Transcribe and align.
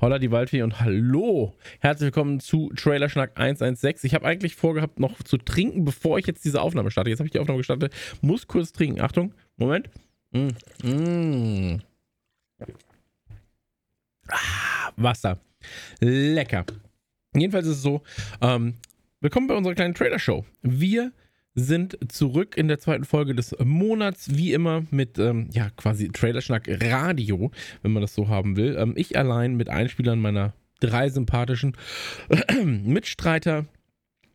Holla 0.00 0.18
die 0.18 0.30
Waldfee 0.30 0.62
und 0.62 0.80
hallo. 0.80 1.54
Herzlich 1.80 2.06
willkommen 2.06 2.40
zu 2.40 2.72
Trailerschnack 2.74 3.38
116. 3.38 4.08
Ich 4.08 4.14
habe 4.14 4.24
eigentlich 4.24 4.56
vorgehabt, 4.56 4.98
noch 4.98 5.22
zu 5.22 5.36
trinken, 5.36 5.84
bevor 5.84 6.18
ich 6.18 6.26
jetzt 6.26 6.42
diese 6.42 6.62
Aufnahme 6.62 6.90
starte. 6.90 7.10
Jetzt 7.10 7.18
habe 7.18 7.26
ich 7.26 7.32
die 7.32 7.38
Aufnahme 7.38 7.58
gestartet. 7.58 7.92
Muss 8.22 8.46
kurz 8.46 8.72
trinken. 8.72 9.02
Achtung, 9.02 9.34
Moment. 9.58 9.90
Mm, 10.30 10.48
mm. 10.82 11.82
Ah, 14.28 14.92
Wasser. 14.96 15.38
Lecker. 16.00 16.64
Jedenfalls 17.34 17.66
ist 17.66 17.76
es 17.76 17.82
so, 17.82 18.02
ähm, 18.40 18.76
willkommen 19.20 19.48
bei 19.48 19.54
unserer 19.54 19.74
kleinen 19.74 19.94
Trailer-Show. 19.94 20.46
Wir 20.62 21.12
sind 21.60 21.98
zurück 22.08 22.56
in 22.56 22.68
der 22.68 22.78
zweiten 22.78 23.04
Folge 23.04 23.34
des 23.34 23.54
Monats, 23.62 24.36
wie 24.36 24.52
immer 24.52 24.84
mit, 24.90 25.18
ähm, 25.18 25.48
ja, 25.52 25.70
quasi 25.76 26.08
Trailerschnack 26.08 26.68
Radio, 26.82 27.50
wenn 27.82 27.92
man 27.92 28.02
das 28.02 28.14
so 28.14 28.28
haben 28.28 28.56
will. 28.56 28.76
Ähm, 28.78 28.94
ich 28.96 29.16
allein 29.16 29.56
mit 29.56 29.68
Einspielern 29.68 30.20
meiner 30.20 30.54
drei 30.80 31.08
sympathischen 31.08 31.76
Mitstreiter, 32.64 33.66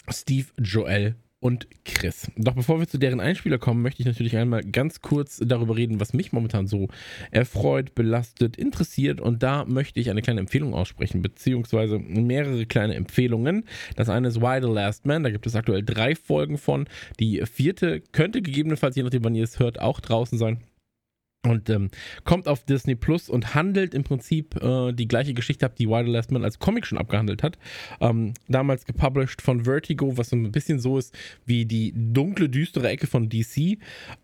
Steve, 0.09 0.47
Joel 0.57 1.15
und 1.45 1.67
Chris. 1.85 2.31
Doch 2.37 2.55
bevor 2.55 2.79
wir 2.79 2.87
zu 2.87 2.97
deren 2.97 3.19
Einspieler 3.19 3.59
kommen, 3.59 3.83
möchte 3.83 4.01
ich 4.01 4.07
natürlich 4.07 4.35
einmal 4.35 4.63
ganz 4.63 5.01
kurz 5.01 5.39
darüber 5.45 5.77
reden, 5.77 5.99
was 5.99 6.11
mich 6.11 6.31
momentan 6.31 6.65
so 6.65 6.87
erfreut, 7.29 7.93
belastet, 7.93 8.57
interessiert. 8.57 9.21
Und 9.21 9.43
da 9.43 9.63
möchte 9.63 9.99
ich 9.99 10.09
eine 10.09 10.23
kleine 10.23 10.39
Empfehlung 10.39 10.73
aussprechen, 10.73 11.21
beziehungsweise 11.21 11.99
mehrere 11.99 12.65
kleine 12.65 12.95
Empfehlungen. 12.95 13.65
Das 13.95 14.09
eine 14.09 14.29
ist 14.29 14.41
Why 14.41 14.59
the 14.59 14.73
Last 14.73 15.05
Man, 15.05 15.21
da 15.21 15.29
gibt 15.29 15.45
es 15.45 15.55
aktuell 15.55 15.83
drei 15.83 16.15
Folgen 16.15 16.57
von. 16.57 16.87
Die 17.19 17.43
vierte 17.45 18.01
könnte 18.11 18.41
gegebenenfalls, 18.41 18.95
je 18.95 19.03
nachdem 19.03 19.23
wann 19.23 19.35
ihr 19.35 19.43
es 19.43 19.59
hört, 19.59 19.79
auch 19.79 19.99
draußen 19.99 20.39
sein. 20.39 20.61
Und 21.45 21.69
ähm, 21.69 21.89
kommt 22.23 22.47
auf 22.47 22.63
Disney 22.63 22.95
Plus 22.95 23.29
und 23.29 23.53
handelt 23.55 23.93
im 23.93 24.03
Prinzip 24.03 24.61
äh, 24.61 24.91
die 24.93 25.07
gleiche 25.07 25.33
Geschichte 25.33 25.65
ab, 25.65 25.75
die 25.75 25.87
Wild 25.87 26.07
Last 26.07 26.31
Man 26.31 26.43
als 26.43 26.59
Comic 26.59 26.85
schon 26.85 26.97
abgehandelt 26.97 27.43
hat. 27.43 27.57
Ähm, 28.01 28.33
damals 28.47 28.85
gepublished 28.85 29.41
von 29.41 29.65
Vertigo, 29.65 30.17
was 30.17 30.29
so 30.29 30.35
ein 30.35 30.51
bisschen 30.51 30.79
so 30.79 30.97
ist 30.97 31.15
wie 31.45 31.65
die 31.65 31.93
dunkle, 31.95 32.49
düstere 32.49 32.89
Ecke 32.89 33.07
von 33.07 33.29
DC. 33.29 33.77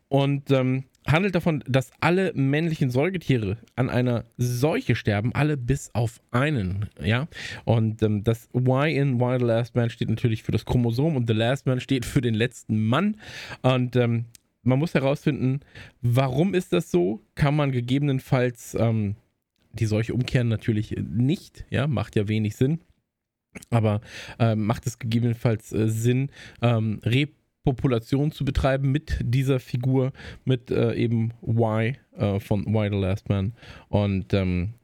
Und 0.09 0.51
ähm, 0.51 0.83
handelt 1.07 1.35
davon, 1.35 1.63
dass 1.67 1.91
alle 1.99 2.33
männlichen 2.33 2.89
Säugetiere 2.89 3.57
an 3.75 3.89
einer 3.89 4.25
Seuche 4.37 4.95
sterben, 4.95 5.33
alle 5.33 5.57
bis 5.57 5.89
auf 5.93 6.19
einen, 6.31 6.89
ja. 7.01 7.27
Und 7.65 8.03
ähm, 8.03 8.23
das 8.23 8.49
Y 8.53 8.89
in 8.89 9.19
Why 9.19 9.39
the 9.39 9.45
Last 9.45 9.75
Man 9.75 9.89
steht 9.89 10.09
natürlich 10.09 10.43
für 10.43 10.51
das 10.51 10.65
Chromosom 10.65 11.15
und 11.15 11.27
The 11.27 11.33
Last 11.33 11.65
Man 11.65 11.79
steht 11.79 12.05
für 12.05 12.21
den 12.21 12.33
letzten 12.33 12.85
Mann. 12.85 13.17
Und 13.61 13.95
ähm, 13.95 14.25
man 14.63 14.79
muss 14.79 14.93
herausfinden, 14.93 15.61
warum 16.01 16.53
ist 16.53 16.73
das 16.73 16.91
so? 16.91 17.21
Kann 17.35 17.55
man 17.55 17.71
gegebenenfalls 17.71 18.75
ähm, 18.75 19.15
die 19.73 19.85
Seuche 19.85 20.13
umkehren? 20.13 20.47
Natürlich 20.47 20.95
nicht, 20.97 21.65
ja, 21.69 21.87
macht 21.87 22.15
ja 22.15 22.27
wenig 22.27 22.55
Sinn. 22.55 22.79
Aber 23.69 24.01
äh, 24.39 24.55
macht 24.55 24.87
es 24.87 24.99
gegebenenfalls 24.99 25.73
äh, 25.73 25.89
Sinn, 25.89 26.29
ähm, 26.61 27.01
Repopulation 27.03 28.31
zu 28.31 28.45
betreiben 28.45 28.91
mit 28.91 29.19
dieser 29.21 29.59
Figur, 29.59 30.13
mit 30.45 30.71
äh, 30.71 30.93
eben 30.93 31.33
Y 31.45 31.97
äh, 32.15 32.39
von 32.39 32.65
Y 32.67 32.91
the 32.91 32.97
Last 32.97 33.29
Man? 33.29 33.53
Und 33.89 34.33
ähm, 34.33 34.75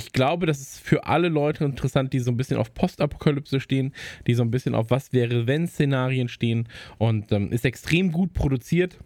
ich 0.00 0.12
glaube, 0.12 0.46
das 0.46 0.60
ist 0.60 0.80
für 0.80 1.04
alle 1.04 1.28
Leute 1.28 1.64
interessant, 1.64 2.14
die 2.14 2.20
so 2.20 2.30
ein 2.30 2.38
bisschen 2.38 2.56
auf 2.56 2.72
Postapokalypse 2.72 3.60
stehen, 3.60 3.92
die 4.26 4.32
so 4.32 4.42
ein 4.42 4.50
bisschen 4.50 4.74
auf 4.74 4.90
Was 4.90 5.12
wäre 5.12 5.46
wenn 5.46 5.68
Szenarien 5.68 6.28
stehen 6.28 6.68
und 6.96 7.32
ähm, 7.32 7.52
ist 7.52 7.66
extrem 7.66 8.10
gut 8.10 8.32
produziert. 8.32 8.98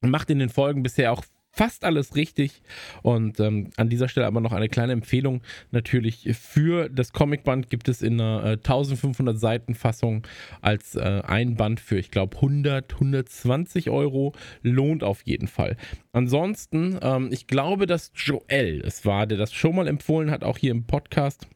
Macht 0.00 0.30
in 0.30 0.38
den 0.38 0.48
Folgen 0.48 0.84
bisher 0.84 1.12
auch 1.12 1.24
fast 1.52 1.84
alles 1.84 2.16
richtig. 2.16 2.62
Und 3.02 3.40
ähm, 3.40 3.70
an 3.76 3.88
dieser 3.88 4.08
Stelle 4.08 4.26
aber 4.26 4.40
noch 4.40 4.52
eine 4.52 4.68
kleine 4.68 4.92
Empfehlung 4.92 5.42
natürlich 5.70 6.28
für 6.32 6.88
das 6.88 7.12
Comicband 7.12 7.70
gibt 7.70 7.88
es 7.88 8.02
in 8.02 8.20
einer 8.20 8.44
äh, 8.44 8.52
1500 8.52 9.38
Seiten 9.38 9.74
Fassung 9.74 10.26
als 10.60 10.94
äh, 10.94 11.22
ein 11.26 11.56
Band 11.56 11.80
für, 11.80 11.98
ich 11.98 12.10
glaube, 12.10 12.36
100, 12.36 12.94
120 12.94 13.90
Euro. 13.90 14.32
Lohnt 14.62 15.04
auf 15.04 15.22
jeden 15.24 15.48
Fall. 15.48 15.76
Ansonsten, 16.12 16.98
ähm, 17.02 17.28
ich 17.32 17.46
glaube, 17.46 17.86
dass 17.86 18.12
Joel 18.14 18.82
es 18.84 19.04
war, 19.04 19.26
der 19.26 19.38
das 19.38 19.52
schon 19.52 19.76
mal 19.76 19.88
empfohlen 19.88 20.30
hat, 20.30 20.44
auch 20.44 20.58
hier 20.58 20.70
im 20.70 20.84
Podcast. 20.86 21.48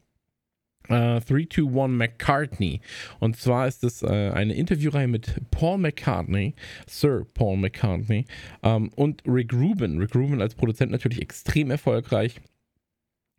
Uh, 0.89 1.19
321 1.19 1.97
McCartney. 1.97 2.81
Und 3.19 3.37
zwar 3.37 3.67
ist 3.67 3.83
es 3.83 4.03
uh, 4.03 4.07
eine 4.07 4.53
Interviewreihe 4.53 5.07
mit 5.07 5.41
Paul 5.51 5.79
McCartney, 5.79 6.53
Sir 6.87 7.25
Paul 7.33 7.57
McCartney 7.57 8.25
um, 8.61 8.89
und 8.89 9.23
Rick 9.25 9.53
Rubin. 9.53 9.99
Rick 9.99 10.15
Rubin 10.15 10.41
als 10.41 10.55
Produzent 10.55 10.91
natürlich 10.91 11.21
extrem 11.21 11.71
erfolgreich. 11.71 12.39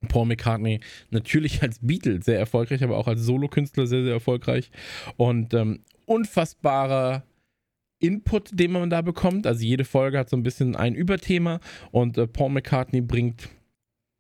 Paul 0.09 0.27
McCartney 0.27 0.81
natürlich 1.11 1.63
als 1.63 1.79
Beatle 1.81 2.23
sehr 2.23 2.39
erfolgreich, 2.39 2.83
aber 2.83 2.97
auch 2.97 3.09
als 3.09 3.21
Solokünstler 3.21 3.87
sehr, 3.87 4.05
sehr 4.05 4.15
erfolgreich. 4.15 4.71
Und 5.17 5.55
ähm, 5.55 5.81
unfassbarer 6.05 7.25
Input, 7.99 8.51
den 8.53 8.73
man 8.73 8.91
da 8.91 9.03
bekommt. 9.03 9.47
Also 9.47 9.65
jede 9.65 9.85
Folge 9.85 10.19
hat 10.19 10.29
so 10.29 10.37
ein 10.37 10.43
bisschen 10.43 10.77
ein 10.77 10.95
Überthema 10.95 11.61
und 11.93 12.19
äh, 12.19 12.27
Paul 12.27 12.51
McCartney 12.51 13.01
bringt 13.01 13.49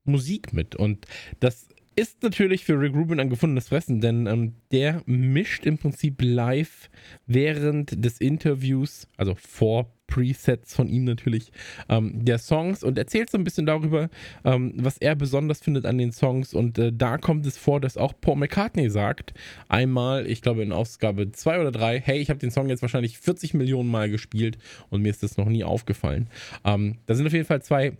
Musik 0.04 0.52
mit. 0.52 0.76
Und 0.76 1.06
das 1.40 1.68
ist 1.96 2.22
natürlich 2.22 2.64
für 2.64 2.78
Rick 2.78 2.94
Rubin 2.94 3.18
ein 3.18 3.30
gefundenes 3.30 3.68
Fressen, 3.68 4.00
denn 4.00 4.26
ähm, 4.26 4.54
der 4.70 5.02
mischt 5.06 5.64
im 5.64 5.78
Prinzip 5.78 6.20
live 6.20 6.90
während 7.26 8.04
des 8.04 8.20
Interviews, 8.20 9.08
also 9.16 9.34
vor 9.34 9.90
Presets 10.06 10.74
von 10.74 10.88
ihm 10.88 11.04
natürlich, 11.04 11.50
ähm, 11.88 12.24
der 12.24 12.38
Songs 12.38 12.84
und 12.84 12.98
erzählt 12.98 13.30
so 13.30 13.38
ein 13.38 13.44
bisschen 13.44 13.66
darüber, 13.66 14.08
ähm, 14.44 14.74
was 14.76 14.98
er 14.98 15.16
besonders 15.16 15.60
findet 15.60 15.84
an 15.84 15.98
den 15.98 16.12
Songs. 16.12 16.54
Und 16.54 16.78
äh, 16.78 16.92
da 16.92 17.18
kommt 17.18 17.46
es 17.46 17.56
vor, 17.58 17.80
dass 17.80 17.96
auch 17.96 18.12
Paul 18.20 18.36
McCartney 18.36 18.90
sagt, 18.90 19.34
einmal, 19.68 20.26
ich 20.26 20.42
glaube 20.42 20.62
in 20.62 20.72
Ausgabe 20.72 21.32
2 21.32 21.60
oder 21.60 21.72
3, 21.72 22.00
hey, 22.00 22.18
ich 22.18 22.30
habe 22.30 22.38
den 22.38 22.50
Song 22.50 22.68
jetzt 22.68 22.82
wahrscheinlich 22.82 23.18
40 23.18 23.54
Millionen 23.54 23.90
Mal 23.90 24.10
gespielt 24.10 24.58
und 24.90 25.02
mir 25.02 25.10
ist 25.10 25.22
das 25.22 25.38
noch 25.38 25.48
nie 25.48 25.64
aufgefallen. 25.64 26.28
Ähm, 26.64 26.98
da 27.06 27.14
sind 27.14 27.26
auf 27.26 27.32
jeden 27.32 27.46
Fall 27.46 27.62
zwei 27.62 27.96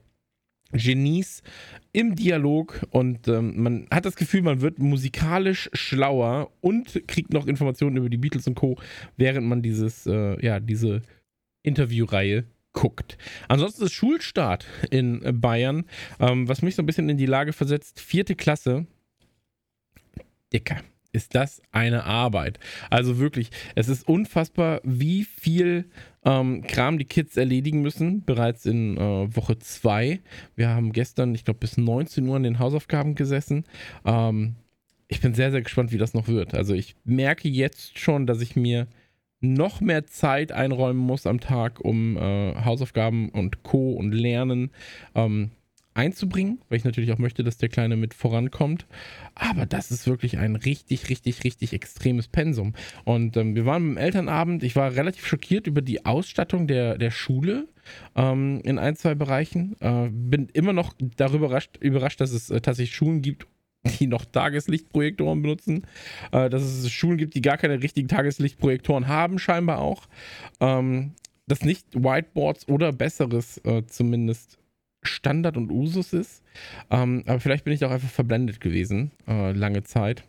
Genies 0.72 1.42
im 1.92 2.16
Dialog 2.16 2.86
und 2.90 3.28
ähm, 3.28 3.62
man 3.62 3.86
hat 3.90 4.04
das 4.04 4.16
Gefühl, 4.16 4.42
man 4.42 4.60
wird 4.60 4.78
musikalisch 4.78 5.70
schlauer 5.72 6.50
und 6.60 7.02
kriegt 7.06 7.32
noch 7.32 7.46
Informationen 7.46 7.96
über 7.96 8.08
die 8.08 8.16
Beatles 8.16 8.46
und 8.46 8.56
Co., 8.56 8.76
während 9.16 9.46
man 9.46 9.62
dieses, 9.62 10.06
äh, 10.06 10.44
ja, 10.44 10.60
diese 10.60 11.02
Interviewreihe 11.62 12.44
guckt. 12.72 13.16
Ansonsten 13.48 13.84
ist 13.84 13.92
Schulstart 13.92 14.66
in 14.90 15.40
Bayern, 15.40 15.84
ähm, 16.20 16.48
was 16.48 16.62
mich 16.62 16.74
so 16.74 16.82
ein 16.82 16.86
bisschen 16.86 17.08
in 17.08 17.16
die 17.16 17.26
Lage 17.26 17.52
versetzt, 17.52 18.00
vierte 18.00 18.34
Klasse, 18.34 18.86
dicker 20.52 20.82
ist 21.16 21.34
das 21.34 21.62
eine 21.72 22.04
Arbeit. 22.04 22.60
Also 22.90 23.18
wirklich, 23.18 23.50
es 23.74 23.88
ist 23.88 24.06
unfassbar, 24.06 24.80
wie 24.84 25.24
viel 25.24 25.86
ähm, 26.24 26.62
Kram 26.62 26.98
die 26.98 27.06
Kids 27.06 27.36
erledigen 27.36 27.80
müssen, 27.80 28.24
bereits 28.24 28.66
in 28.66 28.96
äh, 28.98 29.34
Woche 29.34 29.58
2. 29.58 30.20
Wir 30.54 30.68
haben 30.68 30.92
gestern, 30.92 31.34
ich 31.34 31.44
glaube, 31.44 31.60
bis 31.60 31.78
19 31.78 32.28
Uhr 32.28 32.36
an 32.36 32.42
den 32.42 32.58
Hausaufgaben 32.58 33.14
gesessen. 33.14 33.64
Ähm, 34.04 34.56
ich 35.08 35.20
bin 35.20 35.34
sehr, 35.34 35.50
sehr 35.50 35.62
gespannt, 35.62 35.90
wie 35.90 35.98
das 35.98 36.14
noch 36.14 36.28
wird. 36.28 36.54
Also 36.54 36.74
ich 36.74 36.96
merke 37.04 37.48
jetzt 37.48 37.98
schon, 37.98 38.26
dass 38.26 38.40
ich 38.40 38.56
mir 38.56 38.86
noch 39.40 39.80
mehr 39.80 40.06
Zeit 40.06 40.52
einräumen 40.52 41.00
muss 41.00 41.26
am 41.26 41.40
Tag, 41.40 41.80
um 41.80 42.16
äh, 42.16 42.54
Hausaufgaben 42.64 43.30
und 43.30 43.62
Co. 43.62 43.92
und 43.92 44.12
Lernen 44.12 44.70
ähm, 45.14 45.50
einzubringen, 45.96 46.60
weil 46.68 46.78
ich 46.78 46.84
natürlich 46.84 47.12
auch 47.12 47.18
möchte, 47.18 47.42
dass 47.42 47.56
der 47.56 47.68
Kleine 47.68 47.96
mit 47.96 48.14
vorankommt. 48.14 48.86
Aber 49.34 49.66
das 49.66 49.90
ist 49.90 50.06
wirklich 50.06 50.38
ein 50.38 50.56
richtig, 50.56 51.08
richtig, 51.08 51.44
richtig 51.44 51.72
extremes 51.72 52.28
Pensum. 52.28 52.74
Und 53.04 53.36
ähm, 53.36 53.54
wir 53.54 53.64
waren 53.64 53.94
beim 53.94 53.96
Elternabend. 53.96 54.62
Ich 54.62 54.76
war 54.76 54.94
relativ 54.94 55.26
schockiert 55.26 55.66
über 55.66 55.80
die 55.80 56.04
Ausstattung 56.04 56.66
der, 56.66 56.98
der 56.98 57.10
Schule 57.10 57.68
ähm, 58.14 58.60
in 58.64 58.78
ein, 58.78 58.96
zwei 58.96 59.14
Bereichen. 59.14 59.76
Äh, 59.80 60.10
bin 60.10 60.48
immer 60.52 60.72
noch 60.72 60.92
darüber 61.16 61.46
überrascht, 61.46 61.76
überrascht 61.80 62.20
dass 62.20 62.32
es 62.32 62.50
äh, 62.50 62.60
tatsächlich 62.60 62.94
Schulen 62.94 63.22
gibt, 63.22 63.46
die 63.98 64.06
noch 64.06 64.24
Tageslichtprojektoren 64.24 65.42
benutzen, 65.42 65.86
äh, 66.32 66.50
dass 66.50 66.62
es 66.62 66.90
Schulen 66.90 67.18
gibt, 67.18 67.34
die 67.34 67.42
gar 67.42 67.56
keine 67.56 67.82
richtigen 67.82 68.08
Tageslichtprojektoren 68.08 69.08
haben, 69.08 69.38
scheinbar 69.38 69.80
auch. 69.80 70.08
Ähm, 70.60 71.12
dass 71.48 71.62
nicht 71.62 71.86
Whiteboards 71.94 72.68
oder 72.68 72.92
besseres 72.92 73.58
äh, 73.58 73.86
zumindest 73.86 74.58
Standard 75.06 75.56
und 75.56 75.70
Usus 75.70 76.12
ist. 76.12 76.42
Ähm, 76.90 77.22
aber 77.26 77.40
vielleicht 77.40 77.64
bin 77.64 77.72
ich 77.72 77.84
auch 77.84 77.90
einfach 77.90 78.08
verblendet 78.08 78.60
gewesen, 78.60 79.12
äh, 79.26 79.52
lange 79.52 79.82
Zeit. 79.84 80.24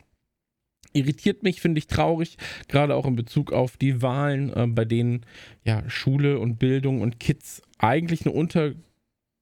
irritiert 0.94 1.44
mich, 1.44 1.62
finde 1.62 1.80
ich 1.80 1.88
traurig, 1.88 2.38
gerade 2.70 2.96
auch 2.96 3.06
in 3.06 3.16
Bezug 3.16 3.52
auf 3.54 3.78
die 3.78 4.02
Wahlen, 4.02 4.52
äh, 4.54 4.68
bei 4.68 4.86
denen 4.86 5.26
ja 5.64 5.88
Schule 5.90 6.40
und 6.40 6.58
Bildung 6.58 7.02
und 7.02 7.20
Kids 7.20 7.62
eigentlich 7.78 8.26
eine 8.26 8.34
unter 8.34 8.74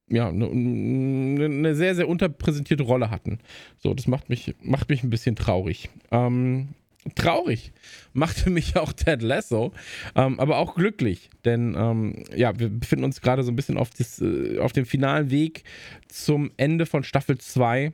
ja, 0.08 0.30
eine, 0.30 0.46
eine, 0.48 1.76
sehr, 1.76 1.96
sehr 1.96 2.08
unterpräsentierte 2.08 2.84
Rolle 2.84 3.10
hatten. 3.10 3.40
So, 3.80 3.94
das 3.94 4.08
macht 4.08 4.30
mich, 4.30 4.54
macht 4.62 4.90
mich 4.90 5.04
ein 5.04 5.10
bisschen 5.10 5.36
traurig. 5.36 5.90
Ähm, 6.12 6.70
traurig. 7.14 7.72
Machte 8.14 8.50
mich 8.50 8.78
auch 8.78 8.94
Ted 8.94 9.22
Lasso, 9.22 9.74
ähm, 10.16 10.40
aber 10.40 10.58
auch 10.58 10.76
glücklich, 10.76 11.30
denn 11.44 11.76
ähm, 11.78 12.24
ja, 12.36 12.58
wir 12.58 12.70
befinden 12.70 13.06
uns 13.06 13.22
gerade 13.22 13.44
so 13.44 13.52
ein 13.52 13.56
bisschen 13.56 13.78
auf, 13.78 13.90
das, 13.92 14.22
äh, 14.22 14.58
auf 14.60 14.72
dem 14.74 14.86
finalen 14.86 15.30
Weg 15.30 15.64
zum 16.08 16.52
Ende 16.58 16.86
von 16.86 17.04
Staffel 17.04 17.38
2 17.38 17.94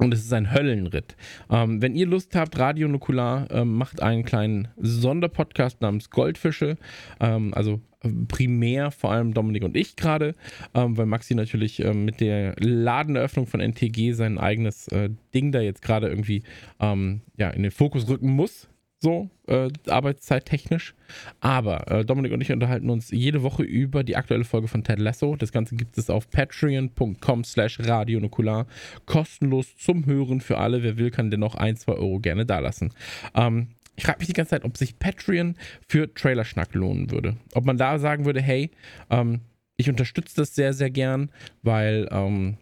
und 0.00 0.14
es 0.14 0.24
ist 0.24 0.32
ein 0.32 0.52
Höllenritt. 0.52 1.14
Ähm, 1.50 1.82
wenn 1.82 1.94
ihr 1.94 2.06
Lust 2.06 2.34
habt, 2.34 2.58
Radio 2.58 2.88
Nukular 2.88 3.50
ähm, 3.50 3.74
macht 3.76 4.02
einen 4.02 4.24
kleinen 4.24 4.68
Sonderpodcast 4.78 5.82
namens 5.82 6.10
Goldfische. 6.10 6.78
Ähm, 7.20 7.52
also 7.54 7.80
äh, 8.02 8.08
primär 8.26 8.90
vor 8.90 9.12
allem 9.12 9.34
Dominik 9.34 9.62
und 9.62 9.76
ich 9.76 9.96
gerade, 9.96 10.34
ähm, 10.74 10.96
weil 10.96 11.06
Maxi 11.06 11.34
natürlich 11.34 11.80
ähm, 11.80 12.06
mit 12.06 12.20
der 12.20 12.54
Ladeneröffnung 12.58 13.46
von 13.46 13.60
NTG 13.60 14.12
sein 14.12 14.38
eigenes 14.38 14.88
äh, 14.88 15.10
Ding 15.34 15.52
da 15.52 15.60
jetzt 15.60 15.82
gerade 15.82 16.08
irgendwie 16.08 16.42
ähm, 16.80 17.20
ja, 17.36 17.50
in 17.50 17.62
den 17.62 17.72
Fokus 17.72 18.08
rücken 18.08 18.30
muss 18.30 18.68
so 19.00 19.30
äh, 19.46 19.68
arbeitszeittechnisch. 19.88 20.94
Aber 21.40 21.90
äh, 21.90 22.04
Dominik 22.04 22.32
und 22.32 22.40
ich 22.40 22.52
unterhalten 22.52 22.90
uns 22.90 23.10
jede 23.10 23.42
Woche 23.42 23.62
über 23.62 24.04
die 24.04 24.16
aktuelle 24.16 24.44
Folge 24.44 24.68
von 24.68 24.84
Ted 24.84 24.98
Lasso. 24.98 25.36
Das 25.36 25.52
Ganze 25.52 25.74
gibt 25.74 25.98
es 25.98 26.10
auf 26.10 26.30
patreon.com 26.30 27.44
slash 27.44 27.80
radionukular. 27.80 28.66
Kostenlos 29.06 29.76
zum 29.76 30.06
Hören 30.06 30.40
für 30.40 30.58
alle. 30.58 30.82
Wer 30.82 30.98
will, 30.98 31.10
kann 31.10 31.30
dennoch 31.30 31.54
ein, 31.54 31.76
zwei 31.76 31.94
Euro 31.94 32.20
gerne 32.20 32.46
dalassen. 32.46 32.92
Ähm, 33.34 33.68
ich 33.96 34.04
frage 34.04 34.20
mich 34.20 34.28
die 34.28 34.34
ganze 34.34 34.50
Zeit, 34.50 34.64
ob 34.64 34.76
sich 34.76 34.98
Patreon 34.98 35.56
für 35.86 36.12
Trailerschnack 36.12 36.74
lohnen 36.74 37.10
würde. 37.10 37.36
Ob 37.54 37.64
man 37.64 37.76
da 37.76 37.98
sagen 37.98 38.24
würde, 38.24 38.40
hey, 38.40 38.70
ähm, 39.10 39.40
ich 39.76 39.88
unterstütze 39.88 40.36
das 40.36 40.54
sehr, 40.54 40.72
sehr 40.72 40.90
gern, 40.90 41.30
weil 41.62 42.08
ähm, 42.10 42.58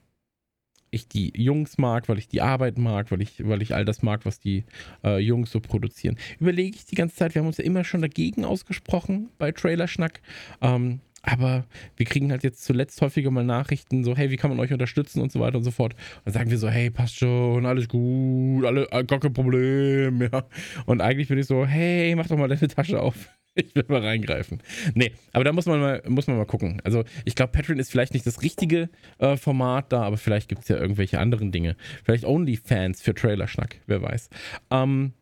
ich 0.90 1.08
die 1.08 1.32
Jungs 1.34 1.78
mag, 1.78 2.08
weil 2.08 2.18
ich 2.18 2.28
die 2.28 2.40
Arbeit 2.40 2.78
mag, 2.78 3.10
weil 3.10 3.22
ich, 3.22 3.46
weil 3.46 3.62
ich 3.62 3.74
all 3.74 3.84
das 3.84 4.02
mag, 4.02 4.24
was 4.24 4.40
die 4.40 4.64
äh, 5.04 5.18
Jungs 5.18 5.50
so 5.50 5.60
produzieren. 5.60 6.16
Überlege 6.40 6.76
ich 6.76 6.86
die 6.86 6.96
ganze 6.96 7.16
Zeit, 7.16 7.34
wir 7.34 7.40
haben 7.40 7.46
uns 7.46 7.58
ja 7.58 7.64
immer 7.64 7.84
schon 7.84 8.02
dagegen 8.02 8.44
ausgesprochen 8.44 9.30
bei 9.38 9.52
Trailerschnack. 9.52 10.20
Ähm, 10.60 11.00
aber 11.22 11.64
wir 11.96 12.06
kriegen 12.06 12.30
halt 12.30 12.44
jetzt 12.44 12.64
zuletzt 12.64 13.00
häufiger 13.02 13.30
mal 13.30 13.44
Nachrichten, 13.44 14.04
so, 14.04 14.16
hey, 14.16 14.30
wie 14.30 14.36
kann 14.36 14.50
man 14.50 14.60
euch 14.60 14.72
unterstützen 14.72 15.20
und 15.20 15.32
so 15.32 15.40
weiter 15.40 15.58
und 15.58 15.64
so 15.64 15.70
fort. 15.70 15.94
Und 15.94 16.26
dann 16.26 16.34
sagen 16.34 16.50
wir 16.50 16.58
so, 16.58 16.68
hey, 16.68 16.90
passt 16.90 17.16
schon, 17.16 17.66
alles 17.66 17.88
gut, 17.88 18.64
alle, 18.64 18.90
äh, 18.90 19.04
gar 19.04 19.18
kein 19.18 19.32
Problem, 19.32 20.22
ja. 20.32 20.44
Und 20.86 21.00
eigentlich 21.00 21.28
bin 21.28 21.38
ich 21.38 21.46
so, 21.46 21.66
hey, 21.66 22.14
mach 22.14 22.28
doch 22.28 22.36
mal 22.36 22.48
deine 22.48 22.68
Tasche 22.68 23.00
auf. 23.00 23.28
ich 23.54 23.74
will 23.74 23.84
mal 23.88 24.00
reingreifen. 24.00 24.62
Nee, 24.94 25.12
aber 25.32 25.44
da 25.44 25.52
muss 25.52 25.66
man 25.66 25.80
mal, 25.80 26.02
muss 26.06 26.26
man 26.26 26.36
mal 26.36 26.46
gucken. 26.46 26.80
Also 26.84 27.04
ich 27.24 27.34
glaube, 27.34 27.52
Patreon 27.52 27.78
ist 27.78 27.90
vielleicht 27.90 28.14
nicht 28.14 28.26
das 28.26 28.42
richtige 28.42 28.88
äh, 29.18 29.36
Format 29.36 29.92
da, 29.92 30.02
aber 30.02 30.16
vielleicht 30.16 30.48
gibt 30.48 30.62
es 30.62 30.68
ja 30.68 30.76
irgendwelche 30.76 31.18
anderen 31.18 31.52
Dinge. 31.52 31.76
Vielleicht 32.04 32.24
OnlyFans 32.24 33.02
für 33.02 33.14
Trailerschnack, 33.14 33.80
wer 33.86 34.02
weiß. 34.02 34.30
Ähm, 34.70 35.12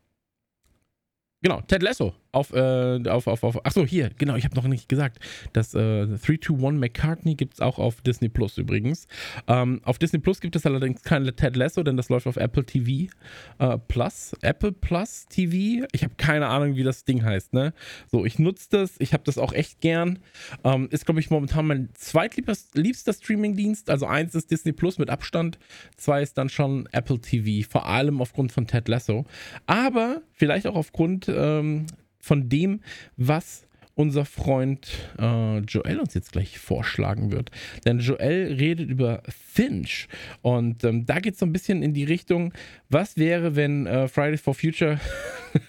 genau, 1.43 1.61
Ted 1.63 1.83
Lasso 1.83 2.15
auf, 2.37 2.53
äh, 2.53 3.01
auf, 3.09 3.27
auf, 3.27 3.43
auf, 3.43 3.65
achso, 3.65 3.85
hier, 3.87 4.11
genau, 4.19 4.37
ich 4.37 4.45
habe 4.45 4.55
noch 4.55 4.69
nicht 4.69 4.89
gesagt. 4.89 5.19
Das 5.53 5.75
äh, 5.75 6.07
321 6.07 6.79
McCartney 6.79 7.35
gibt 7.35 7.55
es 7.55 7.61
auch 7.61 7.79
auf 7.79 8.03
Disney 8.03 8.29
Plus 8.29 8.59
übrigens. 8.59 9.09
Ähm, 9.49 9.81
auf 9.85 9.99
Disney 9.99 10.21
Plus 10.21 10.41
gibt 10.41 10.55
es 10.55 10.67
allerdings 10.67 11.03
kein 11.03 11.25
Ted 11.25 11.57
Lasso, 11.57 11.83
denn 11.83 11.97
das 11.97 12.09
läuft 12.09 12.27
auf 12.27 12.37
Apple 12.37 12.65
TV 12.65 13.11
äh, 13.59 13.79
Plus. 13.89 14.37
Apple 14.43 14.73
Plus 14.73 15.27
TV. 15.29 15.87
Ich 15.93 16.05
habe 16.05 16.15
keine 16.17 16.49
Ahnung, 16.49 16.77
wie 16.77 16.83
das 16.83 17.05
Ding 17.05 17.25
heißt, 17.25 17.55
ne? 17.55 17.73
So, 18.11 18.27
ich 18.27 18.39
nutze 18.39 18.69
das, 18.71 18.97
ich 18.99 19.13
habe 19.15 19.25
das 19.25 19.39
auch 19.39 19.53
echt 19.53 19.81
gern. 19.81 20.19
Ähm, 20.63 20.89
ist, 20.91 21.07
glaube 21.07 21.21
ich, 21.21 21.31
momentan 21.31 21.67
mein 21.67 21.89
zweitliebster 21.95 23.13
Streamingdienst. 23.13 23.89
Also 23.89 24.07
eins 24.07 24.35
ist 24.35 24.51
Disney 24.51 24.73
Plus 24.73 24.99
mit 24.99 25.09
Abstand, 25.09 25.59
zwei 25.97 26.23
ist 26.23 26.37
dann 26.37 26.51
schon 26.51 26.87
Apple 26.93 27.19
TV, 27.19 27.67
vor 27.69 27.87
allem 27.87 28.21
aufgrund 28.21 28.53
von 28.53 28.67
Ted 28.67 28.89
Lasso. 28.89 29.25
Aber 29.67 30.21
vielleicht 30.33 30.67
auch 30.67 30.77
aufgrund 30.77 31.29
ähm, 31.29 31.87
von 32.27 32.49
dem, 32.49 32.81
was 33.17 33.67
unser 33.95 34.27
Freund 34.27 34.89
äh, 35.19 35.59
Joel 35.61 36.01
uns 36.01 36.13
jetzt 36.13 36.33
gleich 36.33 36.59
vorschlagen 36.59 37.33
wird. 37.33 37.51
Denn 37.87 37.99
Joel 38.01 38.53
redet 38.53 38.91
über 38.91 39.23
Finch. 39.27 40.07
Und 40.43 40.85
ähm, 40.85 41.07
da 41.07 41.19
geht 41.19 41.35
es 41.35 41.41
so 41.41 41.47
ein 41.47 41.53
bisschen 41.53 41.83
in 41.83 41.95
die 41.95 42.05
Richtung, 42.05 42.53
was 42.91 43.17
wäre, 43.17 43.57
wenn 43.57 43.87
äh, 43.87 44.07
Fridays 44.07 44.43
for 44.43 44.55
Future 44.55 45.01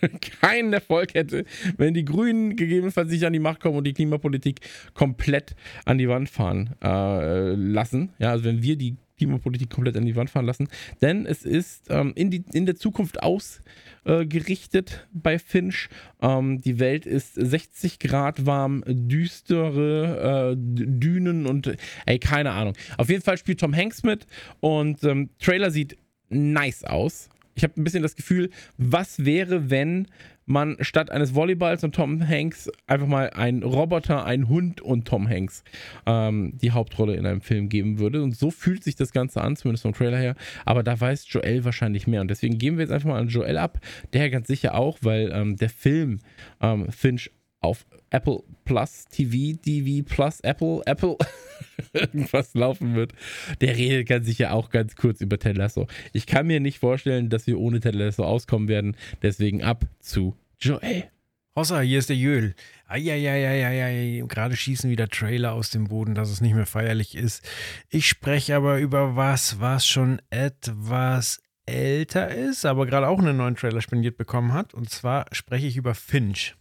keinen 0.42 0.74
Erfolg 0.74 1.14
hätte, 1.14 1.46
wenn 1.78 1.94
die 1.94 2.04
Grünen 2.04 2.58
gegebenenfalls 2.58 3.10
nicht 3.10 3.24
an 3.24 3.34
die 3.34 3.40
Macht 3.40 3.62
kommen 3.62 3.78
und 3.78 3.86
die 3.86 3.94
Klimapolitik 3.94 4.60
komplett 4.94 5.56
an 5.86 5.98
die 5.98 6.10
Wand 6.10 6.30
fahren 6.30 6.76
äh, 6.84 7.54
lassen. 7.54 8.10
Ja, 8.20 8.32
also 8.32 8.44
wenn 8.44 8.62
wir 8.62 8.76
die 8.76 8.98
Klimapolitik 9.18 9.70
komplett 9.70 9.98
an 9.98 10.06
die 10.06 10.16
Wand 10.16 10.30
fahren 10.30 10.46
lassen. 10.46 10.68
Denn 11.02 11.26
es 11.26 11.44
ist 11.44 11.88
ähm, 11.90 12.14
in, 12.16 12.30
die, 12.32 12.44
in 12.54 12.66
der 12.66 12.76
Zukunft 12.76 13.22
ausgerichtet 13.22 14.92
äh, 14.92 15.08
bei 15.14 15.40
Finch. 15.40 15.90
Ähm, 16.22 16.62
die 16.62 16.80
Welt 16.80 17.06
ist 17.06 17.34
60 17.34 18.00
Grad 18.00 18.46
warm, 18.46 18.84
düstere 18.88 20.52
äh, 20.52 20.56
Dünen 20.58 21.46
und 21.46 21.76
ey, 22.06 22.20
keine 22.20 22.52
Ahnung. 22.52 22.74
Auf 22.98 23.10
jeden 23.10 23.24
Fall 23.24 23.38
spielt 23.38 23.60
Tom 23.60 23.76
Hanks 23.76 24.04
mit 24.04 24.28
und 24.60 25.04
ähm, 25.04 25.30
Trailer 25.40 25.72
sieht 25.72 25.98
nice 26.30 26.84
aus. 26.84 27.30
Ich 27.56 27.64
habe 27.64 27.74
ein 27.82 27.84
bisschen 27.84 28.04
das 28.04 28.16
Gefühl, 28.16 28.52
was 28.78 29.26
wäre, 29.26 29.72
wenn 29.72 30.08
man 30.48 30.78
statt 30.80 31.12
eines 31.12 31.36
Volleyballs 31.36 31.84
und 31.84 31.94
Tom 31.94 32.26
Hanks 32.26 32.72
einfach 32.88 33.06
mal 33.06 33.30
einen 33.32 33.64
Roboter, 33.64 34.26
einen 34.26 34.48
Hund 34.48 34.82
und 34.82 35.06
Tom 35.06 35.30
Hanks 35.30 35.64
ähm, 36.06 36.54
die 36.62 36.72
Hauptrolle 36.72 37.16
in 37.16 37.26
einem 37.26 37.42
Film 37.42 37.70
geben 37.70 38.00
würde. 38.00 38.24
Und 38.24 38.36
so 38.36 38.50
fühlt 38.50 38.84
sich 38.84 38.96
das 38.96 39.12
Ganze 39.12 39.42
an, 39.42 39.58
zumindest 39.58 39.84
vom 39.84 39.94
Trailer 39.94 40.18
her. 40.18 40.36
Aber 40.66 40.84
da 40.84 41.00
weiß 41.00 41.26
Joel 41.30 41.66
wahrscheinlich 41.66 42.08
mehr. 42.08 42.22
Und 42.22 42.30
deswegen 42.30 42.58
geben 42.58 42.78
wir 42.78 42.84
jetzt 42.84 42.94
einfach 42.94 43.10
mal 43.10 43.20
an 43.20 43.28
Joel 43.28 43.58
ab. 43.58 43.80
Der 44.14 44.30
ganz 44.30 44.48
sicher 44.48 44.76
auch, 44.76 44.98
weil 45.02 45.32
ähm, 45.34 45.58
der 45.58 45.70
Film 45.70 46.20
ähm, 46.62 46.90
Finch 46.92 47.30
auf 47.60 47.86
Apple 48.10 48.44
Plus 48.66 49.06
TV, 49.06 49.58
TV 49.62 50.06
Plus 50.08 50.40
Apple, 50.42 50.82
Apple 50.86 51.18
irgendwas 51.94 52.54
laufen 52.54 52.96
wird. 52.96 53.14
Der 53.62 53.76
redet 53.76 54.08
ganz 54.08 54.26
sicher 54.26 54.54
auch 54.54 54.70
ganz 54.70 54.96
kurz 54.96 55.22
über 55.22 55.40
Ted 55.40 55.58
Lasso. 55.58 55.88
Ich 56.14 56.26
kann 56.26 56.48
mir 56.48 56.60
nicht 56.60 56.80
vorstellen, 56.80 57.30
dass 57.30 57.48
wir 57.48 57.60
ohne 57.60 57.80
Ted 57.80 57.96
Lasso 57.96 58.24
auskommen 58.24 58.68
werden. 58.68 58.96
Deswegen 59.22 59.64
ab 59.64 59.86
zu 60.00 60.36
Joel. 60.60 61.10
Hossa, 61.56 61.80
hier 61.80 61.98
ist 61.98 62.10
der 62.10 62.16
Jöl. 62.16 62.54
Eieieiei, 62.88 64.24
gerade 64.28 64.56
schießen 64.56 64.92
wieder 64.92 65.10
Trailer 65.10 65.54
aus 65.54 65.72
dem 65.72 65.86
Boden, 65.86 66.14
dass 66.14 66.30
es 66.30 66.40
nicht 66.40 66.54
mehr 66.54 66.68
feierlich 66.68 67.18
ist. 67.18 67.44
Ich 67.90 68.08
spreche 68.08 68.56
aber 68.56 68.78
über 68.78 69.16
was, 69.16 69.60
was 69.60 69.88
schon 69.88 70.22
etwas 70.30 71.42
älter 71.66 72.30
ist, 72.30 72.64
aber 72.66 72.86
gerade 72.86 73.08
auch 73.08 73.18
einen 73.18 73.38
neuen 73.38 73.56
Trailer 73.56 73.82
spendiert 73.82 74.18
bekommen 74.18 74.54
hat. 74.54 74.76
Und 74.76 74.92
zwar 74.92 75.26
spreche 75.32 75.66
ich 75.66 75.78
über 75.78 75.96
Finch. 75.96 76.56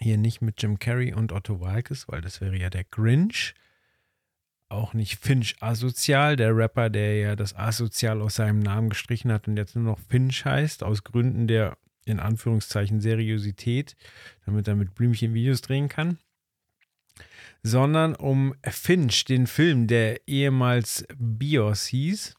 Hier 0.00 0.18
nicht 0.18 0.42
mit 0.42 0.62
Jim 0.62 0.78
Carrey 0.78 1.14
und 1.14 1.32
Otto 1.32 1.60
Walkes, 1.60 2.08
weil 2.08 2.20
das 2.20 2.40
wäre 2.40 2.56
ja 2.56 2.70
der 2.70 2.84
Grinch. 2.84 3.54
Auch 4.68 4.94
nicht 4.94 5.18
Finch 5.18 5.56
asozial, 5.60 6.36
der 6.36 6.56
Rapper, 6.56 6.90
der 6.90 7.16
ja 7.16 7.36
das 7.36 7.54
asozial 7.54 8.20
aus 8.20 8.34
seinem 8.34 8.58
Namen 8.58 8.90
gestrichen 8.90 9.30
hat 9.30 9.46
und 9.46 9.56
jetzt 9.56 9.76
nur 9.76 9.84
noch 9.84 9.98
Finch 9.98 10.44
heißt, 10.44 10.82
aus 10.82 11.04
Gründen 11.04 11.46
der 11.46 11.78
in 12.04 12.20
Anführungszeichen 12.20 13.00
Seriosität, 13.00 13.96
damit 14.44 14.66
er 14.68 14.76
mit 14.76 14.94
Blümchen 14.94 15.34
Videos 15.34 15.60
drehen 15.60 15.88
kann. 15.88 16.18
Sondern 17.62 18.14
um 18.14 18.54
Finch, 18.64 19.24
den 19.24 19.46
Film, 19.46 19.86
der 19.86 20.26
ehemals 20.28 21.06
Bios 21.16 21.86
hieß. 21.86 22.34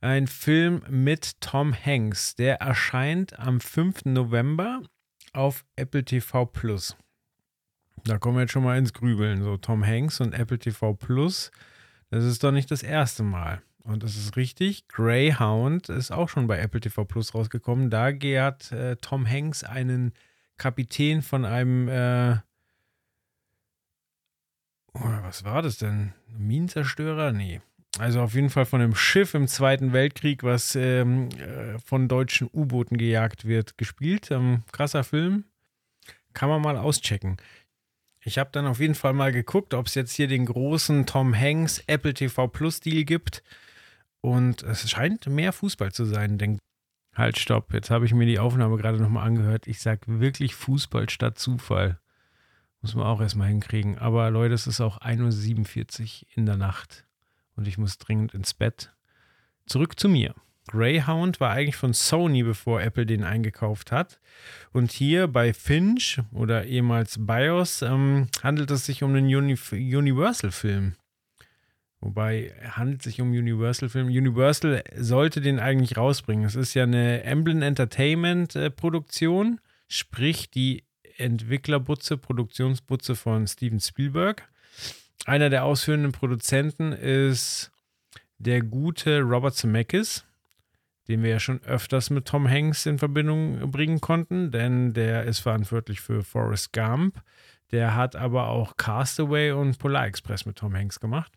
Ein 0.00 0.26
Film 0.26 0.82
mit 0.88 1.40
Tom 1.40 1.74
Hanks. 1.74 2.34
Der 2.36 2.60
erscheint 2.60 3.38
am 3.38 3.60
5. 3.60 4.04
November 4.06 4.82
auf 5.32 5.64
Apple 5.76 6.04
TV 6.04 6.46
Plus. 6.46 6.96
Da 8.04 8.18
kommen 8.18 8.36
wir 8.36 8.42
jetzt 8.42 8.52
schon 8.52 8.64
mal 8.64 8.78
ins 8.78 8.92
Grübeln. 8.92 9.42
So 9.42 9.56
Tom 9.56 9.86
Hanks 9.86 10.20
und 10.20 10.32
Apple 10.32 10.58
TV 10.58 10.94
Plus, 10.94 11.50
das 12.10 12.24
ist 12.24 12.42
doch 12.42 12.52
nicht 12.52 12.70
das 12.70 12.82
erste 12.82 13.22
Mal. 13.22 13.62
Und 13.84 14.02
das 14.02 14.16
ist 14.16 14.36
richtig. 14.36 14.86
Greyhound 14.88 15.88
ist 15.88 16.12
auch 16.12 16.28
schon 16.28 16.46
bei 16.46 16.58
Apple 16.58 16.80
TV 16.80 17.04
Plus 17.04 17.34
rausgekommen. 17.34 17.90
Da 17.90 18.12
hat 18.40 18.70
äh, 18.72 18.96
Tom 18.96 19.28
Hanks 19.28 19.64
einen 19.64 20.12
Kapitän 20.56 21.22
von 21.22 21.44
einem, 21.44 21.88
äh, 21.88 22.36
oh, 24.94 25.00
was 25.22 25.44
war 25.44 25.62
das 25.62 25.78
denn? 25.78 26.12
Minenzerstörer? 26.28 27.32
Nee. 27.32 27.60
Also 27.98 28.22
auf 28.22 28.34
jeden 28.34 28.50
Fall 28.50 28.64
von 28.64 28.80
einem 28.80 28.94
Schiff 28.94 29.34
im 29.34 29.46
Zweiten 29.46 29.92
Weltkrieg, 29.92 30.42
was 30.42 30.74
ähm, 30.76 31.28
äh, 31.30 31.78
von 31.78 32.08
deutschen 32.08 32.48
U-Booten 32.52 32.96
gejagt 32.96 33.44
wird, 33.44 33.76
gespielt. 33.76 34.30
Ähm, 34.30 34.62
krasser 34.72 35.04
Film. 35.04 35.44
Kann 36.32 36.48
man 36.48 36.62
mal 36.62 36.78
auschecken. 36.78 37.36
Ich 38.24 38.38
habe 38.38 38.50
dann 38.52 38.66
auf 38.66 38.80
jeden 38.80 38.94
Fall 38.94 39.12
mal 39.12 39.32
geguckt, 39.32 39.74
ob 39.74 39.86
es 39.86 39.94
jetzt 39.94 40.12
hier 40.12 40.28
den 40.28 40.46
großen 40.46 41.06
Tom 41.06 41.38
Hanks 41.38 41.82
Apple 41.86 42.14
TV 42.14 42.48
Plus 42.48 42.80
Deal 42.80 43.04
gibt. 43.04 43.42
Und 44.20 44.62
es 44.62 44.88
scheint 44.88 45.26
mehr 45.26 45.52
Fußball 45.52 45.92
zu 45.92 46.04
sein, 46.04 46.38
denn 46.38 46.58
Halt, 47.14 47.38
stopp. 47.38 47.74
Jetzt 47.74 47.90
habe 47.90 48.06
ich 48.06 48.14
mir 48.14 48.24
die 48.24 48.38
Aufnahme 48.38 48.78
gerade 48.78 48.98
nochmal 48.98 49.26
angehört. 49.26 49.66
Ich 49.66 49.80
sage 49.80 50.00
wirklich 50.06 50.54
Fußball 50.54 51.10
statt 51.10 51.38
Zufall. 51.38 51.98
Muss 52.80 52.94
man 52.94 53.06
auch 53.06 53.20
erstmal 53.20 53.48
hinkriegen. 53.48 53.98
Aber 53.98 54.30
Leute, 54.30 54.54
es 54.54 54.66
ist 54.66 54.80
auch 54.80 54.98
1.47 54.98 56.22
Uhr 56.22 56.28
in 56.36 56.46
der 56.46 56.56
Nacht. 56.56 57.06
Und 57.56 57.68
ich 57.68 57.78
muss 57.78 57.98
dringend 57.98 58.34
ins 58.34 58.54
Bett. 58.54 58.92
Zurück 59.66 59.98
zu 59.98 60.08
mir. 60.08 60.34
Greyhound 60.68 61.40
war 61.40 61.50
eigentlich 61.50 61.76
von 61.76 61.92
Sony, 61.92 62.42
bevor 62.42 62.80
Apple 62.80 63.04
den 63.04 63.24
eingekauft 63.24 63.90
hat. 63.90 64.20
Und 64.72 64.92
hier 64.92 65.26
bei 65.26 65.52
Finch 65.52 66.20
oder 66.32 66.64
ehemals 66.64 67.16
BIOS 67.18 67.82
ähm, 67.82 68.28
handelt 68.42 68.70
es 68.70 68.86
sich 68.86 69.02
um 69.02 69.14
einen 69.14 69.34
Uni 69.34 69.58
Universal-Film. 69.72 70.94
Wobei 72.00 72.52
handelt 72.64 73.02
sich 73.02 73.20
um 73.20 73.30
Universal-Film. 73.30 74.08
Universal 74.08 74.82
sollte 74.96 75.40
den 75.40 75.58
eigentlich 75.60 75.96
rausbringen. 75.96 76.44
Es 76.44 76.56
ist 76.56 76.74
ja 76.74 76.82
eine 76.82 77.22
Emblem 77.22 77.62
Entertainment-Produktion, 77.62 79.60
sprich 79.88 80.50
die 80.50 80.84
Entwicklerbutze, 81.16 82.18
Produktionsbutze 82.18 83.14
von 83.14 83.46
Steven 83.46 83.78
Spielberg. 83.78 84.48
Einer 85.24 85.50
der 85.50 85.64
ausführenden 85.64 86.12
Produzenten 86.12 86.92
ist 86.92 87.70
der 88.38 88.60
gute 88.60 89.20
Robert 89.20 89.54
Zemeckis, 89.54 90.24
den 91.08 91.22
wir 91.22 91.30
ja 91.30 91.40
schon 91.40 91.62
öfters 91.62 92.10
mit 92.10 92.26
Tom 92.26 92.48
Hanks 92.48 92.86
in 92.86 92.98
Verbindung 92.98 93.70
bringen 93.70 94.00
konnten, 94.00 94.50
denn 94.50 94.92
der 94.92 95.24
ist 95.24 95.40
verantwortlich 95.40 96.00
für 96.00 96.24
Forrest 96.24 96.72
Gump. 96.72 97.22
Der 97.70 97.94
hat 97.94 98.16
aber 98.16 98.48
auch 98.48 98.76
Castaway 98.76 99.52
und 99.52 99.78
Polar 99.78 100.06
Express 100.06 100.44
mit 100.44 100.56
Tom 100.56 100.74
Hanks 100.74 100.98
gemacht 101.00 101.32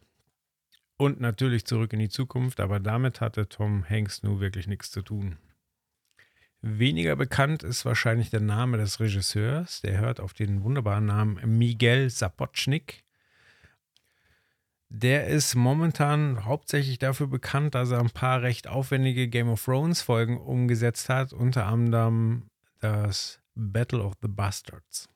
und 0.98 1.22
natürlich 1.22 1.66
zurück 1.66 1.94
in 1.94 2.00
die 2.00 2.10
Zukunft, 2.10 2.60
aber 2.60 2.80
damit 2.80 3.22
hatte 3.22 3.48
Tom 3.48 3.88
Hanks 3.88 4.24
nur 4.24 4.40
wirklich 4.40 4.68
nichts 4.68 4.92
zu 4.92 5.02
tun. 5.02 5.38
Weniger 6.62 7.16
bekannt 7.16 7.62
ist 7.62 7.86
wahrscheinlich 7.86 8.32
der 8.32 8.40
Name 8.40 8.78
des 8.78 9.00
Regisseurs. 9.00 9.82
Der 9.82 10.00
hört 10.00 10.20
auf 10.20 10.34
den 10.34 10.64
wunderbaren 10.64 11.06
Namen 11.06 11.58
Miguel 11.58 12.10
Sapochnik. 12.10 13.05
Der 14.98 15.28
ist 15.28 15.56
momentan 15.56 16.46
hauptsächlich 16.46 17.00
dafür 17.00 17.28
bekannt, 17.28 17.76
dass 17.76 17.92
er 17.92 18.00
ein 18.00 18.12
paar 18.12 18.42
recht 18.44 18.70
aufwendige 18.70 19.28
Game 19.28 19.50
of 19.50 19.62
Thrones 19.62 20.02
Folgen 20.02 20.38
umgesetzt 20.38 21.10
hat, 21.10 21.34
unter 21.34 21.66
anderem 21.66 22.44
das 22.80 23.42
Battle 23.56 24.02
of 24.02 24.14
the 24.22 24.30
Bastards. 24.30 25.10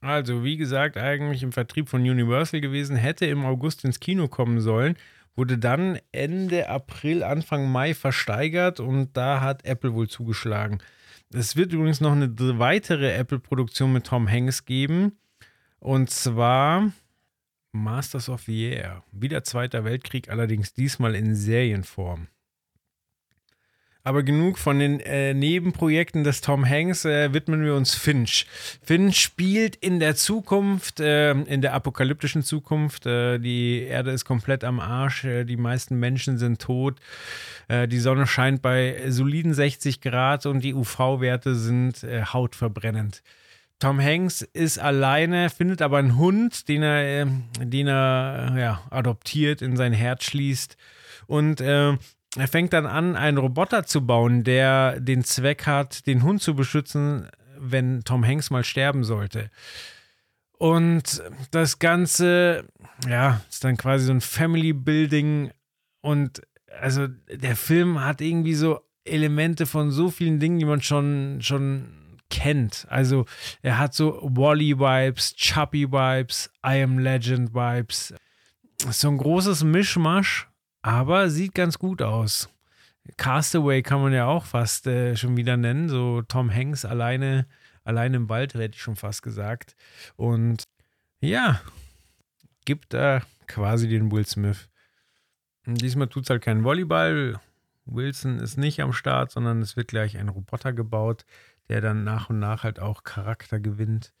Also, 0.00 0.42
wie 0.42 0.56
gesagt, 0.56 0.96
eigentlich 0.96 1.44
im 1.44 1.52
Vertrieb 1.52 1.88
von 1.88 2.00
Universal 2.00 2.60
gewesen, 2.60 2.96
hätte 2.96 3.26
im 3.26 3.44
August 3.44 3.84
ins 3.84 4.00
Kino 4.00 4.26
kommen 4.26 4.60
sollen, 4.60 4.96
wurde 5.36 5.56
dann 5.56 6.00
Ende 6.10 6.68
April, 6.68 7.22
Anfang 7.22 7.70
Mai 7.70 7.94
versteigert 7.94 8.80
und 8.80 9.16
da 9.16 9.40
hat 9.40 9.64
Apple 9.64 9.94
wohl 9.94 10.08
zugeschlagen. 10.08 10.82
Es 11.32 11.54
wird 11.54 11.72
übrigens 11.72 12.00
noch 12.00 12.10
eine 12.10 12.28
weitere 12.58 13.12
Apple-Produktion 13.12 13.92
mit 13.92 14.08
Tom 14.08 14.28
Hanks 14.28 14.64
geben 14.64 15.12
und 15.78 16.10
zwar 16.10 16.90
Masters 17.72 18.28
of 18.28 18.42
the 18.42 18.70
Air. 18.70 19.02
Wieder 19.12 19.44
Zweiter 19.44 19.84
Weltkrieg, 19.84 20.28
allerdings 20.28 20.72
diesmal 20.74 21.14
in 21.14 21.34
Serienform. 21.34 22.28
Aber 24.02 24.22
genug 24.22 24.56
von 24.56 24.78
den 24.78 24.98
äh, 25.00 25.34
Nebenprojekten 25.34 26.24
des 26.24 26.40
Tom 26.40 26.66
Hanks, 26.66 27.04
äh, 27.04 27.34
widmen 27.34 27.62
wir 27.62 27.74
uns 27.74 27.94
Finch. 27.94 28.46
Finch 28.82 29.20
spielt 29.20 29.76
in 29.76 30.00
der 30.00 30.16
Zukunft, 30.16 31.00
äh, 31.00 31.32
in 31.32 31.60
der 31.60 31.74
apokalyptischen 31.74 32.42
Zukunft. 32.42 33.04
Äh, 33.04 33.38
die 33.38 33.82
Erde 33.82 34.12
ist 34.12 34.24
komplett 34.24 34.64
am 34.64 34.80
Arsch, 34.80 35.24
äh, 35.24 35.44
die 35.44 35.58
meisten 35.58 35.98
Menschen 35.98 36.38
sind 36.38 36.62
tot. 36.62 36.98
Äh, 37.68 37.88
die 37.88 37.98
Sonne 37.98 38.26
scheint 38.26 38.62
bei 38.62 39.10
soliden 39.10 39.52
60 39.52 40.00
Grad 40.00 40.46
und 40.46 40.64
die 40.64 40.72
UV-Werte 40.72 41.54
sind 41.54 42.02
hautverbrennend. 42.02 43.22
Tom 43.80 44.00
Hanks 44.00 44.42
ist 44.42 44.78
alleine, 44.78 45.50
findet 45.50 45.82
aber 45.82 45.98
einen 45.98 46.16
Hund, 46.16 46.68
den 46.68 46.82
er, 46.82 47.26
den 47.58 47.88
er 47.88 48.54
ja, 48.56 48.82
adoptiert, 48.90 49.62
in 49.62 49.76
sein 49.76 49.92
Herz 49.92 50.24
schließt. 50.24 50.76
Und 51.26 51.60
er 51.60 51.98
fängt 52.48 52.72
dann 52.72 52.86
an, 52.86 53.16
einen 53.16 53.38
Roboter 53.38 53.84
zu 53.84 54.06
bauen, 54.06 54.44
der 54.44 55.00
den 55.00 55.24
Zweck 55.24 55.66
hat, 55.66 56.06
den 56.06 56.22
Hund 56.22 56.42
zu 56.42 56.54
beschützen, 56.54 57.28
wenn 57.58 58.04
Tom 58.04 58.24
Hanks 58.24 58.50
mal 58.50 58.64
sterben 58.64 59.02
sollte. 59.02 59.50
Und 60.58 61.22
das 61.50 61.78
Ganze, 61.78 62.66
ja, 63.08 63.40
ist 63.48 63.64
dann 63.64 63.78
quasi 63.78 64.04
so 64.04 64.12
ein 64.12 64.20
Family 64.20 64.74
Building. 64.74 65.52
Und 66.02 66.42
also 66.80 67.08
der 67.08 67.56
Film 67.56 68.04
hat 68.04 68.20
irgendwie 68.20 68.54
so 68.54 68.80
Elemente 69.04 69.64
von 69.64 69.90
so 69.90 70.10
vielen 70.10 70.38
Dingen, 70.38 70.58
die 70.58 70.66
man 70.66 70.82
schon, 70.82 71.38
schon 71.40 71.99
kennt. 72.30 72.86
Also 72.88 73.26
er 73.62 73.78
hat 73.78 73.94
so 73.94 74.20
Wally-Vibes, 74.22 75.36
Chuppy-Vibes, 75.36 76.50
I 76.64 76.82
Am 76.82 76.98
Legend-Vibes. 76.98 78.14
So 78.90 79.08
ein 79.08 79.18
großes 79.18 79.64
Mischmasch 79.64 80.50
aber 80.82 81.28
sieht 81.28 81.54
ganz 81.54 81.78
gut 81.78 82.02
aus. 82.02 82.48
Castaway 83.16 83.82
kann 83.82 84.02
man 84.02 84.12
ja 84.12 84.26
auch 84.26 84.44
fast 84.44 84.86
äh, 84.86 85.16
schon 85.16 85.36
wieder 85.36 85.56
nennen. 85.56 85.88
So 85.88 86.22
Tom 86.22 86.52
Hanks 86.52 86.84
alleine, 86.84 87.46
alleine 87.84 88.16
im 88.16 88.28
Wald, 88.28 88.54
hätte 88.54 88.76
ich 88.76 88.82
schon 88.82 88.96
fast 88.96 89.22
gesagt. 89.22 89.74
Und 90.16 90.64
ja, 91.20 91.60
gibt 92.64 92.94
da 92.94 93.22
quasi 93.46 93.88
den 93.88 94.10
Will 94.10 94.26
Smith. 94.26 94.68
Diesmal 95.66 96.08
tut 96.08 96.24
es 96.24 96.30
halt 96.30 96.42
keinen 96.42 96.64
Volleyball. 96.64 97.38
Wilson 97.84 98.38
ist 98.38 98.56
nicht 98.56 98.80
am 98.80 98.92
Start, 98.92 99.32
sondern 99.32 99.60
es 99.60 99.76
wird 99.76 99.88
gleich 99.88 100.16
ein 100.16 100.28
Roboter 100.28 100.72
gebaut, 100.72 101.24
der 101.70 101.80
dann 101.80 102.04
nach 102.04 102.28
und 102.28 102.40
nach 102.40 102.64
halt 102.64 102.80
auch 102.80 103.04
Charakter 103.04 103.60
gewinnt. 103.60 104.12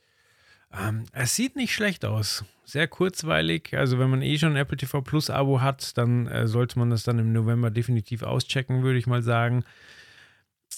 Ähm, 0.72 1.04
es 1.12 1.34
sieht 1.34 1.56
nicht 1.56 1.74
schlecht 1.74 2.04
aus. 2.04 2.44
Sehr 2.64 2.86
kurzweilig. 2.86 3.76
Also, 3.76 3.98
wenn 3.98 4.08
man 4.08 4.22
eh 4.22 4.38
schon 4.38 4.52
ein 4.52 4.56
Apple 4.56 4.76
TV 4.76 5.02
Plus 5.02 5.28
Abo 5.28 5.60
hat, 5.60 5.98
dann 5.98 6.28
äh, 6.28 6.46
sollte 6.46 6.78
man 6.78 6.90
das 6.90 7.02
dann 7.02 7.18
im 7.18 7.32
November 7.32 7.70
definitiv 7.70 8.22
auschecken, 8.22 8.84
würde 8.84 8.98
ich 8.98 9.08
mal 9.08 9.22
sagen. 9.22 9.64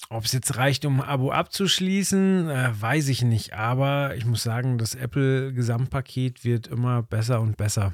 Ob 0.09 0.25
es 0.25 0.31
jetzt 0.31 0.57
reicht, 0.57 0.85
um 0.85 1.01
ein 1.01 1.07
Abo 1.07 1.31
abzuschließen, 1.31 2.49
äh, 2.49 2.81
weiß 2.81 3.07
ich 3.09 3.21
nicht. 3.21 3.53
Aber 3.53 4.15
ich 4.15 4.25
muss 4.25 4.41
sagen, 4.41 4.79
das 4.79 4.95
Apple-Gesamtpaket 4.95 6.43
wird 6.43 6.65
immer 6.67 7.03
besser 7.03 7.39
und 7.39 7.55
besser. 7.55 7.93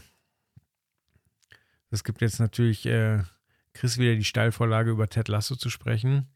Es 1.91 2.05
gibt 2.05 2.21
jetzt 2.21 2.39
natürlich 2.39 2.85
äh, 2.85 3.23
Chris 3.73 3.97
wieder 3.97 4.15
die 4.15 4.23
Steilvorlage 4.23 4.91
über 4.91 5.09
Ted 5.09 5.27
Lasso 5.27 5.55
zu 5.55 5.69
sprechen. 5.69 6.27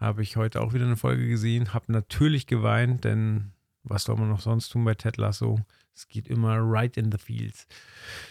Habe 0.00 0.22
ich 0.22 0.36
heute 0.36 0.62
auch 0.62 0.72
wieder 0.72 0.86
eine 0.86 0.96
Folge 0.96 1.28
gesehen. 1.28 1.74
Habe 1.74 1.92
natürlich 1.92 2.46
geweint, 2.46 3.04
denn 3.04 3.52
was 3.82 4.04
soll 4.04 4.16
man 4.16 4.30
noch 4.30 4.40
sonst 4.40 4.70
tun 4.70 4.84
bei 4.84 4.94
Ted 4.94 5.18
Lasso? 5.18 5.60
Es 5.94 6.08
geht 6.08 6.28
immer 6.28 6.58
right 6.58 6.96
in 6.96 7.12
the 7.12 7.18
fields. 7.18 7.66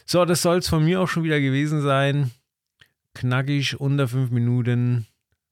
So, 0.05 0.25
das 0.25 0.41
soll 0.41 0.57
es 0.57 0.67
von 0.67 0.83
mir 0.83 0.99
auch 0.99 1.07
schon 1.07 1.23
wieder 1.23 1.39
gewesen 1.39 1.81
sein. 1.81 2.31
Knackig, 3.13 3.79
unter 3.79 4.07
fünf 4.07 4.31
Minuten. 4.31 5.05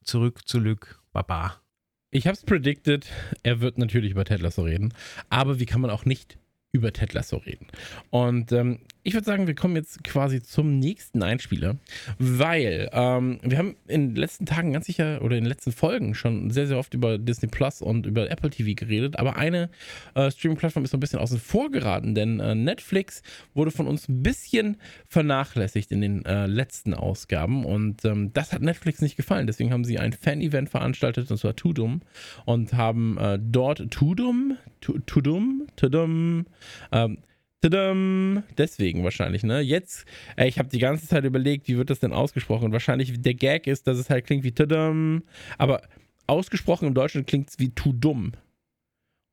Zurück 0.03 0.47
zu 0.47 0.59
Lück. 0.59 0.99
Baba. 1.11 1.61
Ich 2.09 2.25
habe 2.25 2.35
es 2.35 2.43
predicted. 2.43 3.07
Er 3.43 3.61
wird 3.61 3.77
natürlich 3.77 4.11
über 4.11 4.25
Ted 4.25 4.41
Lasso 4.41 4.63
reden. 4.63 4.93
Aber 5.29 5.59
wie 5.59 5.65
kann 5.65 5.81
man 5.81 5.91
auch 5.91 6.05
nicht 6.05 6.39
über 6.71 6.93
Ted 6.93 7.13
Lasso 7.13 7.37
reden? 7.37 7.67
Und 8.09 8.51
ähm, 8.51 8.79
ich 9.07 9.13
würde 9.13 9.23
sagen, 9.23 9.47
wir 9.47 9.55
kommen 9.55 9.77
jetzt 9.77 10.03
quasi 10.03 10.43
zum 10.43 10.79
nächsten 10.79 11.23
Einspieler, 11.23 11.77
weil 12.19 12.89
ähm, 12.91 13.39
wir 13.41 13.57
haben 13.57 13.77
in 13.87 14.09
den 14.09 14.15
letzten 14.17 14.45
Tagen 14.45 14.73
ganz 14.73 14.85
sicher 14.85 15.21
oder 15.21 15.37
in 15.37 15.45
den 15.45 15.49
letzten 15.49 15.71
Folgen 15.71 16.13
schon 16.13 16.49
sehr, 16.49 16.67
sehr 16.67 16.77
oft 16.77 16.93
über 16.93 17.17
Disney 17.17 17.47
Plus 17.47 17.81
und 17.81 18.05
über 18.05 18.29
Apple 18.29 18.49
TV 18.49 18.75
geredet, 18.75 19.17
aber 19.17 19.37
eine 19.37 19.69
äh, 20.13 20.29
Streaming-Plattform 20.29 20.83
ist 20.83 20.91
so 20.91 20.97
ein 20.97 20.99
bisschen 20.99 21.19
außen 21.19 21.39
vor 21.39 21.71
geraten, 21.71 22.15
denn 22.15 22.41
äh, 22.41 22.53
Netflix 22.53 23.21
wurde 23.53 23.71
von 23.71 23.87
uns 23.87 24.09
ein 24.09 24.23
bisschen 24.23 24.75
vernachlässigt 25.07 25.89
in 25.93 26.01
den 26.01 26.25
äh, 26.25 26.45
letzten 26.45 26.93
Ausgaben 26.93 27.63
und 27.63 28.03
ähm, 28.03 28.33
das 28.33 28.51
hat 28.51 28.61
Netflix 28.61 28.99
nicht 28.99 29.15
gefallen. 29.15 29.47
Deswegen 29.47 29.71
haben 29.71 29.85
sie 29.85 29.99
ein 29.99 30.11
Fan-Event 30.11 30.69
veranstaltet, 30.69 31.31
und 31.31 31.37
zwar 31.37 31.55
Tudum, 31.55 32.01
und 32.43 32.73
haben 32.73 33.17
äh, 33.17 33.39
dort 33.41 33.89
Tudum, 33.89 34.57
Tudum, 34.81 35.67
Tudum, 35.77 36.45
ähm, 36.91 37.19
Tadam. 37.61 38.43
Deswegen 38.57 39.03
wahrscheinlich, 39.03 39.43
ne? 39.43 39.61
Jetzt, 39.61 40.05
ey, 40.35 40.47
ich 40.47 40.59
habe 40.59 40.69
die 40.69 40.79
ganze 40.79 41.07
Zeit 41.07 41.23
überlegt, 41.23 41.67
wie 41.67 41.77
wird 41.77 41.89
das 41.89 41.99
denn 41.99 42.13
ausgesprochen? 42.13 42.65
Und 42.65 42.71
wahrscheinlich 42.71 43.21
der 43.21 43.33
Gag 43.33 43.67
ist, 43.67 43.87
dass 43.87 43.97
es 43.97 44.09
halt 44.09 44.25
klingt 44.25 44.43
wie 44.43 44.51
Tadam. 44.51 45.23
Aber 45.57 45.81
ausgesprochen 46.27 46.87
im 46.87 46.93
Deutschen 46.93 47.25
klingt 47.25 47.49
es 47.49 47.59
wie 47.59 47.69
tu 47.69 47.93
dumm. 47.93 48.33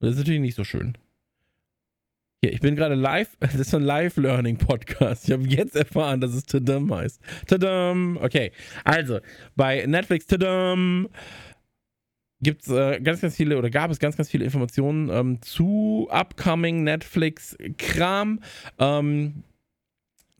Und 0.00 0.08
das 0.08 0.12
ist 0.12 0.18
natürlich 0.18 0.40
nicht 0.40 0.54
so 0.54 0.64
schön. 0.64 0.96
Hier, 2.42 2.52
ich 2.52 2.60
bin 2.60 2.76
gerade 2.76 2.94
live, 2.94 3.28
das 3.40 3.54
ist 3.54 3.74
ein 3.74 3.82
Live-Learning-Podcast. 3.82 5.26
Ich 5.26 5.32
habe 5.32 5.44
jetzt 5.44 5.76
erfahren, 5.76 6.20
dass 6.20 6.34
es 6.34 6.44
Tadam 6.44 6.94
heißt. 6.94 7.20
Tadam. 7.46 8.18
Okay, 8.20 8.52
also, 8.84 9.20
bei 9.56 9.84
Netflix 9.86 10.26
Tadam 10.26 11.08
gibt 12.44 12.62
es 12.62 12.68
äh, 12.68 13.00
ganz, 13.00 13.20
ganz 13.20 13.34
viele 13.34 13.58
oder 13.58 13.70
gab 13.70 13.90
es 13.90 13.98
ganz, 13.98 14.16
ganz 14.16 14.30
viele 14.30 14.44
Informationen 14.44 15.08
ähm, 15.08 15.42
zu 15.42 16.06
upcoming 16.10 16.84
Netflix-Kram. 16.84 18.40
Ähm, 18.78 19.42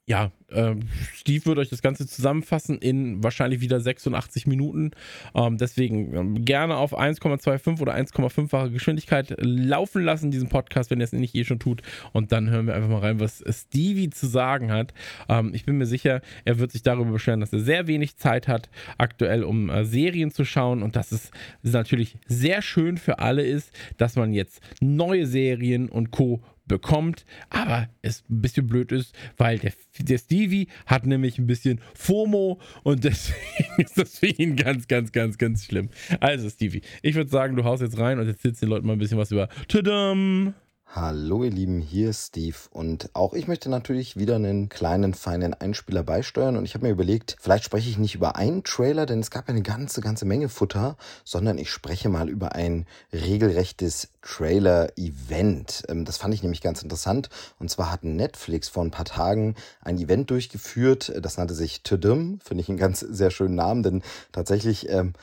ja, 0.06 0.32
äh, 0.50 0.74
Steve 1.14 1.46
wird 1.46 1.58
euch 1.58 1.70
das 1.70 1.80
Ganze 1.80 2.06
zusammenfassen 2.06 2.78
in 2.78 3.22
wahrscheinlich 3.24 3.62
wieder 3.62 3.80
86 3.80 4.46
Minuten. 4.46 4.90
Ähm, 5.34 5.56
deswegen 5.56 6.14
ähm, 6.14 6.44
gerne 6.44 6.76
auf 6.76 6.98
1,25 6.98 7.80
oder 7.80 7.94
1,5-fache 7.94 8.70
Geschwindigkeit 8.70 9.34
laufen 9.38 10.02
lassen, 10.02 10.30
diesen 10.30 10.50
Podcast, 10.50 10.90
wenn 10.90 11.00
ihr 11.00 11.04
es 11.04 11.12
nicht 11.12 11.34
eh 11.34 11.44
schon 11.44 11.58
tut. 11.58 11.80
Und 12.12 12.32
dann 12.32 12.50
hören 12.50 12.66
wir 12.66 12.74
einfach 12.74 12.90
mal 12.90 12.98
rein, 12.98 13.18
was 13.18 13.42
Stevie 13.48 14.10
zu 14.10 14.26
sagen 14.26 14.70
hat. 14.70 14.92
Ähm, 15.30 15.52
ich 15.54 15.64
bin 15.64 15.78
mir 15.78 15.86
sicher, 15.86 16.20
er 16.44 16.58
wird 16.58 16.72
sich 16.72 16.82
darüber 16.82 17.12
beschweren, 17.12 17.40
dass 17.40 17.54
er 17.54 17.60
sehr 17.60 17.86
wenig 17.86 18.18
Zeit 18.18 18.46
hat, 18.46 18.68
aktuell, 18.98 19.42
um 19.42 19.70
äh, 19.70 19.86
Serien 19.86 20.30
zu 20.30 20.44
schauen. 20.44 20.82
Und 20.82 20.96
dass 20.96 21.12
es 21.12 21.30
natürlich 21.62 22.18
sehr 22.26 22.60
schön 22.60 22.98
für 22.98 23.20
alle 23.20 23.42
ist, 23.42 23.72
dass 23.96 24.16
man 24.16 24.34
jetzt 24.34 24.60
neue 24.80 25.26
Serien 25.26 25.88
und 25.88 26.10
Co 26.10 26.42
bekommt, 26.66 27.24
aber 27.50 27.88
es 28.02 28.24
ein 28.30 28.40
bisschen 28.40 28.66
blöd 28.66 28.92
ist, 28.92 29.14
weil 29.36 29.58
der, 29.58 29.72
der 29.98 30.18
Stevie 30.18 30.68
hat 30.86 31.06
nämlich 31.06 31.38
ein 31.38 31.46
bisschen 31.46 31.80
FOMO 31.94 32.60
und 32.82 33.04
deswegen 33.04 33.74
ist 33.82 33.98
das 33.98 34.18
für 34.18 34.26
ihn 34.26 34.56
ganz, 34.56 34.88
ganz, 34.88 35.12
ganz, 35.12 35.38
ganz 35.38 35.64
schlimm. 35.64 35.90
Also 36.20 36.48
Stevie, 36.48 36.82
ich 37.02 37.14
würde 37.14 37.30
sagen, 37.30 37.56
du 37.56 37.64
haust 37.64 37.82
jetzt 37.82 37.98
rein 37.98 38.18
und 38.18 38.26
erzählst 38.26 38.62
den 38.62 38.68
Leuten 38.68 38.86
mal 38.86 38.94
ein 38.94 38.98
bisschen 38.98 39.18
was 39.18 39.30
über 39.30 39.48
Tadam! 39.68 40.54
Hallo 40.86 41.42
ihr 41.42 41.50
Lieben, 41.50 41.80
hier 41.80 42.10
ist 42.10 42.28
Steve 42.28 42.56
und 42.70 43.10
auch 43.14 43.34
ich 43.34 43.48
möchte 43.48 43.68
natürlich 43.68 44.16
wieder 44.16 44.36
einen 44.36 44.68
kleinen, 44.68 45.12
feinen 45.12 45.52
Einspieler 45.52 46.04
beisteuern 46.04 46.56
und 46.56 46.64
ich 46.64 46.74
habe 46.74 46.86
mir 46.86 46.92
überlegt, 46.92 47.36
vielleicht 47.40 47.64
spreche 47.64 47.90
ich 47.90 47.98
nicht 47.98 48.14
über 48.14 48.36
einen 48.36 48.62
Trailer, 48.62 49.04
denn 49.04 49.18
es 49.18 49.32
gab 49.32 49.48
eine 49.48 49.62
ganze, 49.62 50.02
ganze 50.02 50.24
Menge 50.24 50.48
Futter, 50.48 50.96
sondern 51.24 51.58
ich 51.58 51.72
spreche 51.72 52.08
mal 52.08 52.28
über 52.28 52.54
ein 52.54 52.86
regelrechtes 53.12 54.10
Trailer-Event. 54.22 55.82
Ähm, 55.88 56.04
das 56.04 56.16
fand 56.16 56.32
ich 56.32 56.44
nämlich 56.44 56.60
ganz 56.60 56.80
interessant 56.80 57.28
und 57.58 57.70
zwar 57.70 57.90
hat 57.90 58.04
Netflix 58.04 58.68
vor 58.68 58.84
ein 58.84 58.92
paar 58.92 59.04
Tagen 59.04 59.56
ein 59.80 59.98
Event 59.98 60.30
durchgeführt, 60.30 61.12
das 61.20 61.38
nannte 61.38 61.54
sich 61.54 61.82
Tudum, 61.82 62.38
finde 62.44 62.62
ich 62.62 62.68
einen 62.68 62.78
ganz 62.78 63.00
sehr 63.00 63.32
schönen 63.32 63.56
Namen, 63.56 63.82
denn 63.82 64.02
tatsächlich, 64.30 64.88
ähm, 64.90 65.14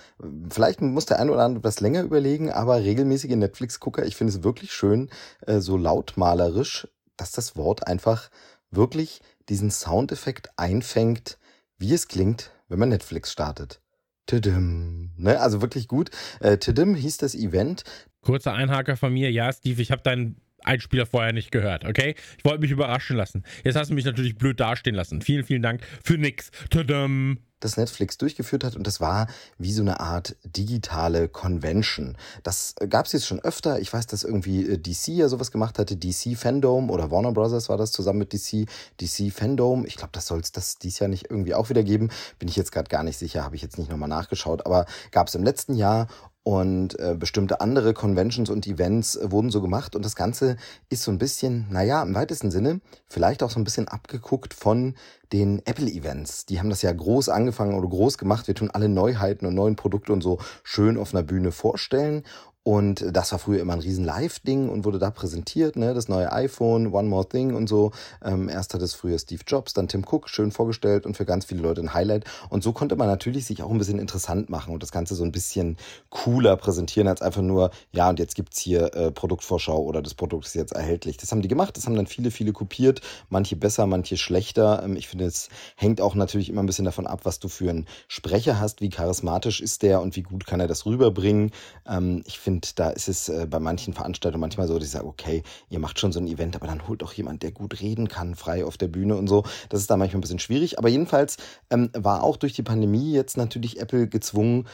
vielleicht 0.50 0.82
muss 0.82 1.06
der 1.06 1.20
eine 1.20 1.32
oder 1.32 1.44
andere 1.44 1.60
etwas 1.60 1.80
länger 1.80 2.04
überlegen, 2.04 2.52
aber 2.52 2.84
regelmäßige 2.84 3.38
Netflix-Gucker, 3.38 4.06
ich 4.06 4.18
finde 4.18 4.34
es 4.34 4.44
wirklich 4.44 4.74
schön, 4.74 5.10
äh, 5.52 5.62
so 5.62 5.78
lautmalerisch, 5.78 6.88
dass 7.18 7.32
das 7.32 7.56
Wort 7.56 7.88
einfach 7.88 8.30
wirklich 8.72 9.22
diesen 9.50 9.70
Soundeffekt 9.70 10.50
einfängt, 10.58 11.38
wie 11.78 11.94
es 11.94 12.08
klingt, 12.08 12.52
wenn 12.70 12.80
man 12.80 12.90
Netflix 12.90 13.32
startet. 13.32 13.82
Tidim. 14.28 15.12
Ne? 15.18 15.40
Also 15.40 15.62
wirklich 15.62 15.88
gut. 15.88 16.10
Äh, 16.40 16.58
Tidim 16.58 16.96
hieß 16.96 17.18
das 17.18 17.36
Event. 17.36 17.84
Kurzer 18.22 18.54
Einhaker 18.54 18.96
von 18.96 19.12
mir. 19.12 19.32
Ja, 19.32 19.52
Steve, 19.52 19.82
ich 19.82 19.92
habe 19.92 20.04
deinen 20.04 20.40
Einspieler 20.64 21.06
vorher 21.06 21.34
nicht 21.34 21.52
gehört, 21.52 21.86
okay? 21.86 22.16
Ich 22.38 22.46
wollte 22.46 22.60
mich 22.60 22.72
überraschen 22.72 23.16
lassen. 23.16 23.44
Jetzt 23.64 23.76
hast 23.76 23.90
du 23.90 23.94
mich 23.94 24.06
natürlich 24.06 24.38
blöd 24.38 24.60
dastehen 24.60 24.96
lassen. 24.96 25.22
Vielen, 25.22 25.44
vielen 25.44 25.62
Dank 25.62 25.82
für 26.04 26.18
nix. 26.18 26.52
Tadam 26.70 27.40
das 27.62 27.78
Netflix 27.78 28.18
durchgeführt 28.18 28.64
hat 28.64 28.76
und 28.76 28.86
das 28.86 29.00
war 29.00 29.28
wie 29.58 29.72
so 29.72 29.82
eine 29.82 30.00
Art 30.00 30.36
digitale 30.44 31.30
Convention. 31.30 32.18
Das 32.44 32.76
gab 32.90 33.06
es 33.06 33.14
jetzt 33.14 33.28
schon 33.28 33.40
öfter. 33.40 33.80
Ich 33.80 33.94
weiß, 33.94 34.08
dass 34.08 34.24
irgendwie 34.24 34.68
äh, 34.68 34.78
DC 34.78 35.10
ja 35.10 35.30
sowas 35.30 35.52
gemacht 35.52 35.80
hatte, 35.80 35.96
DC 35.96 36.36
Fandom 36.36 36.90
oder 36.90 37.12
Warner 37.12 37.32
Brothers 37.32 37.70
war 37.70 37.78
das 37.78 37.92
zusammen 37.92 38.20
mit 38.20 38.34
DC, 38.34 38.68
DC 39.00 39.32
Fandom. 39.32 39.86
Ich 39.86 39.96
glaube, 39.96 40.12
das 40.12 40.26
soll 40.26 40.40
es 40.40 40.52
das 40.52 40.78
dies 40.78 41.00
Jahr 41.00 41.08
nicht 41.08 41.30
irgendwie 41.30 41.54
auch 41.54 41.70
wieder 41.70 41.84
geben. 41.84 42.10
Bin 42.40 42.50
ich 42.50 42.56
jetzt 42.56 42.72
gerade 42.72 42.90
gar 42.90 43.04
nicht 43.04 43.18
sicher, 43.18 43.44
habe 43.44 43.56
ich 43.56 43.62
jetzt 43.62 43.78
nicht 43.78 43.90
nochmal 43.90 44.10
nachgeschaut, 44.10 44.66
aber 44.66 44.86
gab 45.12 45.28
es 45.28 45.36
im 45.36 45.44
letzten 45.44 45.76
Jahr 45.76 46.08
und 46.44 47.00
äh, 47.00 47.16
bestimmte 47.18 47.62
andere 47.62 47.94
Conventions 47.94 48.50
und 48.50 48.66
Events 48.66 49.16
äh, 49.16 49.32
wurden 49.32 49.52
so 49.52 49.62
gemacht. 49.62 49.96
Und 49.96 50.04
das 50.04 50.16
Ganze 50.16 50.58
ist 50.90 51.04
so 51.04 51.12
ein 51.12 51.20
bisschen, 51.20 51.68
naja, 51.70 52.02
im 52.02 52.16
weitesten 52.16 52.50
Sinne, 52.50 52.82
vielleicht 53.08 53.44
auch 53.44 53.52
so 53.52 53.60
ein 53.60 53.64
bisschen 53.64 53.88
abgeguckt 53.88 54.54
von 54.54 54.96
den 55.32 55.62
Apple-Events. 55.66 56.48
Die 56.48 56.60
haben 56.60 56.70
das 56.70 56.82
ja 56.82 56.92
groß 56.92 57.30
angefangen 57.30 57.76
oder 57.76 57.88
groß 57.88 58.18
gemacht. 58.18 58.48
Wir 58.48 58.56
tun 58.56 58.72
alle 58.72 58.90
Neuheiten 58.90 59.46
und 59.46 59.54
neuen 59.54 59.76
Produkte 59.76 60.14
und 60.14 60.22
so 60.22 60.40
schön 60.64 60.98
auf 60.98 61.14
einer 61.14 61.24
Bühne 61.24 61.52
vorstellen. 61.52 62.24
Und 62.64 63.04
das 63.12 63.32
war 63.32 63.40
früher 63.40 63.60
immer 63.60 63.74
ein 63.74 63.80
riesen 63.80 64.06
Live-Ding 64.06 64.70
und 64.70 64.86
wurde 64.86 65.00
da 65.00 65.10
präsentiert, 65.10 65.76
ne? 65.78 65.96
Das 65.96 66.08
neue 66.08 66.32
iPhone, 66.32 66.94
One 66.94 67.10
More 67.10 67.28
Thing 67.28 67.56
und 67.56 67.68
so. 67.68 67.92
Ähm, 68.24 68.50
erst 68.50 68.76
hat 68.76 68.84
es 68.84 68.94
früher 68.94 69.18
Steve 69.18 69.42
Jobs, 69.48 69.74
dann 69.74 69.88
Tim 69.88 70.06
Cook, 70.08 70.30
schön 70.30 70.52
vorgestellt 70.52 71.08
und 71.08 71.18
für 71.18 71.26
ganz 71.26 71.46
viele 71.46 71.64
Leute 71.64 71.82
ein 71.82 71.96
Highlight. 71.96 72.26
Und 72.50 72.62
so 72.62 72.72
konnte 72.72 72.96
man 72.96 73.08
natürlich 73.08 73.48
sich 73.48 73.64
auch 73.64 73.72
ein 73.72 73.80
bisschen 73.80 73.98
interessant 73.98 74.52
machen 74.52 74.76
und 74.76 74.84
das 74.84 74.92
Ganze 74.92 75.16
so 75.16 75.24
ein 75.24 75.32
bisschen 75.32 75.76
cooler 76.12 76.56
präsentieren 76.56 77.08
als 77.08 77.24
einfach 77.24 77.42
nur, 77.42 77.72
ja, 77.94 78.08
und 78.10 78.20
jetzt 78.20 78.36
gibt's 78.36 78.60
hier 78.60 78.94
äh, 78.94 79.12
Produktvorschau 79.12 79.82
oder 79.82 80.04
das 80.04 80.14
Produkt 80.14 80.46
ist 80.46 80.54
jetzt 80.54 80.74
erhältlich. 80.74 81.18
Das 81.18 81.32
haben 81.32 81.42
die 81.42 81.48
gemacht, 81.48 81.78
das 81.78 81.88
haben 81.88 81.96
dann 81.96 82.06
viele, 82.06 82.30
viele 82.30 82.54
kopiert, 82.54 83.02
manche 83.30 83.56
besser, 83.56 83.88
manche 83.88 84.18
schlechter. 84.18 84.84
Ähm, 84.84 84.96
ich 84.96 85.08
finde, 85.08 85.26
es 85.26 85.50
hängt 85.78 86.00
auch 86.00 86.14
natürlich 86.14 86.50
immer 86.50 86.62
ein 86.62 86.68
bisschen 86.68 86.86
davon 86.86 87.08
ab, 87.08 87.22
was 87.24 87.40
du 87.40 87.48
für 87.48 87.72
einen 87.72 87.88
Sprecher 88.08 88.60
hast, 88.60 88.82
wie 88.82 88.90
charismatisch 88.90 89.62
ist 89.62 89.82
der 89.82 90.00
und 90.00 90.16
wie 90.16 90.22
gut 90.22 90.46
kann 90.46 90.60
er 90.60 90.68
das 90.68 90.86
rüberbringen. 90.86 91.50
Ähm, 91.88 92.22
ich 92.28 92.38
finde, 92.38 92.51
finde, 92.52 92.68
da 92.76 92.90
ist 92.90 93.08
es 93.08 93.30
äh, 93.30 93.48
bei 93.50 93.60
manchen 93.60 93.94
Veranstaltungen 93.94 94.42
manchmal 94.42 94.68
so, 94.68 94.76
dass 94.76 94.86
ich 94.86 94.92
sage, 94.92 95.08
okay, 95.08 95.44
ihr 95.70 95.80
macht 95.80 96.00
schon 96.00 96.12
so 96.12 96.20
ein 96.20 96.28
Event, 96.28 96.56
aber 96.56 96.68
dann 96.68 96.88
holt 96.88 97.02
doch 97.02 97.14
jemand, 97.14 97.44
der 97.44 97.52
gut 97.52 97.82
reden 97.82 98.08
kann, 98.08 98.36
frei 98.36 98.66
auf 98.66 98.78
der 98.78 98.88
Bühne 98.88 99.16
und 99.16 99.28
so. 99.28 99.44
Das 99.70 99.80
ist 99.80 99.90
da 99.90 99.98
manchmal 99.98 100.20
ein 100.20 100.22
bisschen 100.22 100.40
schwierig. 100.40 100.78
Aber 100.78 100.90
jedenfalls 100.90 101.38
ähm, 101.70 101.90
war 101.94 102.24
auch 102.24 102.38
durch 102.38 102.54
die 102.54 102.64
Pandemie 102.64 103.12
jetzt 103.14 103.38
natürlich 103.38 103.80
Apple 103.80 104.08
gezwungen, 104.08 104.68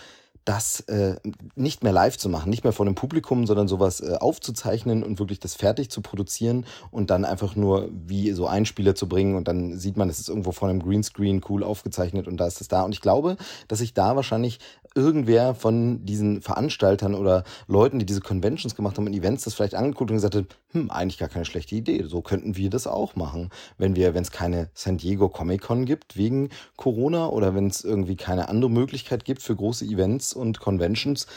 das 0.46 0.80
äh, 0.82 1.18
nicht 1.56 1.84
mehr 1.84 1.92
live 1.92 2.18
zu 2.18 2.30
machen, 2.30 2.50
nicht 2.50 2.64
mehr 2.64 2.72
vor 2.72 2.86
dem 2.86 2.96
Publikum, 2.96 3.46
sondern 3.46 3.68
sowas 3.68 4.00
äh, 4.00 4.16
aufzuzeichnen 4.18 5.04
und 5.04 5.20
wirklich 5.20 5.42
das 5.42 5.56
fertig 5.56 5.92
zu 5.92 6.02
produzieren 6.02 6.66
und 6.90 7.10
dann 7.10 7.26
einfach 7.26 7.58
nur 7.58 7.90
wie 7.92 8.32
so 8.32 8.48
Einspieler 8.48 8.96
zu 8.96 9.10
bringen 9.10 9.36
und 9.36 9.50
dann 9.50 9.78
sieht 9.78 9.98
man, 9.98 10.10
es 10.10 10.20
ist 10.20 10.30
irgendwo 10.30 10.54
vor 10.54 10.70
einem 10.70 10.82
Greenscreen 10.82 11.42
cool 11.50 11.64
aufgezeichnet 11.64 12.30
und 12.30 12.38
da 12.38 12.48
ist 12.48 12.62
es 12.62 12.70
da. 12.70 12.84
Und 12.84 12.94
ich 12.94 13.02
glaube, 13.02 13.36
dass 13.68 13.80
sich 13.80 13.94
da 13.94 14.16
wahrscheinlich 14.16 14.60
irgendwer 14.98 15.56
von 15.56 16.06
diesen 16.06 16.42
Veranstaltern 16.42 17.16
oder 17.16 17.44
Leuten, 17.68 18.00
die 18.00 18.06
diese 18.06 18.22
Conventions 18.22 18.76
gemacht 18.76 18.98
haben 18.98 19.08
und 19.08 19.14
Events, 19.14 19.44
das 19.44 19.54
vielleicht 19.54 19.76
angeguckt 19.76 20.12
und 20.12 20.18
gesagt 20.18 20.36
hat, 20.36 20.46
hm, 20.72 20.92
eigentlich 20.92 21.18
gar 21.18 21.30
keine 21.30 21.46
schlechte 21.46 21.76
Idee. 21.76 22.04
So 22.06 22.22
könnten 22.22 22.58
wir 22.58 22.70
das 22.70 22.88
auch 22.88 23.16
machen, 23.16 23.50
wenn 23.78 23.96
wir, 23.96 24.14
wenn 24.14 24.24
es 24.24 24.32
keine 24.32 24.70
San 24.74 24.98
Diego 24.98 25.30
Comic 25.30 25.62
Con 25.62 25.86
gibt 25.86 26.18
wegen 26.18 26.50
Corona 26.76 27.30
oder 27.30 27.56
wenn 27.56 27.68
es 27.68 27.84
irgendwie 27.84 28.16
keine 28.16 28.50
andere 28.50 28.72
Möglichkeit 28.72 29.24
gibt 29.24 29.42
für 29.42 29.56
große 29.56 29.86
Events 29.86 30.34
und 30.34 30.60
Conventions, 30.60 31.28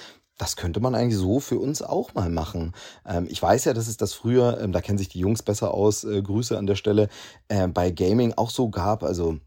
das 0.40 0.56
könnte 0.56 0.80
man 0.80 0.94
eigentlich 0.94 1.18
so 1.18 1.38
für 1.38 1.58
uns 1.58 1.82
auch 1.82 2.14
mal 2.14 2.30
machen. 2.30 2.72
Ähm, 3.06 3.26
ich 3.28 3.42
weiß 3.42 3.66
ja, 3.66 3.74
dass 3.74 3.88
es 3.88 3.98
das 3.98 4.14
früher, 4.14 4.58
ähm, 4.60 4.72
da 4.72 4.80
kennen 4.80 4.96
sich 4.96 5.10
die 5.10 5.18
Jungs 5.18 5.42
besser 5.42 5.74
aus, 5.74 6.04
äh, 6.04 6.22
Grüße 6.22 6.56
an 6.56 6.66
der 6.66 6.76
Stelle, 6.76 7.08
äh, 7.48 7.68
bei 7.68 7.90
Gaming 7.90 8.32
auch 8.36 8.48
so 8.48 8.70
gab. 8.70 9.02
Also 9.02 9.38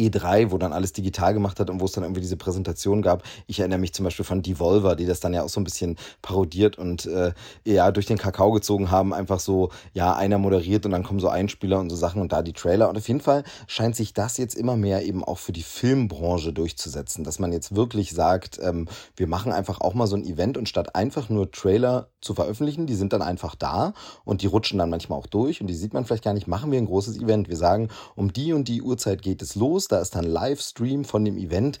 E3, 0.00 0.50
wo 0.50 0.58
dann 0.58 0.72
alles 0.72 0.92
digital 0.92 1.34
gemacht 1.34 1.60
hat 1.60 1.70
und 1.70 1.80
wo 1.80 1.84
es 1.84 1.92
dann 1.92 2.04
irgendwie 2.04 2.20
diese 2.20 2.36
Präsentation 2.36 3.02
gab. 3.02 3.22
Ich 3.46 3.60
erinnere 3.60 3.78
mich 3.78 3.92
zum 3.92 4.04
Beispiel 4.04 4.24
von 4.24 4.42
Devolver, 4.42 4.96
die 4.96 5.06
das 5.06 5.20
dann 5.20 5.34
ja 5.34 5.42
auch 5.42 5.48
so 5.48 5.60
ein 5.60 5.64
bisschen 5.64 5.96
parodiert 6.22 6.78
und 6.78 7.06
äh, 7.06 7.32
ja 7.64 7.90
durch 7.90 8.06
den 8.06 8.18
Kakao 8.18 8.52
gezogen 8.52 8.90
haben. 8.90 9.12
Einfach 9.12 9.40
so, 9.40 9.70
ja, 9.92 10.14
einer 10.14 10.38
moderiert 10.38 10.86
und 10.86 10.92
dann 10.92 11.02
kommen 11.02 11.20
so 11.20 11.28
Einspieler 11.28 11.78
und 11.80 11.90
so 11.90 11.96
Sachen 11.96 12.20
und 12.22 12.32
da 12.32 12.42
die 12.42 12.52
Trailer. 12.52 12.88
Und 12.88 12.96
auf 12.96 13.08
jeden 13.08 13.20
Fall 13.20 13.44
scheint 13.66 13.96
sich 13.96 14.14
das 14.14 14.38
jetzt 14.38 14.54
immer 14.54 14.76
mehr 14.76 15.04
eben 15.04 15.24
auch 15.24 15.38
für 15.38 15.52
die 15.52 15.62
Filmbranche 15.62 16.52
durchzusetzen, 16.52 17.24
dass 17.24 17.38
man 17.38 17.52
jetzt 17.52 17.74
wirklich 17.74 18.12
sagt, 18.12 18.58
ähm, 18.62 18.88
wir 19.16 19.26
machen 19.26 19.52
einfach 19.52 19.80
auch 19.80 19.94
mal 19.94 20.06
so 20.06 20.16
ein 20.16 20.24
Event 20.24 20.56
und 20.56 20.68
statt 20.68 20.94
einfach 20.94 21.28
nur 21.28 21.50
Trailer 21.50 22.08
zu 22.20 22.34
veröffentlichen, 22.34 22.86
die 22.86 22.94
sind 22.94 23.12
dann 23.12 23.22
einfach 23.22 23.54
da 23.54 23.94
und 24.24 24.42
die 24.42 24.46
rutschen 24.46 24.78
dann 24.78 24.90
manchmal 24.90 25.18
auch 25.18 25.26
durch 25.26 25.60
und 25.60 25.66
die 25.66 25.74
sieht 25.74 25.94
man 25.94 26.04
vielleicht 26.04 26.24
gar 26.24 26.34
nicht, 26.34 26.46
machen 26.46 26.70
wir 26.70 26.78
ein 26.78 26.86
großes 26.86 27.18
Event. 27.18 27.48
Wir 27.48 27.56
sagen, 27.56 27.88
um 28.16 28.32
die 28.32 28.52
und 28.52 28.68
die 28.68 28.82
Uhrzeit 28.82 29.22
geht 29.22 29.42
es 29.42 29.54
los 29.54 29.88
da 29.92 30.00
ist 30.00 30.14
dann 30.14 30.24
Livestream 30.24 31.04
von 31.04 31.24
dem 31.24 31.36
Event. 31.36 31.78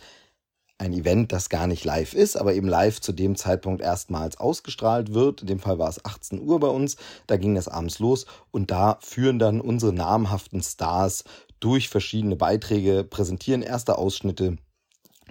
Ein 0.78 0.92
Event, 0.94 1.30
das 1.32 1.50
gar 1.50 1.66
nicht 1.66 1.84
live 1.84 2.14
ist, 2.14 2.36
aber 2.36 2.54
eben 2.54 2.66
live 2.66 3.00
zu 3.00 3.12
dem 3.12 3.36
Zeitpunkt 3.36 3.82
erstmals 3.82 4.38
ausgestrahlt 4.38 5.12
wird. 5.12 5.42
In 5.42 5.46
dem 5.46 5.60
Fall 5.60 5.78
war 5.78 5.90
es 5.90 6.02
18 6.04 6.40
Uhr 6.40 6.58
bei 6.58 6.68
uns. 6.68 6.96
Da 7.26 7.36
ging 7.36 7.54
das 7.54 7.68
abends 7.68 7.98
los 7.98 8.24
und 8.50 8.70
da 8.70 8.98
führen 9.02 9.38
dann 9.38 9.60
unsere 9.60 9.92
namhaften 9.92 10.62
Stars 10.62 11.24
durch 11.60 11.90
verschiedene 11.90 12.36
Beiträge, 12.36 13.04
präsentieren 13.04 13.60
erste 13.60 13.98
Ausschnitte, 13.98 14.56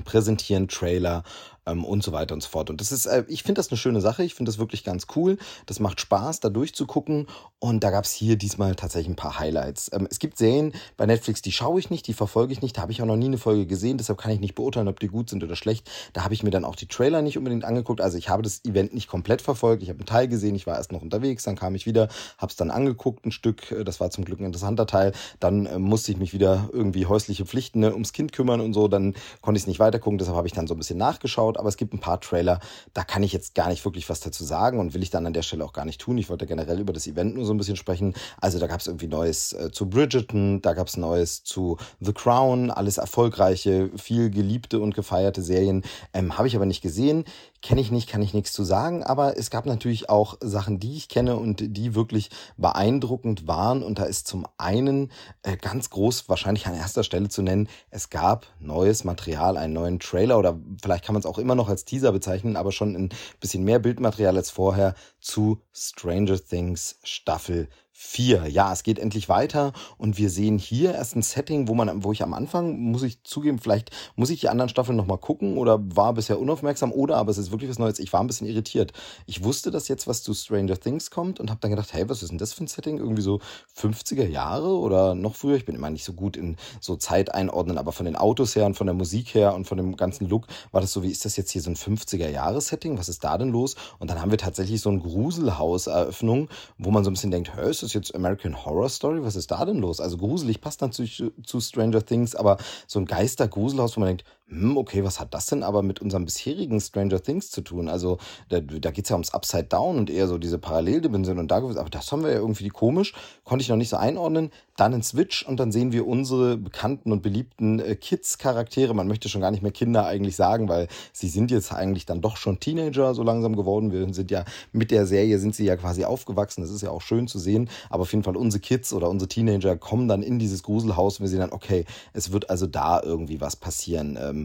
präsentieren 0.05 0.67
Trailer 0.67 1.23
ähm, 1.69 1.85
und 1.85 2.03
so 2.03 2.11
weiter 2.11 2.33
und 2.33 2.41
so 2.41 2.49
fort. 2.49 2.69
Und 2.69 2.81
das 2.81 2.91
ist, 2.91 3.05
äh, 3.05 3.23
ich 3.27 3.43
finde 3.43 3.59
das 3.59 3.69
eine 3.69 3.77
schöne 3.77 4.01
Sache. 4.01 4.23
Ich 4.23 4.35
finde 4.35 4.49
das 4.49 4.59
wirklich 4.59 4.83
ganz 4.83 5.07
cool. 5.15 5.37
Das 5.65 5.79
macht 5.79 5.99
Spaß, 5.99 6.39
da 6.39 6.49
durchzugucken. 6.49 7.27
Und 7.59 7.83
da 7.83 7.91
gab 7.91 8.05
es 8.05 8.11
hier 8.11 8.37
diesmal 8.37 8.75
tatsächlich 8.75 9.09
ein 9.09 9.15
paar 9.15 9.39
Highlights. 9.39 9.91
Ähm, 9.93 10.07
es 10.09 10.19
gibt 10.19 10.37
Serien 10.37 10.73
bei 10.97 11.05
Netflix, 11.05 11.41
die 11.41 11.51
schaue 11.51 11.79
ich 11.79 11.89
nicht, 11.89 12.07
die 12.07 12.13
verfolge 12.13 12.53
ich 12.53 12.61
nicht. 12.61 12.77
Da 12.77 12.81
habe 12.81 12.91
ich 12.91 13.01
auch 13.01 13.05
noch 13.05 13.15
nie 13.15 13.25
eine 13.25 13.37
Folge 13.37 13.65
gesehen. 13.65 13.97
Deshalb 13.97 14.19
kann 14.19 14.31
ich 14.31 14.39
nicht 14.39 14.55
beurteilen, 14.55 14.87
ob 14.87 14.99
die 14.99 15.07
gut 15.07 15.29
sind 15.29 15.43
oder 15.43 15.55
schlecht. 15.55 15.89
Da 16.13 16.23
habe 16.23 16.33
ich 16.33 16.43
mir 16.43 16.51
dann 16.51 16.65
auch 16.65 16.75
die 16.75 16.87
Trailer 16.87 17.21
nicht 17.21 17.37
unbedingt 17.37 17.65
angeguckt. 17.65 18.01
Also 18.01 18.17
ich 18.17 18.29
habe 18.29 18.43
das 18.43 18.63
Event 18.65 18.93
nicht 18.93 19.07
komplett 19.07 19.41
verfolgt. 19.41 19.83
Ich 19.83 19.89
habe 19.89 19.99
einen 19.99 20.05
Teil 20.05 20.27
gesehen. 20.27 20.55
Ich 20.55 20.67
war 20.67 20.77
erst 20.77 20.91
noch 20.91 21.01
unterwegs. 21.01 21.43
Dann 21.43 21.55
kam 21.55 21.75
ich 21.75 21.85
wieder, 21.85 22.07
habe 22.37 22.49
es 22.49 22.55
dann 22.55 22.71
angeguckt, 22.71 23.25
ein 23.25 23.31
Stück. 23.31 23.71
Äh, 23.71 23.83
das 23.83 23.99
war 23.99 24.09
zum 24.09 24.25
Glück 24.25 24.39
ein 24.39 24.45
interessanter 24.45 24.87
Teil. 24.87 25.11
Dann 25.39 25.65
äh, 25.65 25.79
musste 25.79 26.11
ich 26.11 26.17
mich 26.17 26.33
wieder 26.33 26.69
irgendwie 26.71 27.05
häusliche 27.05 27.45
Pflichten 27.45 27.81
ne, 27.81 27.91
ums 27.91 28.13
Kind 28.13 28.31
kümmern 28.31 28.61
und 28.61 28.73
so. 28.73 28.87
Dann 28.87 29.15
konnte 29.41 29.57
ich 29.57 29.63
es 29.63 29.67
nicht 29.67 29.79
weitergucken. 29.79 30.17
Deshalb 30.17 30.37
habe 30.37 30.47
ich 30.47 30.53
dann 30.53 30.67
so 30.67 30.73
ein 30.73 30.77
bisschen 30.77 30.97
nachgeschaut 30.97 31.57
aber 31.59 31.69
es 31.69 31.77
gibt 31.77 31.93
ein 31.93 31.99
paar 31.99 32.19
Trailer, 32.19 32.59
da 32.93 33.03
kann 33.03 33.23
ich 33.23 33.33
jetzt 33.33 33.55
gar 33.55 33.69
nicht 33.69 33.85
wirklich 33.85 34.09
was 34.09 34.19
dazu 34.19 34.43
sagen 34.43 34.79
und 34.79 34.93
will 34.93 35.03
ich 35.03 35.09
dann 35.09 35.25
an 35.25 35.33
der 35.33 35.41
Stelle 35.43 35.63
auch 35.63 35.73
gar 35.73 35.85
nicht 35.85 36.01
tun. 36.01 36.17
Ich 36.17 36.29
wollte 36.29 36.47
generell 36.47 36.79
über 36.79 36.93
das 36.93 37.07
Event 37.07 37.35
nur 37.35 37.45
so 37.45 37.53
ein 37.53 37.57
bisschen 37.57 37.75
sprechen. 37.75 38.13
Also 38.41 38.59
da 38.59 38.67
gab 38.67 38.79
es 38.79 38.87
irgendwie 38.87 39.07
Neues 39.07 39.53
äh, 39.53 39.71
zu 39.71 39.89
Bridgerton, 39.89 40.61
da 40.61 40.73
gab 40.73 40.87
es 40.87 40.97
Neues 40.97 41.43
zu 41.43 41.77
The 41.99 42.13
Crown, 42.13 42.71
alles 42.71 42.97
erfolgreiche, 42.97 43.91
viel 43.97 44.29
geliebte 44.29 44.79
und 44.79 44.95
gefeierte 44.95 45.41
Serien. 45.41 45.83
Ähm, 46.13 46.37
Habe 46.37 46.47
ich 46.47 46.55
aber 46.55 46.65
nicht 46.65 46.81
gesehen. 46.81 47.25
Kenne 47.61 47.81
ich 47.81 47.91
nicht, 47.91 48.09
kann 48.09 48.21
ich 48.21 48.33
nichts 48.33 48.53
zu 48.53 48.63
sagen, 48.63 49.03
aber 49.03 49.37
es 49.37 49.49
gab 49.49 49.65
natürlich 49.65 50.09
auch 50.09 50.37
Sachen, 50.39 50.79
die 50.79 50.95
ich 50.95 51.09
kenne 51.09 51.35
und 51.35 51.75
die 51.77 51.93
wirklich 51.93 52.29
beeindruckend 52.55 53.47
waren. 53.47 53.83
Und 53.83 53.99
da 53.99 54.03
ist 54.03 54.27
zum 54.27 54.47
einen 54.57 55.11
äh, 55.43 55.57
ganz 55.57 55.89
groß 55.89 56.29
wahrscheinlich 56.29 56.67
an 56.67 56.75
erster 56.75 57.03
Stelle 57.03 57.27
zu 57.27 57.41
nennen, 57.41 57.67
es 57.89 58.09
gab 58.09 58.47
neues 58.59 59.03
Material, 59.03 59.57
einen 59.57 59.73
neuen 59.73 59.99
Trailer 59.99 60.39
oder 60.39 60.57
vielleicht 60.81 61.03
kann 61.03 61.13
man 61.13 61.19
es 61.19 61.25
auch 61.25 61.37
immer 61.37 61.55
noch 61.55 61.67
als 61.67 61.83
Teaser 61.83 62.13
bezeichnen, 62.13 62.55
aber 62.55 62.71
schon 62.71 62.95
ein 62.95 63.09
bisschen 63.41 63.63
mehr 63.63 63.79
Bildmaterial 63.79 64.37
als 64.37 64.49
vorher 64.49 64.95
zu 65.19 65.61
Stranger 65.73 66.39
Things 66.39 66.97
Staffel 67.03 67.67
4. 68.01 68.47
Ja, 68.47 68.71
es 68.71 68.83
geht 68.83 68.97
endlich 68.97 69.27
weiter 69.27 69.73
und 69.97 70.17
wir 70.17 70.29
sehen 70.29 70.57
hier 70.57 70.93
erst 70.93 71.17
ein 71.17 71.21
Setting, 71.21 71.67
wo 71.67 71.73
man, 71.73 72.01
wo 72.01 72.13
ich 72.13 72.23
am 72.23 72.33
Anfang, 72.33 72.79
muss 72.79 73.03
ich 73.03 73.23
zugeben, 73.23 73.59
vielleicht 73.59 73.91
muss 74.15 74.29
ich 74.29 74.39
die 74.39 74.47
anderen 74.47 74.69
Staffeln 74.69 74.95
nochmal 74.95 75.17
gucken 75.17 75.57
oder 75.57 75.79
war 75.97 76.13
bisher 76.13 76.39
unaufmerksam 76.39 76.93
oder 76.93 77.17
aber 77.17 77.29
es 77.29 77.37
ist 77.37 77.51
wirklich 77.51 77.69
was 77.69 77.77
Neues. 77.77 77.99
Ich 77.99 78.13
war 78.13 78.21
ein 78.21 78.27
bisschen 78.27 78.47
irritiert. 78.47 78.93
Ich 79.25 79.43
wusste, 79.43 79.69
dass 79.69 79.89
jetzt 79.89 80.07
was 80.07 80.23
zu 80.23 80.33
Stranger 80.33 80.79
Things 80.79 81.11
kommt 81.11 81.41
und 81.41 81.49
habe 81.49 81.59
dann 81.59 81.71
gedacht, 81.71 81.91
hey, 81.91 82.07
was 82.07 82.23
ist 82.23 82.29
denn 82.29 82.37
das 82.37 82.53
für 82.53 82.63
ein 82.63 82.67
Setting? 82.67 82.99
Irgendwie 82.99 83.21
so 83.21 83.41
50er 83.77 84.25
Jahre 84.25 84.77
oder 84.77 85.13
noch 85.13 85.35
früher? 85.35 85.57
Ich 85.57 85.65
bin 85.65 85.75
immer 85.75 85.89
nicht 85.89 86.05
so 86.05 86.13
gut 86.13 86.37
in 86.37 86.55
so 86.79 86.95
Zeit 86.95 87.33
einordnen, 87.33 87.77
aber 87.77 87.91
von 87.91 88.05
den 88.05 88.15
Autos 88.15 88.55
her 88.55 88.65
und 88.65 88.75
von 88.75 88.87
der 88.87 88.93
Musik 88.93 89.33
her 89.33 89.53
und 89.53 89.65
von 89.65 89.77
dem 89.77 89.97
ganzen 89.97 90.29
Look 90.29 90.47
war 90.71 90.79
das 90.79 90.93
so, 90.93 91.03
wie 91.03 91.11
ist 91.11 91.25
das 91.25 91.35
jetzt 91.35 91.51
hier 91.51 91.61
so 91.61 91.69
ein 91.69 91.75
50er 91.75 92.29
Jahre 92.29 92.61
Setting? 92.61 92.97
Was 92.97 93.09
ist 93.09 93.25
da 93.25 93.37
denn 93.37 93.49
los? 93.49 93.75
Und 93.99 94.09
dann 94.09 94.21
haben 94.21 94.31
wir 94.31 94.37
tatsächlich 94.37 94.79
so 94.79 94.89
ein 94.89 95.01
Gruselhaus-Eröffnung, 95.01 96.47
wo 96.77 96.91
man 96.91 97.03
so 97.03 97.09
ein 97.09 97.13
bisschen 97.15 97.31
denkt, 97.31 97.53
hör, 97.57 97.69
ist 97.69 97.83
das 97.83 97.88
jetzt 97.93 98.13
American 98.15 98.65
Horror 98.65 98.89
Story? 98.89 99.23
Was 99.23 99.35
ist 99.35 99.51
da 99.51 99.65
denn 99.65 99.77
los? 99.77 99.99
Also 99.99 100.17
gruselig 100.17 100.61
passt 100.61 100.81
natürlich 100.81 101.23
zu 101.43 101.59
Stranger 101.59 102.05
Things, 102.05 102.35
aber 102.35 102.57
so 102.87 102.99
ein 102.99 103.05
Geister-Gruselhaus, 103.05 103.95
wo 103.95 104.01
man 104.01 104.07
denkt, 104.07 104.25
hm, 104.49 104.77
okay, 104.77 105.03
was 105.03 105.19
hat 105.19 105.33
das 105.35 105.45
denn 105.45 105.61
aber 105.61 105.83
mit 105.83 106.01
unserem 106.01 106.25
bisherigen 106.25 106.81
Stranger 106.81 107.21
Things 107.21 107.51
zu 107.51 107.61
tun? 107.61 107.87
Also 107.87 108.17
da, 108.49 108.59
da 108.59 108.89
geht 108.89 109.05
es 109.05 109.09
ja 109.09 109.15
ums 109.15 109.31
Upside 109.31 109.65
Down 109.65 109.97
und 109.97 110.09
eher 110.09 110.27
so 110.27 110.39
diese 110.39 110.57
Paralleldimension 110.57 111.37
und 111.37 111.51
da, 111.51 111.57
aber 111.57 111.89
das 111.89 112.11
haben 112.11 112.23
wir 112.23 112.31
ja 112.31 112.39
irgendwie 112.39 112.69
komisch, 112.69 113.13
konnte 113.43 113.61
ich 113.61 113.69
noch 113.69 113.75
nicht 113.75 113.89
so 113.89 113.97
einordnen. 113.97 114.49
Dann 114.75 114.93
ein 114.93 115.03
Switch 115.03 115.45
und 115.45 115.59
dann 115.59 115.71
sehen 115.71 115.91
wir 115.91 116.07
unsere 116.07 116.57
bekannten 116.57 117.11
und 117.11 117.21
beliebten 117.21 117.79
äh, 117.79 117.95
Kids-Charaktere. 117.95 118.93
Man 118.95 119.07
möchte 119.07 119.29
schon 119.29 119.41
gar 119.41 119.51
nicht 119.51 119.61
mehr 119.61 119.73
Kinder 119.73 120.05
eigentlich 120.05 120.35
sagen, 120.35 120.69
weil 120.69 120.87
sie 121.11 121.27
sind 121.27 121.51
jetzt 121.51 121.73
eigentlich 121.73 122.05
dann 122.05 122.21
doch 122.21 122.37
schon 122.37 122.59
Teenager 122.59 123.13
so 123.13 123.21
langsam 123.21 123.55
geworden. 123.55 123.91
Wir 123.91 124.11
sind 124.13 124.31
ja 124.31 124.45
mit 124.71 124.89
der 124.89 125.05
Serie 125.05 125.37
sind 125.37 125.53
sie 125.53 125.65
ja 125.65 125.75
quasi 125.75 126.05
aufgewachsen. 126.05 126.61
Das 126.61 126.71
ist 126.71 126.81
ja 126.81 126.91
auch 126.91 127.01
schön 127.01 127.27
zu 127.27 127.39
sehen. 127.39 127.69
Aber 127.89 128.03
auf 128.03 128.13
jeden 128.13 128.23
Fall 128.23 128.37
unsere 128.37 128.61
Kids 128.61 128.93
oder 128.93 129.09
unsere 129.09 129.27
Teenager 129.27 129.75
kommen 129.75 130.07
dann 130.07 130.23
in 130.23 130.39
dieses 130.39 130.63
Gruselhaus 130.63 131.19
und 131.19 131.23
wir 131.23 131.29
sehen 131.29 131.39
dann, 131.39 131.51
okay, 131.51 131.85
es 132.13 132.31
wird 132.31 132.49
also 132.49 132.65
da 132.65 133.01
irgendwie 133.03 133.41
was 133.41 133.57
passieren. 133.57 134.17
Ähm, 134.19 134.38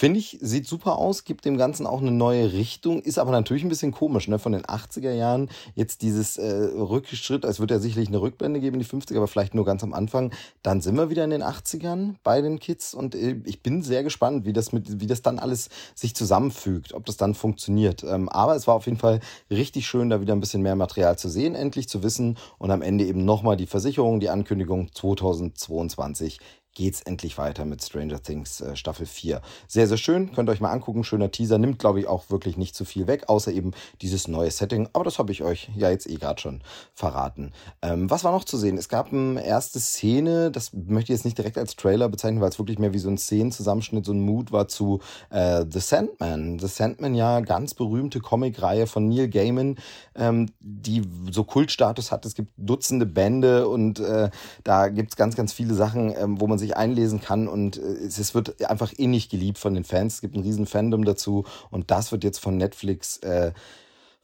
Finde 0.00 0.18
ich, 0.18 0.38
sieht 0.40 0.66
super 0.66 0.96
aus, 0.96 1.24
gibt 1.24 1.44
dem 1.44 1.58
Ganzen 1.58 1.86
auch 1.86 2.00
eine 2.00 2.10
neue 2.10 2.54
Richtung, 2.54 3.02
ist 3.02 3.18
aber 3.18 3.32
natürlich 3.32 3.64
ein 3.64 3.68
bisschen 3.68 3.92
komisch, 3.92 4.28
ne? 4.28 4.38
Von 4.38 4.52
den 4.52 4.62
80er 4.62 5.12
Jahren 5.12 5.50
jetzt 5.74 6.00
dieses 6.00 6.38
äh, 6.38 6.70
Rückschritt, 6.74 7.44
es 7.44 7.60
wird 7.60 7.70
ja 7.70 7.78
sicherlich 7.78 8.08
eine 8.08 8.22
Rückblende 8.22 8.60
geben 8.60 8.76
in 8.76 8.80
die 8.80 8.86
50er, 8.86 9.18
aber 9.18 9.28
vielleicht 9.28 9.54
nur 9.54 9.66
ganz 9.66 9.84
am 9.84 9.92
Anfang. 9.92 10.32
Dann 10.62 10.80
sind 10.80 10.96
wir 10.96 11.10
wieder 11.10 11.24
in 11.24 11.28
den 11.28 11.42
80ern 11.42 12.14
bei 12.22 12.40
den 12.40 12.58
Kids 12.58 12.94
und 12.94 13.14
äh, 13.14 13.42
ich 13.44 13.62
bin 13.62 13.82
sehr 13.82 14.02
gespannt, 14.02 14.46
wie 14.46 14.54
das 14.54 14.72
mit, 14.72 15.02
wie 15.02 15.06
das 15.06 15.20
dann 15.20 15.38
alles 15.38 15.68
sich 15.94 16.16
zusammenfügt, 16.16 16.94
ob 16.94 17.04
das 17.04 17.18
dann 17.18 17.34
funktioniert. 17.34 18.02
Ähm, 18.02 18.30
aber 18.30 18.56
es 18.56 18.66
war 18.66 18.76
auf 18.76 18.86
jeden 18.86 18.96
Fall 18.96 19.20
richtig 19.50 19.86
schön, 19.86 20.08
da 20.08 20.22
wieder 20.22 20.32
ein 20.32 20.40
bisschen 20.40 20.62
mehr 20.62 20.76
Material 20.76 21.18
zu 21.18 21.28
sehen, 21.28 21.54
endlich 21.54 21.90
zu 21.90 22.02
wissen 22.02 22.38
und 22.56 22.70
am 22.70 22.80
Ende 22.80 23.04
eben 23.04 23.26
nochmal 23.26 23.58
die 23.58 23.66
Versicherung, 23.66 24.18
die 24.18 24.30
Ankündigung 24.30 24.94
2022 24.94 26.38
geht's 26.80 27.02
endlich 27.02 27.36
weiter 27.36 27.66
mit 27.66 27.84
Stranger 27.84 28.22
Things 28.22 28.62
äh, 28.62 28.74
Staffel 28.74 29.04
4. 29.04 29.42
Sehr, 29.68 29.86
sehr 29.86 29.98
schön, 29.98 30.32
könnt 30.32 30.48
ihr 30.48 30.52
euch 30.52 30.62
mal 30.62 30.72
angucken. 30.72 31.04
Schöner 31.04 31.30
Teaser, 31.30 31.58
nimmt, 31.58 31.78
glaube 31.78 32.00
ich, 32.00 32.06
auch 32.06 32.30
wirklich 32.30 32.56
nicht 32.56 32.74
zu 32.74 32.86
viel 32.86 33.06
weg, 33.06 33.24
außer 33.28 33.52
eben 33.52 33.72
dieses 34.00 34.28
neue 34.28 34.50
Setting. 34.50 34.88
Aber 34.94 35.04
das 35.04 35.18
habe 35.18 35.30
ich 35.30 35.42
euch 35.42 35.68
ja 35.76 35.90
jetzt 35.90 36.08
eh 36.08 36.14
gerade 36.14 36.40
schon 36.40 36.62
verraten. 36.94 37.52
Ähm, 37.82 38.08
was 38.08 38.24
war 38.24 38.32
noch 38.32 38.44
zu 38.44 38.56
sehen? 38.56 38.78
Es 38.78 38.88
gab 38.88 39.12
eine 39.12 39.44
erste 39.44 39.78
Szene, 39.78 40.50
das 40.50 40.72
möchte 40.72 41.12
ich 41.12 41.18
jetzt 41.18 41.26
nicht 41.26 41.36
direkt 41.36 41.58
als 41.58 41.76
Trailer 41.76 42.08
bezeichnen, 42.08 42.40
weil 42.40 42.48
es 42.48 42.58
wirklich 42.58 42.78
mehr 42.78 42.94
wie 42.94 42.98
so 42.98 43.10
ein 43.10 43.18
Szenenzusammenschnitt, 43.18 44.06
so 44.06 44.12
ein 44.12 44.20
Mood 44.22 44.50
war 44.50 44.66
zu 44.66 45.00
äh, 45.28 45.66
The 45.70 45.80
Sandman. 45.80 46.60
The 46.60 46.66
Sandman, 46.68 47.14
ja, 47.14 47.40
ganz 47.40 47.74
berühmte 47.74 48.20
Comicreihe 48.20 48.86
von 48.86 49.06
Neil 49.06 49.28
Gaiman, 49.28 49.76
ähm, 50.14 50.46
die 50.60 51.02
so 51.30 51.44
Kultstatus 51.44 52.10
hat. 52.10 52.24
Es 52.24 52.34
gibt 52.34 52.52
Dutzende 52.56 53.04
Bände 53.04 53.68
und 53.68 54.00
äh, 54.00 54.30
da 54.64 54.88
gibt's 54.88 55.16
ganz, 55.16 55.36
ganz 55.36 55.52
viele 55.52 55.74
Sachen, 55.74 56.14
ähm, 56.16 56.40
wo 56.40 56.46
man 56.46 56.58
sich 56.58 56.69
einlesen 56.76 57.20
kann 57.20 57.48
und 57.48 57.76
äh, 57.78 58.04
es 58.06 58.34
wird 58.34 58.64
einfach 58.68 58.92
innig 58.92 59.28
geliebt 59.28 59.58
von 59.58 59.74
den 59.74 59.84
Fans. 59.84 60.14
Es 60.14 60.20
gibt 60.20 60.36
ein 60.36 60.42
riesen 60.42 60.66
Fandom 60.66 61.04
dazu 61.04 61.44
und 61.70 61.90
das 61.90 62.12
wird 62.12 62.24
jetzt 62.24 62.38
von 62.38 62.56
Netflix 62.56 63.18
äh, 63.18 63.52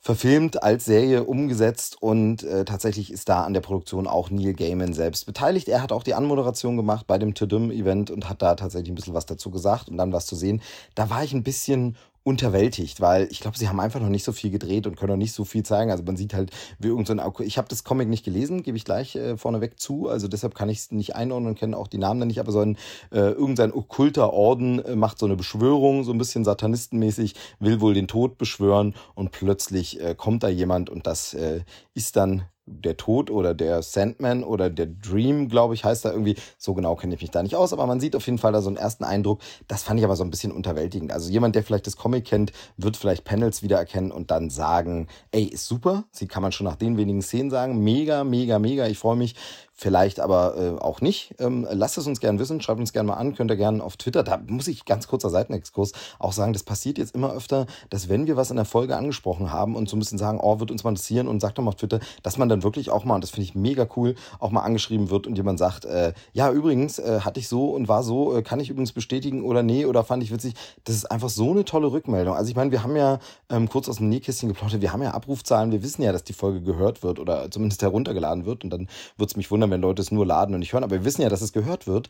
verfilmt, 0.07 0.63
als 0.63 0.85
Serie 0.85 1.25
umgesetzt 1.25 2.01
und 2.01 2.45
äh, 2.45 2.65
tatsächlich 2.65 3.13
ist 3.13 3.29
da 3.29 3.43
an 3.43 3.55
der 3.55 3.61
Produktion 3.61 4.07
auch 4.07 4.31
Neil 4.31 4.55
Gaiman 4.55 4.93
selbst 4.93 5.27
beteiligt. 5.27 5.69
Er 5.69 5.83
hat 5.83 5.91
auch 5.91 6.05
die 6.05 6.15
Anmoderation 6.15 6.77
gemacht 6.77 7.09
bei 7.09 7.19
dem 7.19 7.35
Tudum-Event 7.35 8.13
und 8.13 8.29
hat 8.29 8.41
da 8.41 8.55
tatsächlich 8.55 8.91
ein 8.91 8.95
bisschen 8.95 9.15
was 9.15 9.27
dazu 9.27 9.51
gesagt 9.51 9.89
und 9.89 9.97
dann 9.97 10.13
was 10.13 10.27
zu 10.27 10.37
sehen. 10.37 10.63
Da 10.95 11.11
war 11.11 11.25
ich 11.25 11.33
ein 11.33 11.43
bisschen 11.43 11.97
unterwältigt, 12.27 13.01
weil 13.01 13.29
ich 13.31 13.39
glaube, 13.39 13.57
sie 13.57 13.69
haben 13.69 13.79
einfach 13.79 14.01
noch 14.01 14.09
nicht 14.09 14.25
so 14.25 14.33
viel 14.33 14.51
gedreht 14.51 14.89
und 14.89 14.97
können 14.97 15.13
noch 15.13 15.17
nicht 15.17 15.33
so 15.33 15.45
viel 15.45 15.63
zeigen. 15.63 15.93
Also 15.93 16.03
man 16.03 16.17
sieht 16.17 16.35
halt, 16.35 16.51
wie 16.81 16.89
irgendein 16.89 17.21
so 17.21 17.45
Ich 17.45 17.57
habe 17.57 17.69
das 17.69 17.85
Comic 17.85 18.09
nicht 18.09 18.25
gelesen, 18.25 18.65
gebe 18.65 18.77
ich 18.77 18.85
gleich 18.85 19.15
äh, 19.15 19.37
vorneweg 19.37 19.79
zu. 19.79 20.09
Also 20.09 20.27
deshalb 20.27 20.57
kann 20.57 20.69
ich 20.69 20.79
es 20.79 20.91
nicht 20.91 21.15
einordnen 21.15 21.51
und 21.51 21.59
kenne 21.59 21.77
auch 21.77 21.87
die 21.87 21.99
Namen 21.99 22.19
dann 22.19 22.27
nicht. 22.27 22.41
Aber 22.41 22.51
so 22.51 22.59
ein 22.59 22.79
äh, 23.13 23.31
irgendein 23.31 23.73
okkulter 23.73 24.33
Orden 24.33 24.81
äh, 24.81 24.97
macht 24.97 25.21
so 25.21 25.27
eine 25.27 25.37
Beschwörung, 25.37 26.03
so 26.03 26.11
ein 26.11 26.19
bisschen 26.19 26.45
satanistenmäßig, 26.45 27.35
will 27.61 27.81
wohl 27.81 27.95
den 27.95 28.09
Tod 28.09 28.39
beschwören 28.39 28.97
und 29.15 29.31
plötzlich 29.31 30.01
äh, 30.01 30.17
kommt 30.17 30.43
da 30.43 30.49
jemand 30.49 30.91
und 30.91 31.07
das 31.07 31.33
äh, 31.33 31.61
ist 31.95 32.17
dann 32.17 32.43
der 32.67 32.97
Tod 32.97 33.31
oder 33.31 33.55
der 33.55 33.81
Sandman 33.83 34.43
oder 34.43 34.69
der 34.69 34.87
Dream, 34.87 35.49
glaube 35.49 35.75
ich, 35.75 35.85
heißt 35.85 36.05
da 36.05 36.11
irgendwie. 36.11 36.37
So 36.59 36.75
genau 36.75 36.97
kenne 36.97 37.15
ich 37.15 37.21
mich 37.21 37.31
da 37.31 37.43
nicht 37.43 37.55
aus, 37.55 37.73
aber 37.73 37.87
man 37.87 38.01
sieht 38.01 38.17
auf 38.17 38.27
jeden 38.27 38.39
Fall 38.39 38.53
da 38.53 38.61
so 38.61 38.69
einen 38.69 38.77
ersten 38.77 39.05
Eindruck. 39.05 39.41
Das 39.69 39.85
fand 39.85 40.01
ich 40.01 40.05
aber 40.05 40.17
so 40.17 40.25
ein 40.25 40.31
bisschen 40.31 40.53
unterwältigend. 40.53 41.13
Also 41.13 41.31
jemand, 41.31 41.55
der 41.55 41.63
vielleicht 41.63 41.87
das 41.87 41.97
Comic 41.97 42.25
kennt, 42.25 42.53
wird 42.77 42.97
vielleicht 42.97 43.25
Panels 43.25 43.63
wiedererkennen 43.63 44.11
und 44.11 44.31
dann 44.31 44.51
sagen, 44.51 45.07
ey, 45.31 45.45
ist 45.45 45.67
super. 45.67 46.05
Sie 46.11 46.27
kann 46.27 46.43
man 46.43 46.53
schon 46.53 46.67
nach 46.67 46.77
den 46.77 46.97
wenigen 46.97 47.23
Szenen 47.23 47.51
sagen. 47.51 47.83
Mega, 47.83 48.25
mega, 48.25 48.59
mega. 48.59 48.87
Ich 48.87 48.99
freue 48.99 49.17
mich 49.17 49.37
vielleicht 49.77 50.21
aber 50.21 50.57
äh, 50.57 50.83
auch 50.83 51.01
nicht. 51.03 51.35
Ähm, 51.39 51.67
lasst 51.71 51.99
es 51.99 52.07
uns 52.07 52.21
gerne 52.21 52.39
wissen, 52.39 52.61
schreibt 52.63 52.81
uns 52.81 52.93
gerne 52.93 53.09
mal 53.09 53.15
an, 53.15 53.35
könnt 53.35 53.51
ihr 53.51 53.57
gerne 53.57 53.85
auf 53.85 53.97
Twitter, 53.99 54.23
da 54.23 54.41
muss 54.49 54.69
ich 54.69 54.87
ganz 54.87 55.07
kurzer 55.07 55.29
Seitenexkurs 55.29 55.93
auch 56.19 56.33
sagen, 56.33 56.55
das 56.55 56.63
passiert 56.63 56.97
jetzt 56.97 57.15
immer 57.15 57.33
öfter, 57.33 57.67
dass 57.91 58.09
wenn 58.09 58.27
wir 58.27 58.37
was 58.37 58.51
in 58.51 58.57
der 58.57 58.65
Folge 58.65 58.97
angesprochen 58.97 59.53
haben 59.53 59.77
und 59.77 59.89
so 59.89 59.97
ein 59.97 59.99
bisschen 59.99 60.19
sagen, 60.19 60.41
oh, 60.43 60.61
wird 60.61 60.71
uns 60.71 60.83
mal 60.83 60.91
interessieren 60.91 61.29
und 61.29 61.41
sagt 61.41 61.59
doch 61.59 61.63
mal 61.63 61.69
auf 61.69 61.77
Twitter, 61.77 62.01
dass 62.23 62.39
man 62.39 62.49
dann 62.49 62.63
wirklich 62.63 62.91
auch 62.91 63.05
mal, 63.05 63.17
und 63.17 63.23
das 63.23 63.31
finde 63.31 63.45
ich 63.45 63.55
mega 63.55 63.87
cool, 63.97 64.15
auch 64.39 64.51
mal 64.51 64.63
angeschrieben 64.63 65.11
wird 65.11 65.27
und 65.27 65.37
jemand 65.37 65.59
sagt, 65.59 65.85
äh, 65.85 66.15
ja, 66.33 66.51
übrigens, 66.51 66.99
äh, 66.99 67.21
hatte 67.21 67.39
ich 67.39 67.49
so 67.49 67.71
und 67.71 67.87
war 67.87 68.03
so, 68.03 68.35
äh, 68.35 68.43
kann 68.43 68.61
ich 68.61 68.71
übrigens 68.71 68.93
bestätigen 68.93 69.45
oder 69.45 69.63
nee, 69.63 69.85
oder 69.85 70.05
fand 70.05 70.23
ich 70.23 70.33
witzig. 70.33 70.55
Das 70.85 70.97
ist 70.97 71.05
einfach 71.11 71.29
so 71.29 71.51
eine 71.51 71.67
tolle 71.67 71.93
Rückmeldung. 71.93 72.35
Also 72.35 72.49
ich 72.49 72.57
meine, 72.57 72.71
wir 72.71 72.83
haben 72.83 72.97
ja 72.97 73.19
ähm, 73.51 73.69
kurz 73.69 73.89
aus 73.89 73.97
dem 73.97 74.09
Nähkästchen 74.09 74.49
geplottet, 74.49 74.81
wir 74.81 74.93
haben 74.93 75.03
ja 75.03 75.13
Abrufzahlen, 75.13 75.71
wir 75.71 75.83
wissen 75.83 76.03
ja, 76.03 76.13
dass 76.13 76.25
die 76.25 76.33
Folge 76.33 76.63
gehört 76.63 77.03
wird 77.03 77.19
oder 77.19 77.51
zumindest 77.51 77.83
heruntergeladen 77.83 78.47
wird 78.47 78.65
und 78.65 78.71
dann 78.71 78.89
wird 79.19 79.31
es 79.31 79.37
mich 79.37 79.51
wundern, 79.51 79.66
wenn 79.71 79.81
Leute 79.81 80.03
es 80.03 80.11
nur 80.11 80.27
laden 80.27 80.55
und 80.55 80.61
nicht 80.61 80.73
hören. 80.73 80.85
Aber 80.85 80.97
wir 80.97 81.05
wissen 81.05 81.23
ja, 81.23 81.29
dass 81.29 81.43
es 81.43 81.53
gehört 81.53 81.87
wird. 81.87 82.09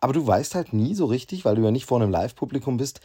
Aber 0.00 0.12
du 0.12 0.26
weißt 0.26 0.54
halt 0.54 0.72
nie 0.72 0.94
so 0.94 1.06
richtig, 1.06 1.44
weil 1.44 1.56
du 1.56 1.62
ja 1.62 1.70
nicht 1.70 1.84
vor 1.84 2.00
einem 2.00 2.10
Live-Publikum 2.10 2.76
bist, 2.78 3.00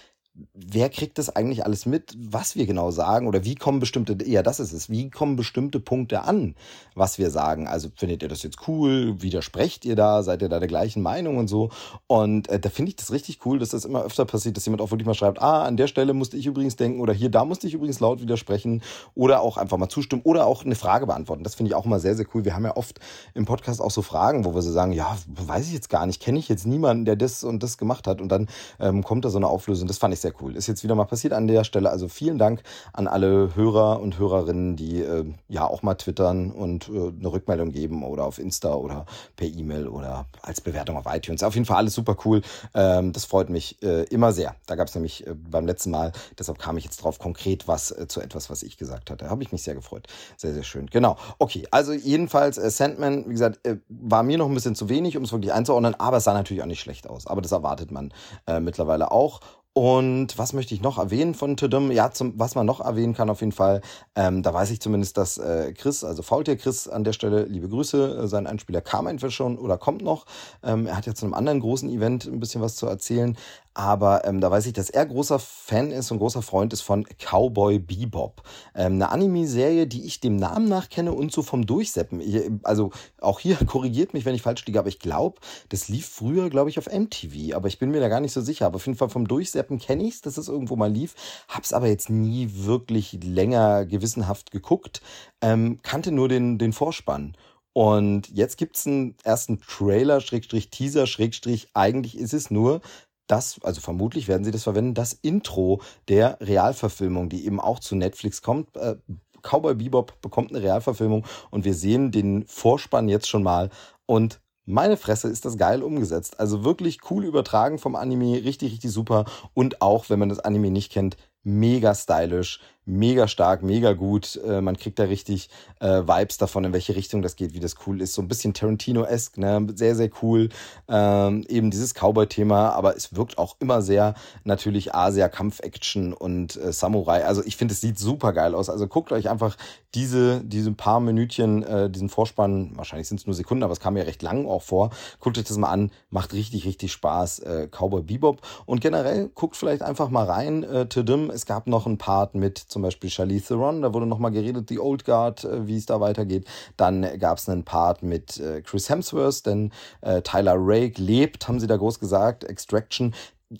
wer 0.53 0.89
kriegt 0.89 1.17
das 1.17 1.33
eigentlich 1.33 1.65
alles 1.65 1.85
mit, 1.85 2.13
was 2.17 2.55
wir 2.55 2.65
genau 2.65 2.91
sagen 2.91 3.27
oder 3.27 3.45
wie 3.45 3.55
kommen 3.55 3.79
bestimmte, 3.79 4.17
ja, 4.25 4.43
das 4.43 4.59
ist 4.59 4.73
es, 4.73 4.89
wie 4.89 5.09
kommen 5.09 5.35
bestimmte 5.37 5.79
Punkte 5.79 6.23
an, 6.23 6.55
was 6.93 7.17
wir 7.17 7.29
sagen. 7.29 7.67
Also 7.67 7.89
findet 7.95 8.21
ihr 8.21 8.27
das 8.27 8.43
jetzt 8.43 8.67
cool, 8.67 9.21
widersprecht 9.21 9.85
ihr 9.85 9.95
da, 9.95 10.23
seid 10.23 10.41
ihr 10.41 10.49
da 10.49 10.59
der 10.59 10.67
gleichen 10.67 11.01
Meinung 11.01 11.37
und 11.37 11.47
so. 11.47 11.69
Und 12.07 12.49
äh, 12.49 12.59
da 12.59 12.69
finde 12.69 12.89
ich 12.89 12.95
das 12.97 13.11
richtig 13.11 13.45
cool, 13.45 13.59
dass 13.59 13.69
das 13.69 13.85
immer 13.85 14.03
öfter 14.03 14.25
passiert, 14.25 14.57
dass 14.57 14.65
jemand 14.65 14.81
auch 14.81 14.91
wirklich 14.91 15.07
mal 15.07 15.13
schreibt, 15.13 15.41
ah, 15.41 15.63
an 15.63 15.77
der 15.77 15.87
Stelle 15.87 16.13
musste 16.13 16.35
ich 16.35 16.45
übrigens 16.45 16.75
denken 16.75 16.99
oder 16.99 17.13
hier, 17.13 17.29
da 17.29 17.45
musste 17.45 17.67
ich 17.67 17.73
übrigens 17.73 18.01
laut 18.01 18.21
widersprechen 18.21 18.81
oder 19.13 19.41
auch 19.41 19.55
einfach 19.57 19.77
mal 19.77 19.89
zustimmen 19.89 20.21
oder 20.25 20.45
auch 20.45 20.65
eine 20.65 20.75
Frage 20.75 21.07
beantworten. 21.07 21.43
Das 21.43 21.55
finde 21.55 21.69
ich 21.69 21.75
auch 21.75 21.85
immer 21.85 21.99
sehr, 21.99 22.15
sehr 22.15 22.25
cool. 22.33 22.43
Wir 22.43 22.55
haben 22.55 22.65
ja 22.65 22.75
oft 22.75 22.99
im 23.33 23.45
Podcast 23.45 23.81
auch 23.81 23.91
so 23.91 24.01
Fragen, 24.01 24.43
wo 24.43 24.53
wir 24.53 24.61
so 24.61 24.71
sagen, 24.71 24.91
ja, 24.91 25.17
weiß 25.27 25.67
ich 25.67 25.73
jetzt 25.73 25.89
gar 25.89 26.05
nicht, 26.05 26.21
kenne 26.21 26.39
ich 26.39 26.49
jetzt 26.49 26.67
niemanden, 26.67 27.05
der 27.05 27.15
das 27.15 27.45
und 27.45 27.63
das 27.63 27.77
gemacht 27.77 28.05
hat 28.05 28.19
und 28.19 28.29
dann 28.29 28.47
ähm, 28.79 29.03
kommt 29.03 29.23
da 29.23 29.29
so 29.29 29.37
eine 29.37 29.47
Auflösung. 29.47 29.87
Das 29.87 29.97
fand 29.97 30.13
ich 30.13 30.24
sehr 30.25 30.33
cool. 30.41 30.55
Ist 30.55 30.65
jetzt 30.65 30.83
wieder 30.83 30.95
mal 30.95 31.05
passiert 31.05 31.33
an 31.33 31.47
der 31.47 31.63
Stelle. 31.63 31.91
Also 31.91 32.07
vielen 32.07 32.39
Dank 32.39 32.63
an 32.93 33.07
alle 33.07 33.55
Hörer 33.55 33.99
und 33.99 34.17
Hörerinnen, 34.17 34.75
die 34.75 35.01
äh, 35.01 35.25
ja 35.47 35.67
auch 35.67 35.83
mal 35.83 35.93
twittern 35.95 36.51
und 36.51 36.89
äh, 36.89 37.09
eine 37.09 37.31
Rückmeldung 37.31 37.71
geben 37.71 38.03
oder 38.03 38.25
auf 38.25 38.39
Insta 38.39 38.73
oder 38.73 39.05
per 39.35 39.47
E-Mail 39.47 39.87
oder 39.87 40.25
als 40.41 40.61
Bewertung 40.61 40.97
auf 40.97 41.05
iTunes. 41.07 41.43
Auf 41.43 41.53
jeden 41.53 41.65
Fall 41.65 41.77
alles 41.77 41.93
super 41.93 42.17
cool. 42.25 42.41
Ähm, 42.73 43.13
das 43.13 43.25
freut 43.25 43.51
mich 43.51 43.81
äh, 43.83 44.05
immer 44.05 44.33
sehr. 44.33 44.55
Da 44.65 44.75
gab 44.75 44.87
es 44.87 44.95
nämlich 44.95 45.27
äh, 45.27 45.35
beim 45.35 45.67
letzten 45.67 45.91
Mal, 45.91 46.11
deshalb 46.39 46.57
kam 46.57 46.77
ich 46.77 46.85
jetzt 46.85 47.03
drauf 47.03 47.19
konkret 47.19 47.67
was 47.67 47.91
äh, 47.91 48.07
zu 48.07 48.19
etwas, 48.19 48.49
was 48.49 48.63
ich 48.63 48.77
gesagt 48.77 49.11
hatte. 49.11 49.29
Habe 49.29 49.43
ich 49.43 49.51
mich 49.51 49.61
sehr 49.61 49.75
gefreut. 49.75 50.07
Sehr, 50.37 50.53
sehr 50.55 50.63
schön. 50.63 50.87
Genau. 50.87 51.17
Okay, 51.37 51.67
also 51.69 51.93
jedenfalls 51.93 52.57
äh, 52.57 52.71
Sandman, 52.71 53.25
wie 53.27 53.33
gesagt, 53.33 53.59
war 53.89 54.23
mir 54.23 54.39
noch 54.39 54.47
ein 54.47 54.53
bisschen 54.55 54.75
zu 54.75 54.89
wenig, 54.89 55.17
um 55.17 55.23
es 55.23 55.31
wirklich 55.31 55.53
einzuordnen, 55.53 55.93
aber 55.99 56.17
es 56.17 56.23
sah 56.23 56.33
natürlich 56.33 56.63
auch 56.63 56.67
nicht 56.67 56.79
schlecht 56.79 57.07
aus. 57.07 57.27
Aber 57.27 57.41
das 57.41 57.51
erwartet 57.51 57.91
man 57.91 58.11
mittlerweile 58.59 59.11
auch. 59.11 59.41
Und 59.77 60.37
was 60.37 60.53
möchte 60.53 60.73
ich 60.73 60.81
noch 60.81 60.97
erwähnen 60.97 61.33
von 61.35 61.57
Tudum? 61.57 61.91
Ja, 61.91 62.09
zum, 62.09 62.39
was 62.39 62.55
man 62.55 62.65
noch 62.65 62.79
erwähnen 62.79 63.13
kann 63.13 63.29
auf 63.29 63.41
jeden 63.41 63.51
Fall, 63.51 63.81
ähm, 64.15 64.41
da 64.41 64.53
weiß 64.53 64.71
ich 64.71 64.79
zumindest, 64.79 65.17
dass 65.17 65.37
äh, 65.37 65.73
Chris, 65.73 66.05
also 66.05 66.23
Faultier 66.23 66.55
Chris 66.55 66.87
an 66.87 67.03
der 67.03 67.11
Stelle, 67.11 67.43
liebe 67.43 67.67
Grüße, 67.67 68.21
äh, 68.23 68.27
sein 68.29 68.47
Einspieler 68.47 68.79
kam 68.79 69.05
entweder 69.07 69.31
schon 69.31 69.57
oder 69.57 69.77
kommt 69.77 70.01
noch. 70.01 70.27
Ähm, 70.63 70.87
er 70.87 70.95
hat 70.95 71.07
ja 71.07 71.13
zu 71.13 71.25
einem 71.25 71.33
anderen 71.33 71.59
großen 71.59 71.89
Event 71.89 72.23
ein 72.23 72.39
bisschen 72.39 72.61
was 72.61 72.77
zu 72.77 72.87
erzählen. 72.87 73.35
Aber 73.77 74.25
ähm, 74.25 74.39
da 74.39 74.49
weiß 74.49 74.65
ich, 74.67 74.73
dass 74.73 74.89
er 74.89 75.05
großer 75.05 75.37
Fan 75.37 75.91
ist 75.91 76.09
und 76.09 76.19
großer 76.19 76.41
Freund 76.41 76.71
ist 76.71 76.81
von 76.81 77.05
Cowboy 77.19 77.77
Bebop. 77.77 78.41
Ähm, 78.73 78.93
eine 78.93 79.09
Anime-Serie, 79.09 79.85
die 79.85 80.05
ich 80.05 80.21
dem 80.21 80.37
Namen 80.37 80.69
nach 80.69 80.87
kenne 80.87 81.11
und 81.11 81.33
so 81.33 81.43
vom 81.43 81.65
Durchseppen. 81.65 82.21
Ich, 82.21 82.49
also 82.63 82.91
auch 83.19 83.41
hier 83.41 83.57
korrigiert 83.67 84.13
mich, 84.13 84.23
wenn 84.23 84.33
ich 84.33 84.41
falsch 84.41 84.65
liege, 84.65 84.79
aber 84.79 84.87
ich 84.87 84.99
glaube, 84.99 85.41
das 85.67 85.89
lief 85.89 86.07
früher, 86.07 86.49
glaube 86.49 86.69
ich, 86.69 86.79
auf 86.79 86.87
MTV. 86.87 87.53
Aber 87.53 87.67
ich 87.67 87.77
bin 87.77 87.91
mir 87.91 87.99
da 87.99 88.07
gar 88.07 88.21
nicht 88.21 88.31
so 88.31 88.39
sicher. 88.39 88.65
Aber 88.65 88.77
auf 88.77 88.85
jeden 88.85 88.97
Fall 88.97 89.09
vom 89.09 89.27
Durchseppen 89.27 89.77
kenne 89.77 90.03
ich 90.03 90.15
es, 90.15 90.21
dass 90.21 90.37
es 90.37 90.47
irgendwo 90.47 90.77
mal 90.77 90.91
lief. 90.91 91.13
Hab's 91.49 91.73
aber 91.73 91.87
jetzt 91.87 92.09
nie 92.09 92.49
wirklich 92.53 93.19
länger 93.21 93.85
gewissenhaft 93.85 94.51
geguckt. 94.51 95.01
Ähm, 95.41 95.79
kannte 95.83 96.13
nur 96.13 96.29
den, 96.29 96.57
den 96.57 96.71
Vorspann. 96.71 97.35
Und 97.73 98.29
jetzt 98.29 98.57
gibt's 98.57 98.87
einen 98.87 99.17
ersten 99.25 99.59
Trailer, 99.59 100.21
Schrägstrich 100.21 100.69
Teaser, 100.69 101.07
Schrägstrich, 101.07 101.67
eigentlich 101.73 102.17
ist 102.17 102.33
es 102.33 102.49
nur 102.49 102.79
das, 103.27 103.59
also 103.63 103.81
vermutlich 103.81 104.27
werden 104.27 104.43
sie 104.43 104.51
das 104.51 104.63
verwenden, 104.63 104.93
das 104.93 105.13
Intro 105.13 105.81
der 106.07 106.37
Realverfilmung, 106.41 107.29
die 107.29 107.45
eben 107.45 107.59
auch 107.59 107.79
zu 107.79 107.95
Netflix 107.95 108.41
kommt. 108.41 108.75
Äh, 108.77 108.95
Cowboy 109.41 109.75
Bebop 109.75 110.21
bekommt 110.21 110.51
eine 110.51 110.61
Realverfilmung 110.61 111.25
und 111.51 111.65
wir 111.65 111.73
sehen 111.73 112.11
den 112.11 112.45
Vorspann 112.47 113.09
jetzt 113.09 113.27
schon 113.27 113.43
mal 113.43 113.69
und 114.05 114.39
meine 114.65 114.97
Fresse 114.97 115.27
ist 115.29 115.45
das 115.45 115.57
geil 115.57 115.83
umgesetzt. 115.83 116.39
Also 116.39 116.63
wirklich 116.63 116.99
cool 117.11 117.23
übertragen 117.23 117.77
vom 117.77 117.95
Anime, 117.95 118.43
richtig, 118.43 118.71
richtig 118.73 118.91
super. 118.91 119.25
Und 119.53 119.81
auch, 119.81 120.09
wenn 120.09 120.17
man 120.17 120.29
das 120.29 120.39
Anime 120.39 120.71
nicht 120.71 120.91
kennt, 120.91 121.17
mega 121.43 121.93
stylisch, 121.93 122.59
mega 122.85 123.27
stark, 123.27 123.63
mega 123.63 123.93
gut. 123.93 124.39
Äh, 124.45 124.61
man 124.61 124.77
kriegt 124.77 124.99
da 124.99 125.03
richtig 125.03 125.49
äh, 125.79 126.01
Vibes 126.03 126.37
davon, 126.37 126.63
in 126.65 126.73
welche 126.73 126.95
Richtung 126.95 127.21
das 127.21 127.35
geht, 127.35 127.53
wie 127.53 127.59
das 127.59 127.75
cool 127.85 128.01
ist. 128.01 128.13
So 128.13 128.21
ein 128.21 128.27
bisschen 128.27 128.53
Tarantino-esque, 128.53 129.37
ne? 129.37 129.67
Sehr, 129.75 129.95
sehr 129.95 130.09
cool. 130.21 130.49
Ähm, 130.87 131.43
eben 131.47 131.71
dieses 131.71 131.93
Cowboy-Thema, 131.93 132.69
aber 132.71 132.95
es 132.95 133.15
wirkt 133.15 133.37
auch 133.37 133.55
immer 133.59 133.81
sehr 133.81 134.15
natürlich 134.43 134.93
Asia, 134.93 135.29
Kampf-Action 135.29 136.13
und 136.13 136.55
äh, 136.57 136.71
Samurai. 136.71 137.25
Also 137.25 137.43
ich 137.43 137.57
finde, 137.57 137.73
es 137.73 137.81
sieht 137.81 137.97
super 137.99 138.33
geil 138.33 138.55
aus. 138.55 138.69
Also 138.69 138.87
guckt 138.87 139.11
euch 139.11 139.29
einfach 139.29 139.57
diese, 139.93 140.41
diese 140.43 140.71
paar 140.73 140.99
Minütchen, 140.99 141.63
äh, 141.63 141.89
diesen 141.89 142.09
Vorspann, 142.09 142.71
wahrscheinlich 142.75 143.07
sind 143.07 143.19
es 143.19 143.25
nur 143.25 143.33
Sekunden, 143.33 143.63
aber 143.63 143.73
es 143.73 143.79
kam 143.79 143.97
ja 143.97 144.03
recht 144.03 144.21
lang 144.21 144.45
auch 144.45 144.61
vor. 144.61 144.91
Guckt 145.19 145.37
euch 145.37 145.45
das 145.45 145.57
mal 145.57 145.69
an, 145.69 145.91
macht 146.09 146.33
richtig, 146.33 146.65
richtig 146.65 146.91
Spaß. 146.91 147.39
Äh, 147.39 147.67
Cowboy 147.71 148.03
Bebop. 148.03 148.41
Und 148.65 148.81
generell 148.81 149.29
guckt 149.29 149.55
vielleicht 149.55 149.81
einfach 149.81 150.09
mal 150.09 150.25
rein, 150.25 150.63
äh, 150.63 150.87
Tidim. 150.87 151.29
Es 151.29 151.45
gab 151.45 151.67
noch 151.67 151.85
einen 151.85 151.97
Part 151.97 152.35
mit 152.35 152.57
zum 152.75 152.81
Beispiel 152.81 153.09
Charlize 153.09 153.47
Theron, 153.47 153.81
da 153.81 153.93
wurde 153.93 154.05
nochmal 154.05 154.31
geredet, 154.31 154.69
die 154.69 154.81
Old 154.81 155.05
Guard, 155.05 155.45
äh, 155.45 155.65
wie 155.65 155.77
es 155.77 155.85
da 155.85 156.01
weitergeht. 156.01 156.45
Dann 156.75 157.07
gab 157.19 157.37
es 157.37 157.47
einen 157.47 157.63
Part 157.63 158.03
mit 158.03 158.37
äh, 158.37 158.61
Chris 158.63 158.89
Hemsworth, 158.89 159.45
denn 159.45 159.71
äh, 160.01 160.21
Tyler 160.23 160.55
Rake 160.57 161.01
lebt, 161.01 161.47
haben 161.47 161.61
sie 161.61 161.67
da 161.67 161.77
groß 161.77 162.01
gesagt. 162.01 162.43
Extraction, 162.43 163.13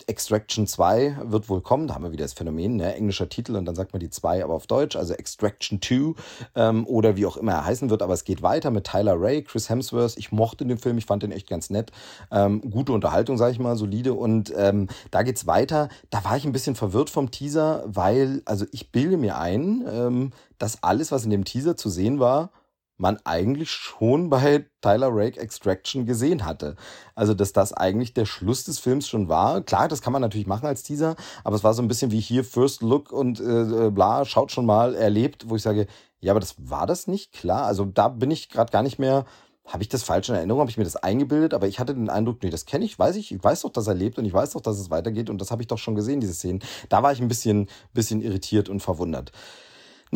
Extraction 0.08 0.66
2 0.66 1.18
wird 1.26 1.48
wohl 1.48 1.60
kommen, 1.60 1.86
da 1.86 1.94
haben 1.94 2.02
wir 2.02 2.10
wieder 2.10 2.24
das 2.24 2.32
Phänomen, 2.32 2.74
ne? 2.74 2.96
englischer 2.96 3.28
Titel 3.28 3.54
und 3.54 3.66
dann 3.66 3.76
sagt 3.76 3.92
man 3.92 4.00
die 4.00 4.10
2 4.10 4.42
aber 4.42 4.54
auf 4.54 4.66
Deutsch, 4.66 4.96
also 4.96 5.14
Extraction 5.14 5.80
2 5.80 6.14
ähm, 6.56 6.86
oder 6.88 7.16
wie 7.16 7.24
auch 7.24 7.36
immer 7.36 7.52
er 7.52 7.64
heißen 7.64 7.88
wird, 7.88 8.02
aber 8.02 8.12
es 8.12 8.24
geht 8.24 8.42
weiter 8.42 8.72
mit 8.72 8.84
Tyler 8.84 9.14
Ray, 9.16 9.42
Chris 9.42 9.70
Hemsworth, 9.70 10.16
ich 10.16 10.32
mochte 10.32 10.66
den 10.66 10.78
Film, 10.78 10.98
ich 10.98 11.06
fand 11.06 11.22
den 11.22 11.30
echt 11.30 11.48
ganz 11.48 11.70
nett, 11.70 11.92
ähm, 12.32 12.62
gute 12.68 12.92
Unterhaltung, 12.92 13.38
sage 13.38 13.52
ich 13.52 13.58
mal, 13.60 13.76
solide. 13.76 14.14
Und 14.14 14.52
ähm, 14.56 14.88
da 15.12 15.22
geht's 15.22 15.46
weiter, 15.46 15.88
da 16.10 16.24
war 16.24 16.36
ich 16.36 16.44
ein 16.44 16.52
bisschen 16.52 16.74
verwirrt 16.74 17.10
vom 17.10 17.30
Teaser, 17.30 17.84
weil, 17.86 18.42
also 18.44 18.66
ich 18.72 18.90
bilde 18.90 19.16
mir 19.16 19.38
ein, 19.38 19.84
ähm, 19.88 20.32
dass 20.58 20.82
alles, 20.82 21.12
was 21.12 21.24
in 21.24 21.30
dem 21.30 21.44
Teaser 21.44 21.76
zu 21.76 21.90
sehen 21.90 22.18
war, 22.18 22.50
man 22.98 23.18
eigentlich 23.24 23.70
schon 23.70 24.30
bei 24.30 24.66
Tyler 24.80 25.10
Rake 25.10 25.38
Extraction 25.38 26.06
gesehen 26.06 26.44
hatte. 26.44 26.76
Also, 27.14 27.34
dass 27.34 27.52
das 27.52 27.72
eigentlich 27.72 28.14
der 28.14 28.26
Schluss 28.26 28.64
des 28.64 28.78
Films 28.78 29.08
schon 29.08 29.28
war. 29.28 29.60
Klar, 29.60 29.88
das 29.88 30.02
kann 30.02 30.12
man 30.12 30.22
natürlich 30.22 30.46
machen 30.46 30.66
als 30.66 30.82
Teaser, 30.82 31.16
aber 31.44 31.56
es 31.56 31.64
war 31.64 31.74
so 31.74 31.82
ein 31.82 31.88
bisschen 31.88 32.10
wie 32.10 32.20
hier 32.20 32.44
First 32.44 32.82
Look 32.82 33.12
und 33.12 33.40
äh, 33.40 33.90
bla, 33.90 34.24
schaut 34.24 34.52
schon 34.52 34.66
mal, 34.66 34.94
erlebt, 34.94 35.48
wo 35.48 35.56
ich 35.56 35.62
sage, 35.62 35.86
ja, 36.20 36.32
aber 36.32 36.40
das 36.40 36.56
war 36.58 36.86
das 36.86 37.06
nicht 37.06 37.32
klar. 37.32 37.66
Also 37.66 37.84
da 37.84 38.08
bin 38.08 38.30
ich 38.30 38.48
gerade 38.48 38.72
gar 38.72 38.82
nicht 38.82 38.98
mehr. 38.98 39.26
Habe 39.66 39.82
ich 39.82 39.88
das 39.88 40.04
falsch 40.04 40.28
in 40.28 40.36
Erinnerung? 40.36 40.60
Habe 40.60 40.70
ich 40.70 40.78
mir 40.78 40.84
das 40.84 40.94
eingebildet? 40.94 41.52
Aber 41.52 41.66
ich 41.66 41.80
hatte 41.80 41.92
den 41.92 42.08
Eindruck, 42.08 42.42
nee, 42.42 42.50
das 42.50 42.66
kenne 42.66 42.84
ich, 42.84 42.96
weiß 42.98 43.16
ich. 43.16 43.32
Ich 43.34 43.42
weiß 43.42 43.62
doch, 43.62 43.70
dass 43.70 43.88
er 43.88 43.94
lebt 43.94 44.16
und 44.16 44.24
ich 44.24 44.32
weiß 44.32 44.52
doch, 44.52 44.60
dass 44.60 44.78
es 44.78 44.90
weitergeht 44.90 45.28
und 45.28 45.40
das 45.40 45.50
habe 45.50 45.62
ich 45.62 45.66
doch 45.66 45.78
schon 45.78 45.96
gesehen, 45.96 46.20
diese 46.20 46.34
Szenen. 46.34 46.62
Da 46.88 47.02
war 47.02 47.12
ich 47.12 47.20
ein 47.20 47.28
bisschen, 47.28 47.68
bisschen 47.92 48.22
irritiert 48.22 48.68
und 48.68 48.80
verwundert. 48.80 49.32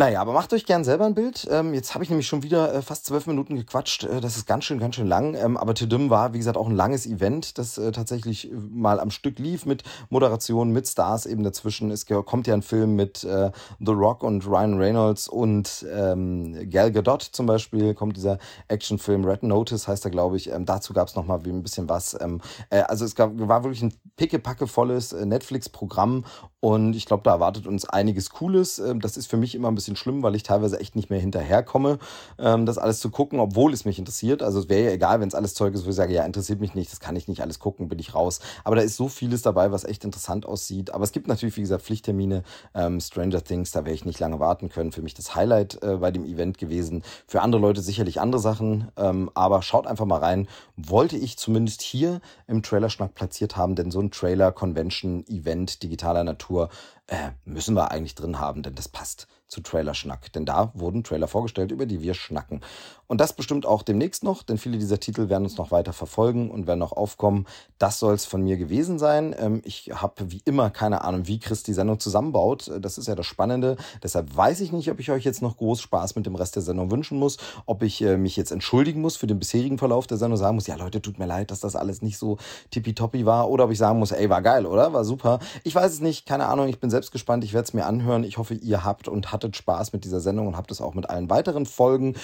Naja, 0.01 0.23
aber 0.23 0.33
macht 0.33 0.51
euch 0.55 0.65
gern 0.65 0.83
selber 0.83 1.05
ein 1.05 1.15
Bild. 1.15 1.47
Ähm, 1.51 1.75
jetzt 1.75 1.93
habe 1.93 2.03
ich 2.03 2.09
nämlich 2.09 2.27
schon 2.27 2.43
wieder 2.43 2.73
äh, 2.73 2.81
fast 2.81 3.05
zwölf 3.05 3.27
Minuten 3.27 3.55
gequatscht. 3.55 4.05
Äh, 4.05 4.23
das 4.23 4.39
ist 4.39 4.47
ganz 4.47 4.65
schön, 4.65 4.79
ganz 4.79 4.95
schön 4.95 5.07
lang. 5.07 5.35
Ähm, 5.35 5.59
aber 5.59 5.75
Tidum 5.75 6.09
war, 6.09 6.33
wie 6.33 6.39
gesagt, 6.39 6.57
auch 6.57 6.69
ein 6.71 6.75
langes 6.75 7.05
Event, 7.05 7.59
das 7.59 7.77
äh, 7.77 7.93
tatsächlich 7.93 8.51
äh, 8.51 8.55
mal 8.55 8.99
am 8.99 9.11
Stück 9.11 9.39
lief 9.39 9.67
mit 9.67 9.83
Moderation, 10.09 10.71
mit 10.71 10.89
Stars 10.89 11.27
eben 11.27 11.43
dazwischen. 11.43 11.91
Es 11.91 12.07
kommt 12.07 12.47
ja 12.47 12.55
ein 12.55 12.63
Film 12.63 12.97
mit 12.97 13.25
äh, 13.25 13.51
The 13.79 13.93
Rock 13.93 14.23
und 14.23 14.47
Ryan 14.47 14.79
Reynolds 14.79 15.29
und 15.29 15.85
ähm, 15.93 16.71
Gal 16.71 16.93
Gadot 16.93 17.21
zum 17.21 17.45
Beispiel. 17.45 17.93
Kommt 17.93 18.17
dieser 18.17 18.39
Actionfilm 18.69 19.27
Red 19.27 19.43
Notice, 19.43 19.87
heißt 19.87 20.07
er, 20.07 20.11
glaube 20.11 20.39
ich. 20.39 20.51
Ähm, 20.51 20.65
dazu 20.65 20.95
gab 20.95 21.09
es 21.09 21.15
nochmal 21.15 21.41
ein 21.45 21.63
bisschen 21.63 21.91
was. 21.91 22.19
Ähm, 22.19 22.41
äh, 22.71 22.81
also 22.81 23.05
es 23.05 23.15
gab, 23.15 23.33
war 23.35 23.65
wirklich 23.65 23.83
ein 23.83 23.93
pickepackevolles 24.17 25.13
Netflix-Programm 25.13 26.25
und 26.61 26.95
ich 26.95 27.07
glaube, 27.07 27.23
da 27.25 27.33
erwartet 27.33 27.67
uns 27.67 27.89
einiges 27.89 28.29
Cooles. 28.29 28.79
Ähm, 28.79 29.01
das 29.01 29.17
ist 29.17 29.29
für 29.29 29.39
mich 29.39 29.55
immer 29.55 29.69
ein 29.71 29.75
bisschen 29.75 29.97
schlimm, 29.97 30.23
weil 30.23 30.35
ich 30.35 30.43
teilweise 30.43 30.79
echt 30.79 30.95
nicht 30.95 31.09
mehr 31.09 31.19
hinterherkomme, 31.19 31.99
ähm, 32.39 32.67
das 32.67 32.77
alles 32.77 33.01
zu 33.01 33.09
gucken, 33.11 33.41
obwohl 33.41 33.73
es 33.73 33.87
mich 33.87 33.99
interessiert. 33.99 34.43
Also 34.43 34.61
es 34.61 34.69
wäre 34.69 34.85
ja 34.85 34.91
egal, 34.91 35.21
wenn 35.21 35.29
es 35.29 35.35
alles 35.35 35.55
Zeug 35.55 35.75
ist, 35.75 35.87
wo 35.87 35.91
ich 35.91 35.97
sage, 35.97 36.13
ja, 36.13 36.23
interessiert 36.23 36.61
mich 36.61 36.75
nicht, 36.75 36.93
das 36.93 37.01
kann 37.01 37.17
ich 37.17 37.29
nicht 37.29 37.41
alles 37.41 37.61
gucken, 37.61 37.89
bin 37.89 37.99
ich 37.99 38.15
raus. 38.15 38.41
Aber 38.63 38.77
da 38.77 38.83
ist 38.83 38.97
so 38.97 39.09
vieles 39.09 39.41
dabei, 39.41 39.73
was 39.73 39.85
echt 39.85 40.05
interessant 40.05 40.45
aussieht. 40.45 40.93
Aber 40.93 41.03
es 41.03 41.13
gibt 41.13 41.29
natürlich, 41.29 41.57
wie 41.57 41.63
gesagt, 41.63 41.83
Pflichttermine. 41.83 42.43
Ähm, 42.75 43.01
Stranger 43.01 43.43
Things, 43.43 43.71
da 43.71 43.81
werde 43.81 43.95
ich 43.95 44.05
nicht 44.05 44.21
lange 44.21 44.39
warten 44.39 44.69
können. 44.69 44.93
Für 44.93 45.01
mich 45.01 45.15
das 45.15 45.35
Highlight 45.35 45.83
äh, 45.83 45.97
bei 45.97 46.11
dem 46.11 46.27
Event 46.27 46.59
gewesen. 46.59 47.03
Für 47.27 47.41
andere 47.41 47.63
Leute 47.63 47.81
sicherlich 47.81 48.21
andere 48.21 48.41
Sachen. 48.41 48.89
Aber 49.35 49.63
schaut 49.63 49.87
einfach 49.87 50.05
mal 50.05 50.19
rein. 50.19 50.49
Wollte 50.77 51.17
ich 51.17 51.37
zumindest 51.37 51.81
hier 51.83 52.21
im 52.47 52.63
Trailerschnack 52.63 53.15
platziert 53.15 53.57
haben, 53.57 53.75
denn 53.75 53.91
so 53.91 54.01
ein 54.01 54.11
Trailer, 54.11 54.53
Convention, 54.53 55.25
Event 55.27 55.83
digitaler 55.83 56.25
Natur 56.25 56.50
äh, 57.07 57.31
müssen 57.45 57.75
wir 57.75 57.91
eigentlich 57.91 58.15
drin 58.15 58.39
haben, 58.39 58.63
denn 58.63 58.75
das 58.75 58.89
passt 58.89 59.27
zu 59.51 59.61
Trailer-Schnack. 59.61 60.33
Denn 60.33 60.47
da 60.47 60.71
wurden 60.75 61.05
Trailer 61.05 61.29
vorgestellt, 61.29 61.73
über 61.73 61.87
die 61.87 62.01
wir 62.01 62.15
schnacken. 62.15 62.61
Und 63.11 63.21
das 63.21 63.33
bestimmt 63.33 63.67
auch 63.67 63.83
demnächst 63.83 64.23
noch, 64.23 64.45
denn 64.45 64.57
viele 64.57 64.79
dieser 64.79 65.01
Titel 65.01 65.29
werden 65.29 65.43
uns 65.43 65.59
noch 65.59 65.73
weiter 65.73 65.93
verfolgen 65.93 66.49
und 66.49 66.69
werden 66.69 66.79
noch 66.79 66.93
aufkommen. 66.93 67.45
Das 67.77 67.99
soll 67.99 68.15
es 68.15 68.25
von 68.25 68.41
mir 68.41 68.57
gewesen 68.57 69.01
sein. 69.01 69.35
Ähm, 69.37 69.63
ich 69.65 69.91
habe 69.93 70.31
wie 70.31 70.43
immer 70.45 70.71
keine 70.71 71.03
Ahnung, 71.03 71.27
wie 71.27 71.41
Chris 71.41 71.65
die 71.65 71.73
Sendung 71.73 71.99
zusammenbaut. 71.99 72.71
Das 72.81 72.99
ist 72.99 73.09
ja 73.09 73.17
das 73.17 73.27
Spannende. 73.27 73.77
Deshalb 74.01 74.37
weiß 74.37 74.61
ich 74.61 74.71
nicht, 74.71 74.93
ob 74.93 75.01
ich 75.01 75.11
euch 75.11 75.25
jetzt 75.25 75.43
noch 75.43 75.57
groß 75.57 75.81
Spaß 75.81 76.15
mit 76.15 76.27
dem 76.27 76.37
Rest 76.37 76.55
der 76.55 76.63
Sendung 76.63 76.93
wünschen 76.93 77.19
muss, 77.19 77.39
ob 77.67 77.83
ich 77.83 78.01
äh, 78.01 78.17
mich 78.17 78.37
jetzt 78.37 78.53
entschuldigen 78.53 79.01
muss 79.01 79.17
für 79.17 79.27
den 79.27 79.41
bisherigen 79.41 79.79
Verlauf 79.79 80.07
der 80.07 80.17
Sendung, 80.17 80.37
sagen 80.37 80.55
muss, 80.55 80.69
ja 80.69 80.77
Leute, 80.77 81.03
tut 81.03 81.19
mir 81.19 81.27
leid, 81.27 81.51
dass 81.51 81.59
das 81.59 81.75
alles 81.75 82.03
nicht 82.03 82.17
so 82.17 82.39
tippitoppi 82.71 83.27
war, 83.27 83.51
oder 83.51 83.65
ob 83.65 83.73
ich 83.73 83.79
sagen 83.79 83.99
muss, 83.99 84.13
ey, 84.13 84.31
war 84.31 84.41
geil, 84.41 84.67
oder? 84.67 84.93
War 84.93 85.05
super. 85.05 85.41
Ich 85.65 85.75
weiß 85.75 85.93
es 85.95 86.01
nicht, 86.01 86.27
keine 86.27 86.47
Ahnung, 86.47 86.69
ich 86.69 86.79
bin 86.79 86.91
selbst 86.91 87.11
gespannt, 87.11 87.43
ich 87.43 87.55
werde 87.55 87.65
es 87.65 87.75
mir 87.75 87.87
anhören. 87.87 88.23
Ich 88.23 88.39
hoffe, 88.39 88.55
ihr 88.55 88.85
habt 88.85 89.09
und 89.09 89.33
hattet 89.41 89.57
Spaß 89.57 89.95
mit 89.95 90.05
dieser 90.05 90.21
Sendung 90.21 90.47
und 90.47 90.57
habt 90.57 90.71
es 90.71 90.83
auch 90.83 90.95
mit 90.95 91.09
allen 91.09 91.31
weiteren 91.31 91.65
Folgen. 91.65 92.15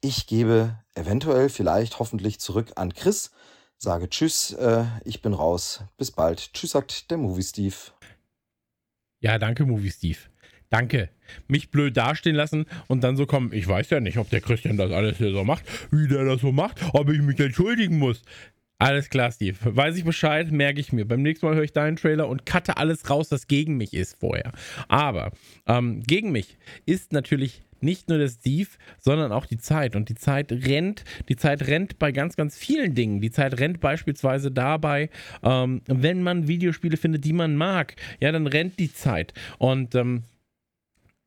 Ich 0.00 0.26
gebe 0.26 0.78
eventuell, 0.94 1.48
vielleicht, 1.48 1.98
hoffentlich 1.98 2.38
zurück 2.38 2.72
an 2.76 2.94
Chris. 2.94 3.32
Sage 3.76 4.08
Tschüss, 4.08 4.52
äh, 4.52 4.84
ich 5.04 5.20
bin 5.20 5.34
raus. 5.34 5.82
Bis 5.96 6.12
bald. 6.12 6.52
Tschüss, 6.52 6.70
sagt 6.70 7.10
der 7.10 7.18
Movie 7.18 7.42
Steve. 7.42 7.74
Ja, 9.20 9.38
danke, 9.38 9.66
Movie 9.66 9.90
Steve. 9.90 10.18
Danke. 10.68 11.10
Mich 11.48 11.70
blöd 11.70 11.96
dastehen 11.96 12.36
lassen 12.36 12.66
und 12.86 13.02
dann 13.02 13.16
so 13.16 13.26
kommen. 13.26 13.52
Ich 13.52 13.66
weiß 13.66 13.90
ja 13.90 13.98
nicht, 13.98 14.18
ob 14.18 14.30
der 14.30 14.40
Christian 14.40 14.76
das 14.76 14.92
alles 14.92 15.16
hier 15.16 15.32
so 15.32 15.42
macht, 15.42 15.64
wie 15.90 16.06
der 16.06 16.24
das 16.24 16.40
so 16.40 16.52
macht, 16.52 16.80
ob 16.92 17.08
ich 17.10 17.20
mich 17.20 17.40
entschuldigen 17.40 17.98
muss. 17.98 18.22
Alles 18.80 19.10
klar, 19.10 19.30
Steve. 19.30 19.58
Weiß 19.62 19.94
ich 19.98 20.04
Bescheid, 20.04 20.50
merke 20.50 20.80
ich 20.80 20.90
mir. 20.90 21.06
Beim 21.06 21.20
nächsten 21.20 21.44
Mal 21.44 21.54
höre 21.54 21.64
ich 21.64 21.74
deinen 21.74 21.96
Trailer 21.96 22.28
und 22.28 22.46
cutte 22.46 22.78
alles 22.78 23.10
raus, 23.10 23.30
was 23.30 23.46
gegen 23.46 23.76
mich 23.76 23.92
ist 23.92 24.18
vorher. 24.18 24.52
Aber 24.88 25.32
ähm, 25.66 26.02
gegen 26.02 26.32
mich 26.32 26.56
ist 26.86 27.12
natürlich 27.12 27.62
nicht 27.82 28.08
nur 28.08 28.16
der 28.16 28.30
Steve, 28.30 28.70
sondern 28.98 29.32
auch 29.32 29.44
die 29.44 29.58
Zeit. 29.58 29.96
Und 29.96 30.08
die 30.08 30.14
Zeit 30.14 30.50
rennt. 30.50 31.04
Die 31.28 31.36
Zeit 31.36 31.66
rennt 31.66 31.98
bei 31.98 32.10
ganz, 32.10 32.36
ganz 32.36 32.56
vielen 32.56 32.94
Dingen. 32.94 33.20
Die 33.20 33.30
Zeit 33.30 33.60
rennt 33.60 33.80
beispielsweise 33.80 34.50
dabei, 34.50 35.10
ähm, 35.42 35.82
wenn 35.86 36.22
man 36.22 36.48
Videospiele 36.48 36.96
findet, 36.96 37.26
die 37.26 37.34
man 37.34 37.56
mag. 37.56 37.96
Ja, 38.18 38.32
dann 38.32 38.46
rennt 38.46 38.78
die 38.78 38.92
Zeit. 38.92 39.34
Und 39.58 39.94
ähm, 39.94 40.22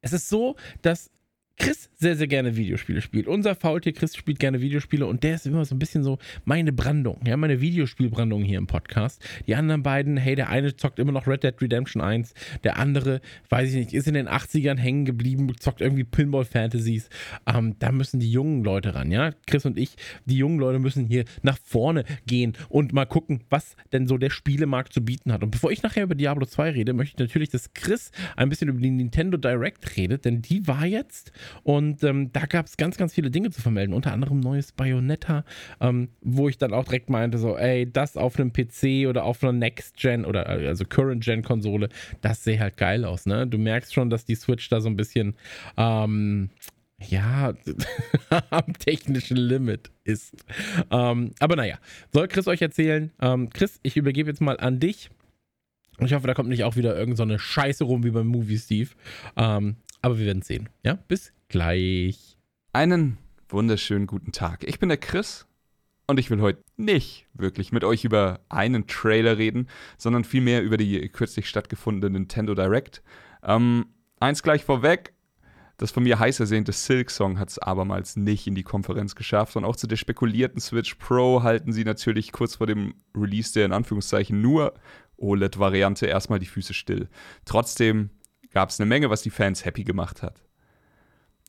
es 0.01 0.11
ist 0.11 0.27
so, 0.27 0.55
dass 0.81 1.11
Chris 1.57 1.89
sehr, 1.95 2.15
sehr 2.17 2.27
gerne 2.27 2.57
Videospiele 2.57 3.01
spielt. 3.01 3.27
Unser 3.27 3.55
Faultier 3.55 3.93
Chris 3.93 4.15
spielt 4.15 4.39
gerne 4.39 4.59
Videospiele 4.59 5.05
und 5.05 5.23
der 5.23 5.35
ist 5.35 5.45
immer 5.45 5.63
so 5.63 5.73
ein 5.73 5.79
bisschen 5.79 6.03
so 6.03 6.17
meine 6.43 6.73
Brandung, 6.73 7.21
ja, 7.25 7.37
meine 7.37 7.61
Videospielbrandung 7.61 8.43
hier 8.43 8.57
im 8.57 8.67
Podcast. 8.67 9.23
Die 9.47 9.55
anderen 9.55 9.83
beiden, 9.83 10.17
hey, 10.17 10.35
der 10.35 10.49
eine 10.49 10.75
zockt 10.75 10.99
immer 10.99 11.13
noch 11.13 11.27
Red 11.27 11.43
Dead 11.43 11.53
Redemption 11.61 12.01
1, 12.01 12.33
der 12.63 12.77
andere, 12.77 13.21
weiß 13.49 13.69
ich 13.69 13.75
nicht, 13.75 13.93
ist 13.93 14.07
in 14.07 14.15
den 14.15 14.27
80ern 14.27 14.77
hängen 14.77 15.05
geblieben, 15.05 15.49
zockt 15.57 15.79
irgendwie 15.79 16.03
Pinball 16.03 16.43
Fantasies. 16.43 17.07
Ähm, 17.45 17.75
da 17.79 17.91
müssen 17.91 18.19
die 18.19 18.31
jungen 18.31 18.63
Leute 18.63 18.95
ran, 18.95 19.11
ja. 19.11 19.31
Chris 19.47 19.65
und 19.65 19.77
ich, 19.77 19.95
die 20.25 20.37
jungen 20.37 20.59
Leute 20.59 20.79
müssen 20.79 21.05
hier 21.05 21.23
nach 21.43 21.57
vorne 21.63 22.03
gehen 22.27 22.53
und 22.67 22.91
mal 22.91 23.05
gucken, 23.05 23.43
was 23.49 23.77
denn 23.93 24.07
so 24.07 24.17
der 24.17 24.31
Spielemarkt 24.31 24.91
zu 24.91 25.05
bieten 25.05 25.31
hat. 25.31 25.43
Und 25.43 25.51
bevor 25.51 25.71
ich 25.71 25.83
nachher 25.83 26.03
über 26.03 26.15
Diablo 26.15 26.45
2 26.45 26.71
rede, 26.71 26.93
möchte 26.93 27.13
ich 27.15 27.19
natürlich, 27.19 27.49
dass 27.49 27.73
Chris 27.73 28.11
ein 28.35 28.49
bisschen 28.49 28.67
über 28.67 28.81
die 28.81 28.91
Nintendo 28.91 29.37
Direct 29.37 29.95
redet, 29.95 30.25
denn 30.25 30.41
die 30.41 30.67
war 30.67 30.85
jetzt 30.85 31.31
und 31.63 32.03
ähm, 32.03 32.31
da 32.33 32.45
gab 32.45 32.65
es 32.65 32.77
ganz, 32.77 32.97
ganz 32.97 33.13
viele 33.13 33.31
Dinge 33.31 33.51
zu 33.51 33.61
vermelden. 33.61 33.93
Unter 33.93 34.11
anderem 34.11 34.39
neues 34.39 34.71
Bayonetta, 34.71 35.45
ähm, 35.79 36.09
wo 36.21 36.49
ich 36.49 36.57
dann 36.57 36.73
auch 36.73 36.85
direkt 36.85 37.09
meinte, 37.09 37.37
so, 37.37 37.57
ey, 37.57 37.91
das 37.91 38.17
auf 38.17 38.39
einem 38.39 38.51
PC 38.53 39.07
oder 39.07 39.23
auf 39.23 39.43
einer 39.43 39.53
Next-Gen 39.53 40.25
oder 40.25 40.47
äh, 40.47 40.67
also 40.67 40.85
Current-Gen-Konsole, 40.85 41.89
das 42.21 42.43
sähe 42.43 42.59
halt 42.59 42.77
geil 42.77 43.05
aus, 43.05 43.25
ne? 43.25 43.47
Du 43.47 43.57
merkst 43.57 43.93
schon, 43.93 44.09
dass 44.09 44.25
die 44.25 44.35
Switch 44.35 44.69
da 44.69 44.81
so 44.81 44.89
ein 44.89 44.95
bisschen, 44.95 45.35
ähm, 45.77 46.49
ja, 47.09 47.53
am 48.49 48.73
technischen 48.79 49.37
Limit 49.37 49.91
ist. 50.03 50.35
Ähm, 50.91 51.31
aber 51.39 51.55
naja, 51.55 51.77
soll 52.11 52.27
Chris 52.27 52.47
euch 52.47 52.61
erzählen? 52.61 53.11
Ähm, 53.21 53.49
Chris, 53.49 53.79
ich 53.83 53.97
übergebe 53.97 54.29
jetzt 54.29 54.41
mal 54.41 54.57
an 54.57 54.79
dich. 54.79 55.09
Ich 55.99 56.13
hoffe, 56.13 56.27
da 56.27 56.33
kommt 56.33 56.49
nicht 56.49 56.63
auch 56.63 56.75
wieder 56.75 56.97
irgendeine 56.97 57.33
so 57.33 57.39
Scheiße 57.39 57.83
rum 57.83 58.03
wie 58.03 58.11
beim 58.11 58.27
Movie 58.27 58.57
Steve. 58.57 58.89
Ähm, 59.37 59.75
aber 60.03 60.19
wir 60.19 60.27
werden 60.27 60.43
sehen. 60.43 60.69
Ja, 60.83 60.99
bis 61.07 61.33
gleich. 61.47 62.37
Einen 62.73 63.17
wunderschönen 63.49 64.05
guten 64.05 64.31
Tag. 64.31 64.63
Ich 64.67 64.77
bin 64.77 64.89
der 64.89 64.97
Chris 64.97 65.47
und 66.07 66.19
ich 66.19 66.29
will 66.29 66.41
heute 66.41 66.61
nicht 66.75 67.25
wirklich 67.33 67.71
mit 67.71 67.85
euch 67.85 68.03
über 68.03 68.41
einen 68.49 68.85
Trailer 68.85 69.37
reden, 69.37 69.69
sondern 69.97 70.25
vielmehr 70.25 70.61
über 70.61 70.75
die 70.75 71.07
kürzlich 71.09 71.47
stattgefundene 71.47 72.19
Nintendo 72.19 72.53
Direct. 72.53 73.01
Ähm, 73.43 73.85
eins 74.19 74.43
gleich 74.43 74.65
vorweg. 74.65 75.13
Das 75.77 75.91
von 75.91 76.03
mir 76.03 76.19
heiß 76.19 76.39
ersehnte 76.39 76.73
Silk 76.73 77.09
Song 77.09 77.39
hat 77.39 77.49
es 77.49 77.57
abermals 77.57 78.17
nicht 78.17 78.45
in 78.45 78.55
die 78.55 78.63
Konferenz 78.63 79.15
geschafft 79.15 79.55
und 79.55 79.63
auch 79.65 79.75
zu 79.75 79.87
der 79.87 79.95
spekulierten 79.95 80.59
Switch 80.59 80.95
Pro 80.95 81.43
halten 81.43 81.71
sie 81.71 81.83
natürlich 81.83 82.31
kurz 82.31 82.57
vor 82.57 82.67
dem 82.67 82.93
Release 83.15 83.53
der 83.53 83.65
in 83.65 83.73
Anführungszeichen 83.73 84.39
nur 84.41 84.73
OLED-Variante 85.17 86.05
erstmal 86.05 86.39
die 86.39 86.45
Füße 86.45 86.73
still. 86.73 87.07
Trotzdem 87.45 88.09
gab 88.53 88.69
es 88.69 88.79
eine 88.79 88.87
Menge, 88.87 89.09
was 89.09 89.21
die 89.21 89.29
Fans 89.29 89.65
happy 89.65 89.83
gemacht 89.83 90.21
hat. 90.21 90.41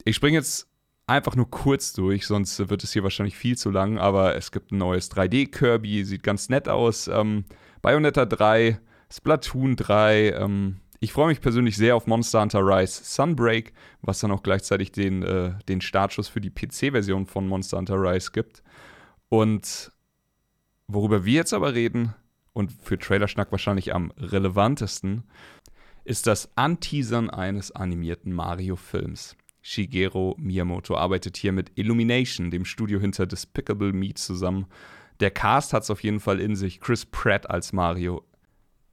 Ich 0.05 0.17
springe 0.17 0.39
jetzt 0.39 0.69
einfach 1.07 1.37
nur 1.37 1.51
kurz 1.51 1.93
durch, 1.93 2.27
sonst 2.27 2.71
wird 2.71 2.83
es 2.83 2.93
hier 2.93 3.03
wahrscheinlich 3.03 3.37
viel 3.37 3.57
zu 3.57 3.71
lang, 3.71 3.99
aber 3.99 4.35
es 4.35 4.51
gibt 4.51 4.73
ein 4.73 4.79
neues 4.79 5.11
3D-Kirby, 5.11 6.05
sieht 6.05 6.23
ganz 6.23 6.49
nett 6.49 6.69
aus. 6.69 7.09
Ähm, 7.09 7.45
Bayonetta 7.83 8.25
3, 8.25 8.81
Splatoon 9.13 9.77
3, 9.77 10.31
ähm, 10.33 10.81
ich 11.01 11.13
freue 11.13 11.29
mich 11.29 11.43
persönlich 11.43 11.77
sehr 11.77 11.97
auf 11.97 12.07
Monster 12.07 12.41
Hunter 12.41 12.61
Rise 12.61 13.05
Sunbreak, 13.05 13.75
was 14.01 14.21
dann 14.21 14.31
auch 14.31 14.43
gleichzeitig 14.43 14.91
den, 14.91 15.23
äh, 15.23 15.53
den 15.69 15.83
Startschuss 15.83 16.29
für 16.29 16.41
die 16.41 16.51
PC-Version 16.51 17.27
von 17.27 17.47
Monster 17.47 17.77
Hunter 17.77 18.01
Rise 18.01 18.31
gibt. 18.33 18.63
Und 19.29 19.93
worüber 20.87 21.27
wir 21.27 21.35
jetzt 21.35 21.53
aber 21.53 21.75
reden, 21.75 22.15
und 22.55 22.73
für 22.73 22.99
Trailerschnack 22.99 23.53
wahrscheinlich 23.53 23.95
am 23.95 24.13
relevantesten, 24.17 25.25
ist 26.05 26.27
das 26.27 26.51
Anteasern 26.57 27.31
eines 27.31 27.73
animierten 27.73 28.33
Mario-Films. 28.33 29.37
Shigeru 29.63 30.35
Miyamoto 30.37 30.97
arbeitet 30.97 31.39
hier 31.39 31.53
mit 31.53 31.73
Illumination, 31.77 32.51
dem 32.51 32.67
Studio 32.67 33.01
hinter 33.01 33.27
Despicable 33.27 33.95
Me, 33.95 34.13
zusammen. 34.13 34.67
Der 35.21 35.31
Cast 35.31 35.73
hat 35.73 35.85
es 35.85 35.91
auf 35.91 36.03
jeden 36.03 36.21
Fall 36.21 36.41
in 36.41 36.55
sich. 36.55 36.81
Chris 36.81 37.07
Pratt 37.07 37.49
als 37.49 37.73
Mario, 37.73 38.25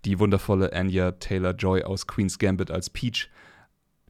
die 0.06 0.20
wundervolle 0.20 0.72
Anya 0.72 1.12
Taylor-Joy 1.12 1.84
aus 1.84 2.08
Queen's 2.08 2.40
Gambit 2.40 2.72
als 2.72 2.90
Peach, 2.90 3.30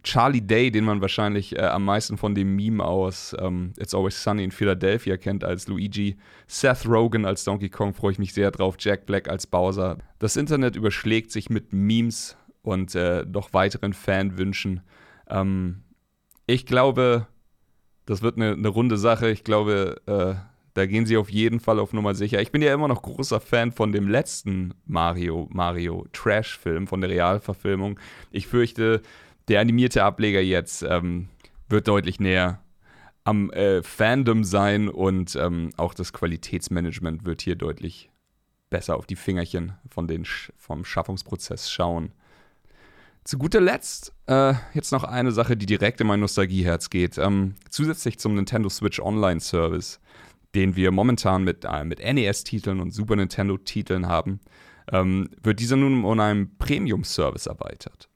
Charlie 0.03 0.41
Day, 0.41 0.71
den 0.71 0.83
man 0.83 1.01
wahrscheinlich 1.01 1.55
äh, 1.55 1.61
am 1.61 1.85
meisten 1.85 2.17
von 2.17 2.33
dem 2.33 2.55
Meme 2.55 2.83
aus 2.83 3.35
ähm, 3.39 3.73
It's 3.77 3.93
Always 3.93 4.21
Sunny 4.23 4.43
in 4.43 4.51
Philadelphia 4.51 5.17
kennt 5.17 5.43
als 5.43 5.67
Luigi, 5.67 6.17
Seth 6.47 6.87
Rogen 6.87 7.25
als 7.25 7.43
Donkey 7.43 7.69
Kong, 7.69 7.93
freue 7.93 8.13
ich 8.13 8.19
mich 8.19 8.33
sehr 8.33 8.49
drauf, 8.51 8.77
Jack 8.79 9.05
Black 9.05 9.29
als 9.29 9.45
Bowser. 9.45 9.97
Das 10.17 10.37
Internet 10.37 10.75
überschlägt 10.75 11.31
sich 11.31 11.49
mit 11.49 11.71
Memes 11.71 12.35
und 12.61 12.95
äh, 12.95 13.25
noch 13.25 13.53
weiteren 13.53 13.93
Fanwünschen. 13.93 14.81
Ähm, 15.29 15.83
ich 16.47 16.65
glaube, 16.65 17.27
das 18.05 18.21
wird 18.21 18.37
eine, 18.37 18.53
eine 18.53 18.67
runde 18.67 18.97
Sache. 18.97 19.29
Ich 19.29 19.43
glaube, 19.43 20.01
äh, 20.05 20.35
da 20.73 20.85
gehen 20.85 21.05
sie 21.05 21.17
auf 21.17 21.29
jeden 21.29 21.59
Fall 21.59 21.79
auf 21.79 21.93
Nummer 21.93 22.15
sicher. 22.15 22.41
Ich 22.41 22.51
bin 22.51 22.61
ja 22.61 22.73
immer 22.73 22.87
noch 22.87 23.01
großer 23.01 23.39
Fan 23.39 23.71
von 23.71 23.91
dem 23.91 24.07
letzten 24.07 24.73
Mario, 24.85 25.49
Mario 25.51 26.07
Trash-Film, 26.13 26.87
von 26.87 27.01
der 27.01 27.09
Realverfilmung. 27.09 27.99
Ich 28.31 28.47
fürchte, 28.47 29.01
der 29.47 29.59
animierte 29.59 30.03
Ableger 30.03 30.41
jetzt 30.41 30.83
ähm, 30.83 31.27
wird 31.67 31.87
deutlich 31.87 32.19
näher 32.19 32.61
am 33.23 33.51
äh, 33.51 33.83
Fandom 33.83 34.43
sein 34.43 34.89
und 34.89 35.35
ähm, 35.35 35.71
auch 35.77 35.93
das 35.93 36.13
Qualitätsmanagement 36.13 37.25
wird 37.25 37.41
hier 37.41 37.55
deutlich 37.55 38.09
besser 38.69 38.95
auf 38.95 39.05
die 39.05 39.15
Fingerchen 39.15 39.73
von 39.89 40.07
den 40.07 40.25
vom 40.57 40.85
Schaffungsprozess 40.85 41.69
schauen. 41.69 42.13
Zu 43.23 43.37
guter 43.37 43.61
Letzt 43.61 44.13
äh, 44.25 44.53
jetzt 44.73 44.91
noch 44.91 45.03
eine 45.03 45.31
Sache, 45.31 45.55
die 45.55 45.67
direkt 45.67 46.01
in 46.01 46.07
mein 46.07 46.19
Nostalgieherz 46.19 46.89
geht. 46.89 47.17
Ähm, 47.19 47.53
zusätzlich 47.69 48.17
zum 48.17 48.33
Nintendo 48.33 48.67
Switch 48.67 48.99
Online 48.99 49.39
Service, 49.39 49.99
den 50.55 50.75
wir 50.75 50.91
momentan 50.91 51.43
mit, 51.43 51.65
äh, 51.65 51.83
mit 51.83 51.99
NES-Titeln 51.99 52.79
und 52.79 52.91
Super 52.91 53.15
Nintendo-Titeln 53.15 54.07
haben, 54.07 54.39
ähm, 54.91 55.29
wird 55.41 55.59
dieser 55.59 55.75
nun 55.75 56.03
um 56.03 56.19
einen 56.19 56.57
Premium-Service 56.57 57.45
erweitert. 57.45 58.09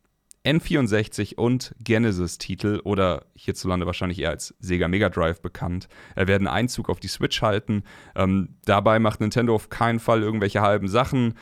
N64 0.43 1.35
und 1.35 1.75
Genesis-Titel 1.79 2.81
oder 2.83 3.25
hierzulande 3.35 3.85
wahrscheinlich 3.85 4.19
eher 4.19 4.29
als 4.29 4.53
Sega 4.59 4.87
Mega 4.87 5.09
Drive 5.09 5.41
bekannt, 5.41 5.87
äh, 6.15 6.27
werden 6.27 6.47
Einzug 6.47 6.89
auf 6.89 6.99
die 6.99 7.07
Switch 7.07 7.41
halten. 7.41 7.83
Ähm, 8.15 8.55
dabei 8.65 8.99
macht 8.99 9.21
Nintendo 9.21 9.53
auf 9.53 9.69
keinen 9.69 9.99
Fall 9.99 10.21
irgendwelche 10.21 10.61
halben 10.61 10.87
Sachen. 10.87 11.35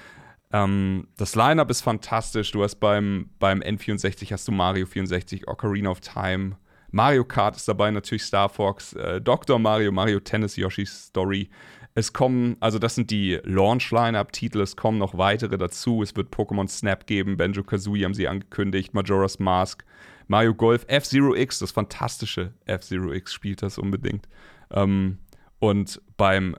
Ähm, 0.53 1.07
das 1.17 1.35
Line-Up 1.35 1.69
ist 1.71 1.81
fantastisch. 1.81 2.51
Du 2.51 2.63
hast 2.63 2.75
beim, 2.75 3.29
beim 3.39 3.61
N64 3.61 4.31
hast 4.31 4.47
du 4.47 4.51
Mario 4.51 4.85
64, 4.85 5.47
Ocarina 5.47 5.89
of 5.89 5.99
Time, 5.99 6.57
Mario 6.91 7.25
Kart 7.25 7.55
ist 7.55 7.67
dabei, 7.67 7.89
natürlich 7.89 8.21
Star 8.21 8.49
Fox, 8.49 8.93
äh, 8.93 9.19
Dr. 9.19 9.57
Mario, 9.57 9.91
Mario 9.91 10.19
Tennis, 10.19 10.55
Yoshi's 10.55 11.07
Story. 11.07 11.49
Es 11.95 12.13
kommen, 12.13 12.55
also 12.59 12.77
das 12.77 12.93
sind 12.93 13.09
die 13.09 13.39
Launch-Line-Up-Titel, 13.43 14.61
es 14.61 14.75
kommen 14.75 14.99
noch 14.99 15.17
weitere 15.17 15.57
dazu. 15.57 16.03
Es 16.03 16.15
wird 16.15 16.31
Pokémon 16.31 16.67
Snap 16.67 17.07
geben, 17.07 17.35
Banjo 17.35 17.63
Kazooie 17.63 18.05
haben 18.05 18.13
sie 18.13 18.27
angekündigt, 18.27 18.93
Majora's 18.93 19.39
Mask, 19.39 19.83
Mario 20.27 20.53
Golf, 20.53 20.85
F-Zero 20.87 21.35
X, 21.35 21.59
das 21.59 21.71
fantastische 21.71 22.53
F-Zero 22.65 23.11
X 23.11 23.33
spielt 23.33 23.63
das 23.63 23.79
unbedingt. 23.79 24.27
Ähm, 24.69 25.17
und 25.57 25.99
beim 26.15 26.55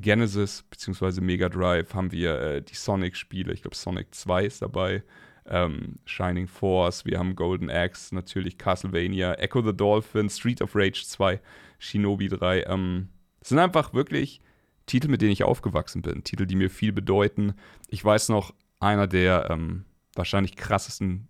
Genesis 0.00 0.62
bzw. 0.62 1.20
Mega 1.20 1.48
Drive 1.48 1.94
haben 1.94 2.12
wir 2.12 2.40
äh, 2.40 2.62
die 2.62 2.74
Sonic-Spiele. 2.74 3.52
Ich 3.52 3.62
glaube, 3.62 3.76
Sonic 3.76 4.14
2 4.14 4.44
ist 4.44 4.62
dabei. 4.62 5.02
Ähm, 5.46 5.96
Shining 6.04 6.46
Force, 6.46 7.04
wir 7.04 7.18
haben 7.18 7.34
Golden 7.34 7.70
Axe, 7.70 8.14
natürlich 8.14 8.58
Castlevania, 8.58 9.34
Echo 9.34 9.62
the 9.62 9.74
Dolphin, 9.74 10.28
Street 10.28 10.62
of 10.62 10.76
Rage 10.76 11.04
2, 11.06 11.40
Shinobi 11.78 12.28
3. 12.28 12.64
Ähm, 12.64 13.08
das 13.40 13.48
sind 13.48 13.58
einfach 13.58 13.92
wirklich 13.94 14.40
Titel, 14.86 15.08
mit 15.08 15.22
denen 15.22 15.32
ich 15.32 15.44
aufgewachsen 15.44 16.02
bin. 16.02 16.24
Titel, 16.24 16.46
die 16.46 16.56
mir 16.56 16.70
viel 16.70 16.92
bedeuten. 16.92 17.54
Ich 17.88 18.04
weiß 18.04 18.28
noch, 18.28 18.54
einer 18.80 19.06
der 19.06 19.48
ähm, 19.50 19.84
wahrscheinlich 20.14 20.56
krassesten 20.56 21.28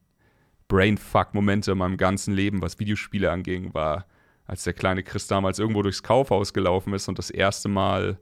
Brainfuck-Momente 0.69 1.73
in 1.73 1.79
meinem 1.79 1.97
ganzen 1.97 2.35
Leben, 2.35 2.63
was 2.63 2.79
Videospiele 2.79 3.31
anging, 3.31 3.75
war, 3.75 4.07
als 4.47 4.65
der 4.65 4.73
kleine 4.73 5.03
Chris 5.03 5.27
damals 5.27 5.59
irgendwo 5.59 5.83
durchs 5.83 6.03
Kaufhaus 6.03 6.53
gelaufen 6.53 6.93
ist 6.95 7.09
und 7.09 7.19
das 7.19 7.31
erste 7.31 7.69
Mal 7.69 8.19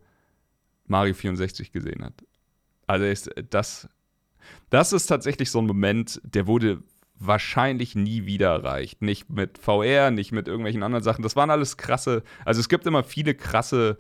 Mario 0.89 1.15
64 1.15 1.73
gesehen 1.73 2.05
hat. 2.05 2.15
Also 2.87 3.05
ist, 3.05 3.31
das, 3.51 3.89
das 4.71 4.93
ist 4.93 5.07
tatsächlich 5.07 5.51
so 5.51 5.61
ein 5.61 5.67
Moment, 5.67 6.21
der 6.25 6.47
wurde 6.47 6.83
wahrscheinlich 7.21 7.95
nie 7.95 8.27
wieder 8.27 8.49
erreicht. 8.49 9.03
Nicht 9.03 9.31
mit 9.31 9.59
VR, 9.59 10.11
nicht 10.11 10.33
mit 10.33 10.49
irgendwelchen 10.49 10.83
anderen 10.83 11.03
Sachen. 11.03 11.23
Das 11.23 11.37
waren 11.37 11.51
alles 11.51 11.77
krasse. 11.77 12.23
Also 12.45 12.61
es 12.61 12.69
gibt 12.69 12.87
immer 12.87 13.03
viele 13.03 13.35
krasse 13.35 13.99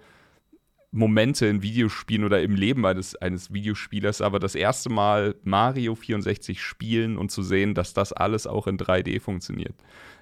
Momente 0.90 1.46
in 1.46 1.62
Videospielen 1.62 2.24
oder 2.24 2.42
im 2.42 2.54
Leben 2.54 2.86
eines, 2.86 3.14
eines 3.16 3.52
Videospielers, 3.52 4.22
aber 4.22 4.38
das 4.38 4.54
erste 4.54 4.88
Mal 4.88 5.34
Mario 5.42 5.94
64 5.94 6.62
spielen 6.62 7.18
und 7.18 7.30
zu 7.30 7.42
sehen, 7.42 7.74
dass 7.74 7.92
das 7.92 8.12
alles 8.12 8.46
auch 8.46 8.66
in 8.66 8.78
3D 8.78 9.20
funktioniert. 9.20 9.74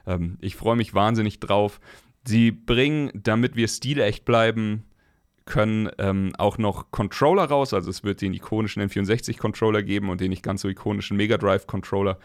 Ähm, 0.06 0.38
ich 0.40 0.56
freue 0.56 0.76
mich 0.76 0.92
wahnsinnig 0.92 1.38
drauf. 1.38 1.80
Sie 2.26 2.50
bringen, 2.50 3.10
damit 3.14 3.54
wir 3.54 3.68
stilecht 3.68 4.24
bleiben 4.24 4.84
können, 5.46 5.88
ähm, 5.98 6.32
auch 6.36 6.58
noch 6.58 6.90
Controller 6.90 7.44
raus. 7.44 7.72
Also 7.72 7.88
es 7.88 8.04
wird 8.04 8.20
den 8.20 8.34
ikonischen 8.34 8.82
N64-Controller 8.82 9.82
geben 9.82 10.10
und 10.10 10.20
den 10.20 10.30
nicht 10.30 10.42
ganz 10.42 10.60
so 10.60 10.68
ikonischen 10.68 11.16
Mega 11.16 11.38
Drive-Controller. 11.38 12.18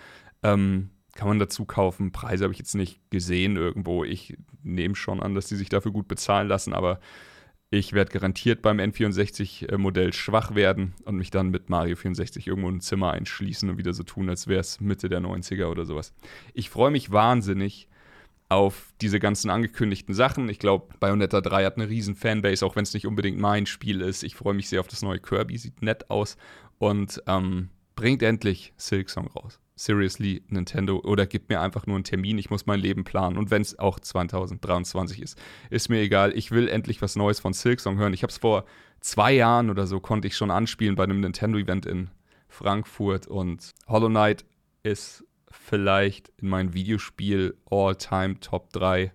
Ähm, 0.43 0.89
kann 1.13 1.27
man 1.27 1.39
dazu 1.39 1.65
kaufen. 1.65 2.11
Preise 2.11 2.43
habe 2.45 2.53
ich 2.53 2.59
jetzt 2.59 2.75
nicht 2.75 2.99
gesehen 3.09 3.57
irgendwo. 3.57 4.03
Ich 4.03 4.37
nehme 4.63 4.95
schon 4.95 5.21
an, 5.21 5.35
dass 5.35 5.47
die 5.47 5.55
sich 5.55 5.69
dafür 5.69 5.91
gut 5.91 6.07
bezahlen 6.07 6.47
lassen, 6.47 6.73
aber 6.73 6.99
ich 7.69 7.93
werde 7.93 8.11
garantiert 8.11 8.61
beim 8.61 8.79
N64-Modell 8.79 10.13
schwach 10.13 10.55
werden 10.55 10.93
und 11.05 11.15
mich 11.15 11.31
dann 11.31 11.51
mit 11.51 11.69
Mario 11.69 11.95
64 11.95 12.47
irgendwo 12.47 12.69
in 12.69 12.75
ein 12.75 12.81
Zimmer 12.81 13.11
einschließen 13.11 13.69
und 13.69 13.77
wieder 13.77 13.93
so 13.93 14.03
tun, 14.03 14.29
als 14.29 14.47
wäre 14.47 14.59
es 14.59 14.81
Mitte 14.81 15.09
der 15.09 15.21
90er 15.21 15.67
oder 15.67 15.85
sowas. 15.85 16.13
Ich 16.53 16.69
freue 16.69 16.91
mich 16.91 17.11
wahnsinnig 17.11 17.87
auf 18.51 18.93
diese 18.99 19.19
ganzen 19.19 19.49
angekündigten 19.49 20.13
Sachen. 20.13 20.49
Ich 20.49 20.59
glaube, 20.59 20.93
Bayonetta 20.99 21.39
3 21.39 21.63
hat 21.63 21.77
eine 21.77 21.87
riesen 21.87 22.15
Fanbase, 22.15 22.65
auch 22.65 22.75
wenn 22.75 22.83
es 22.83 22.93
nicht 22.93 23.07
unbedingt 23.07 23.39
mein 23.39 23.65
Spiel 23.65 24.01
ist. 24.01 24.23
Ich 24.23 24.35
freue 24.35 24.53
mich 24.53 24.67
sehr 24.67 24.81
auf 24.81 24.87
das 24.87 25.01
neue 25.01 25.19
Kirby, 25.19 25.57
sieht 25.57 25.81
nett 25.81 26.09
aus 26.09 26.35
und 26.77 27.23
ähm, 27.27 27.69
bringt 27.95 28.21
endlich 28.21 28.73
Silksong 28.75 29.27
raus 29.27 29.61
seriously 29.77 30.43
Nintendo 30.47 30.99
oder 30.99 31.25
gib 31.25 31.49
mir 31.49 31.59
einfach 31.59 31.87
nur 31.87 31.95
einen 31.95 32.03
Termin, 32.03 32.37
ich 32.37 32.51
muss 32.51 32.67
mein 32.67 32.79
Leben 32.79 33.03
planen. 33.03 33.37
Und 33.37 33.49
wenn 33.49 33.63
es 33.63 33.79
auch 33.79 33.99
2023 33.99 35.19
ist, 35.21 35.41
ist 35.71 35.89
mir 35.89 36.01
egal. 36.01 36.37
Ich 36.37 36.51
will 36.51 36.67
endlich 36.67 37.01
was 37.01 37.15
Neues 37.15 37.39
von 37.39 37.53
Silksong 37.53 37.97
hören. 37.97 38.13
Ich 38.13 38.21
habe 38.21 38.31
es 38.31 38.37
vor 38.37 38.65
zwei 38.99 39.31
Jahren 39.33 39.71
oder 39.71 39.87
so, 39.87 39.99
konnte 39.99 40.27
ich 40.27 40.37
schon 40.37 40.51
anspielen 40.51 40.95
bei 40.95 41.03
einem 41.03 41.21
Nintendo-Event 41.21 41.87
in 41.87 42.11
Frankfurt. 42.47 43.25
Und 43.25 43.71
Hollow 43.87 44.09
Knight 44.09 44.45
ist 44.83 45.23
vielleicht 45.51 46.31
in 46.37 46.49
meinem 46.49 46.73
Videospiel 46.73 47.57
All-Time 47.69 48.39
Top 48.39 48.71
3. 48.73 49.11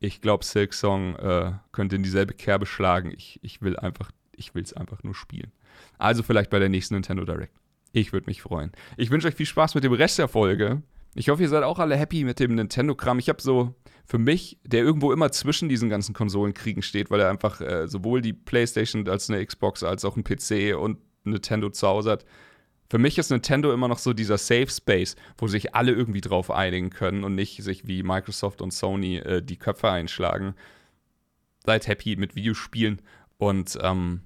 Ich 0.00 0.20
glaube, 0.20 0.44
Silksong 0.44 1.16
äh, 1.16 1.52
könnte 1.72 1.96
in 1.96 2.02
dieselbe 2.02 2.34
Kerbe 2.34 2.66
schlagen. 2.66 3.12
Ich, 3.16 3.40
ich 3.42 3.62
will 3.62 3.76
einfach, 3.76 4.10
ich 4.36 4.54
will 4.54 4.62
es 4.62 4.72
einfach 4.72 5.02
nur 5.02 5.14
spielen. 5.14 5.52
Also 5.98 6.22
vielleicht 6.22 6.50
bei 6.50 6.58
der 6.58 6.68
nächsten 6.68 6.94
Nintendo 6.94 7.24
Direct. 7.24 7.54
Ich 7.92 8.12
würde 8.12 8.26
mich 8.26 8.42
freuen. 8.42 8.72
Ich 8.96 9.10
wünsche 9.10 9.28
euch 9.28 9.34
viel 9.34 9.46
Spaß 9.46 9.74
mit 9.74 9.84
dem 9.84 9.92
Rest 9.92 10.18
der 10.18 10.28
Folge. 10.28 10.82
Ich 11.14 11.28
hoffe, 11.28 11.42
ihr 11.42 11.48
seid 11.48 11.62
auch 11.62 11.78
alle 11.78 11.96
happy 11.96 12.24
mit 12.24 12.40
dem 12.40 12.56
Nintendo-Kram. 12.56 13.20
Ich 13.20 13.28
habe 13.28 13.40
so 13.40 13.74
für 14.04 14.18
mich, 14.18 14.58
der 14.64 14.82
irgendwo 14.82 15.12
immer 15.12 15.30
zwischen 15.30 15.68
diesen 15.68 15.88
ganzen 15.88 16.12
Konsolenkriegen 16.12 16.82
steht, 16.82 17.10
weil 17.10 17.20
er 17.20 17.30
einfach 17.30 17.60
äh, 17.60 17.86
sowohl 17.86 18.20
die 18.20 18.32
PlayStation 18.32 19.08
als 19.08 19.30
eine 19.30 19.44
Xbox 19.44 19.84
als 19.84 20.04
auch 20.04 20.16
ein 20.16 20.24
PC 20.24 20.76
und 20.76 20.98
Nintendo 21.22 21.70
zu 21.70 21.86
Hause 21.86 22.10
hat. 22.10 22.24
Für 22.90 22.98
mich 22.98 23.18
ist 23.18 23.30
Nintendo 23.30 23.72
immer 23.72 23.88
noch 23.88 23.98
so 23.98 24.12
dieser 24.12 24.38
Safe 24.38 24.68
Space, 24.68 25.16
wo 25.38 25.48
sich 25.48 25.74
alle 25.74 25.92
irgendwie 25.92 26.20
drauf 26.20 26.50
einigen 26.50 26.90
können 26.90 27.24
und 27.24 27.34
nicht 27.34 27.62
sich 27.62 27.86
wie 27.86 28.02
Microsoft 28.02 28.60
und 28.60 28.72
Sony 28.72 29.16
äh, 29.16 29.42
die 29.42 29.56
Köpfe 29.56 29.90
einschlagen. 29.90 30.54
Seid 31.64 31.86
happy 31.86 32.16
mit 32.16 32.36
Videospielen 32.36 33.00
und 33.38 33.78
ähm, 33.82 34.20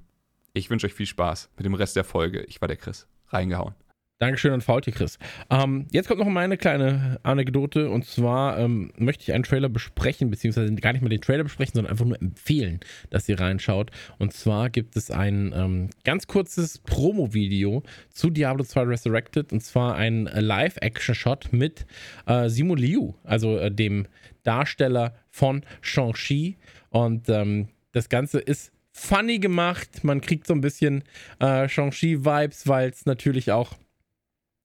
ich 0.53 0.71
wünsche 0.71 0.87
euch 0.87 0.95
viel 0.95 1.07
Spaß 1.07 1.51
mit 1.57 1.67
dem 1.67 1.75
Rest 1.75 1.95
der 1.97 2.05
Folge. 2.05 2.43
Ich 2.43 2.61
war 2.61 2.69
der 2.69 2.77
Chris 2.77 3.07
reingehauen. 3.29 3.75
Dankeschön 4.21 4.53
an 4.53 4.61
VT 4.61 4.93
Chris. 4.93 5.16
Ähm, 5.49 5.87
jetzt 5.93 6.09
kommt 6.09 6.19
noch 6.19 6.27
mal 6.27 6.41
eine 6.41 6.57
kleine 6.57 7.21
Anekdote 7.23 7.89
und 7.89 8.05
zwar 8.05 8.59
ähm, 8.59 8.91
möchte 8.97 9.23
ich 9.23 9.33
einen 9.33 9.45
Trailer 9.45 9.69
besprechen, 9.69 10.29
beziehungsweise 10.29 10.75
gar 10.75 10.93
nicht 10.93 11.03
mehr 11.03 11.09
den 11.09 11.21
Trailer 11.21 11.45
besprechen, 11.45 11.75
sondern 11.75 11.93
einfach 11.93 12.05
nur 12.05 12.21
empfehlen, 12.21 12.81
dass 13.11 13.29
ihr 13.29 13.39
reinschaut. 13.39 13.93
Und 14.19 14.33
zwar 14.33 14.71
gibt 14.71 14.97
es 14.97 15.12
ein 15.12 15.53
ähm, 15.55 15.91
ganz 16.03 16.27
kurzes 16.27 16.79
Promo-Video 16.79 17.85
zu 18.12 18.31
Diablo 18.31 18.64
2 18.64 18.83
Resurrected 18.83 19.53
und 19.53 19.62
zwar 19.62 19.95
ein 19.95 20.25
Live-Action-Shot 20.25 21.53
mit 21.53 21.87
äh, 22.27 22.49
Simu 22.49 22.75
Liu, 22.75 23.14
also 23.23 23.57
äh, 23.57 23.71
dem 23.71 24.09
Darsteller 24.43 25.14
von 25.31 25.62
Shang-Chi. 25.81 26.57
Und 26.91 27.29
ähm, 27.29 27.69
das 27.93 28.09
Ganze 28.09 28.41
ist 28.41 28.73
funny 28.91 29.39
gemacht. 29.39 30.03
Man 30.03 30.21
kriegt 30.21 30.49
so 30.49 30.55
ein 30.55 30.61
bisschen 30.61 31.05
äh, 31.39 31.69
Shang-Chi-Vibes, 31.69 32.66
weil 32.66 32.91
es 32.91 33.07
natürlich 33.07 33.53
auch. 33.53 33.77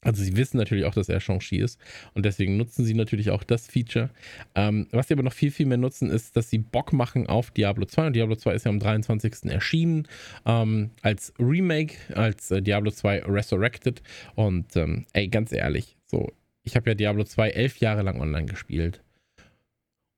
Also 0.04 0.24
sie 0.24 0.36
wissen 0.38 0.58
natürlich 0.58 0.86
auch, 0.86 0.93
dass 0.93 1.10
er 1.10 1.20
Shang-Chi 1.20 1.58
ist 1.58 1.80
und 2.14 2.26
deswegen 2.26 2.58
nutzen 2.58 2.86
sie 2.86 2.93
natürlich 2.93 3.30
auch 3.32 3.43
das 3.43 3.68
Feature. 3.68 4.10
Ähm, 4.56 4.88
was 4.91 5.08
sie 5.08 5.14
aber 5.14 5.24
noch 5.24 5.34
viel, 5.34 5.51
viel 5.51 5.66
mehr 5.66 5.78
nutzen, 5.78 6.10
ist, 6.10 6.36
dass 6.36 6.49
sie 6.49 6.58
Bock 6.58 6.93
machen 6.93 7.28
auf 7.28 7.51
Diablo 7.51 7.86
2 7.86 8.08
und 8.08 8.16
Diablo 8.16 8.36
2 8.36 8.54
ist 8.54 8.66
ja 8.66 8.72
am 8.72 8.80
23. 8.80 9.51
erschienen 9.51 10.08
ähm, 10.45 10.91
als 11.01 11.34
Remake, 11.39 11.95
als 12.16 12.51
äh, 12.51 12.62
Diablo 12.62 12.91
2 12.91 13.24
Resurrected 13.26 14.01
und 14.36 14.76
ähm, 14.76 15.06
ey, 15.14 15.28
ganz 15.28 15.51
ehrlich, 15.51 15.97
so, 16.06 16.32
ich 16.64 16.76
habe 16.76 16.91
ja 16.91 16.95
Diablo 16.95 17.24
2 17.24 17.49
elf 17.49 17.78
Jahre 17.78 18.01
lang 18.01 18.20
online 18.20 18.45
gespielt 18.45 19.01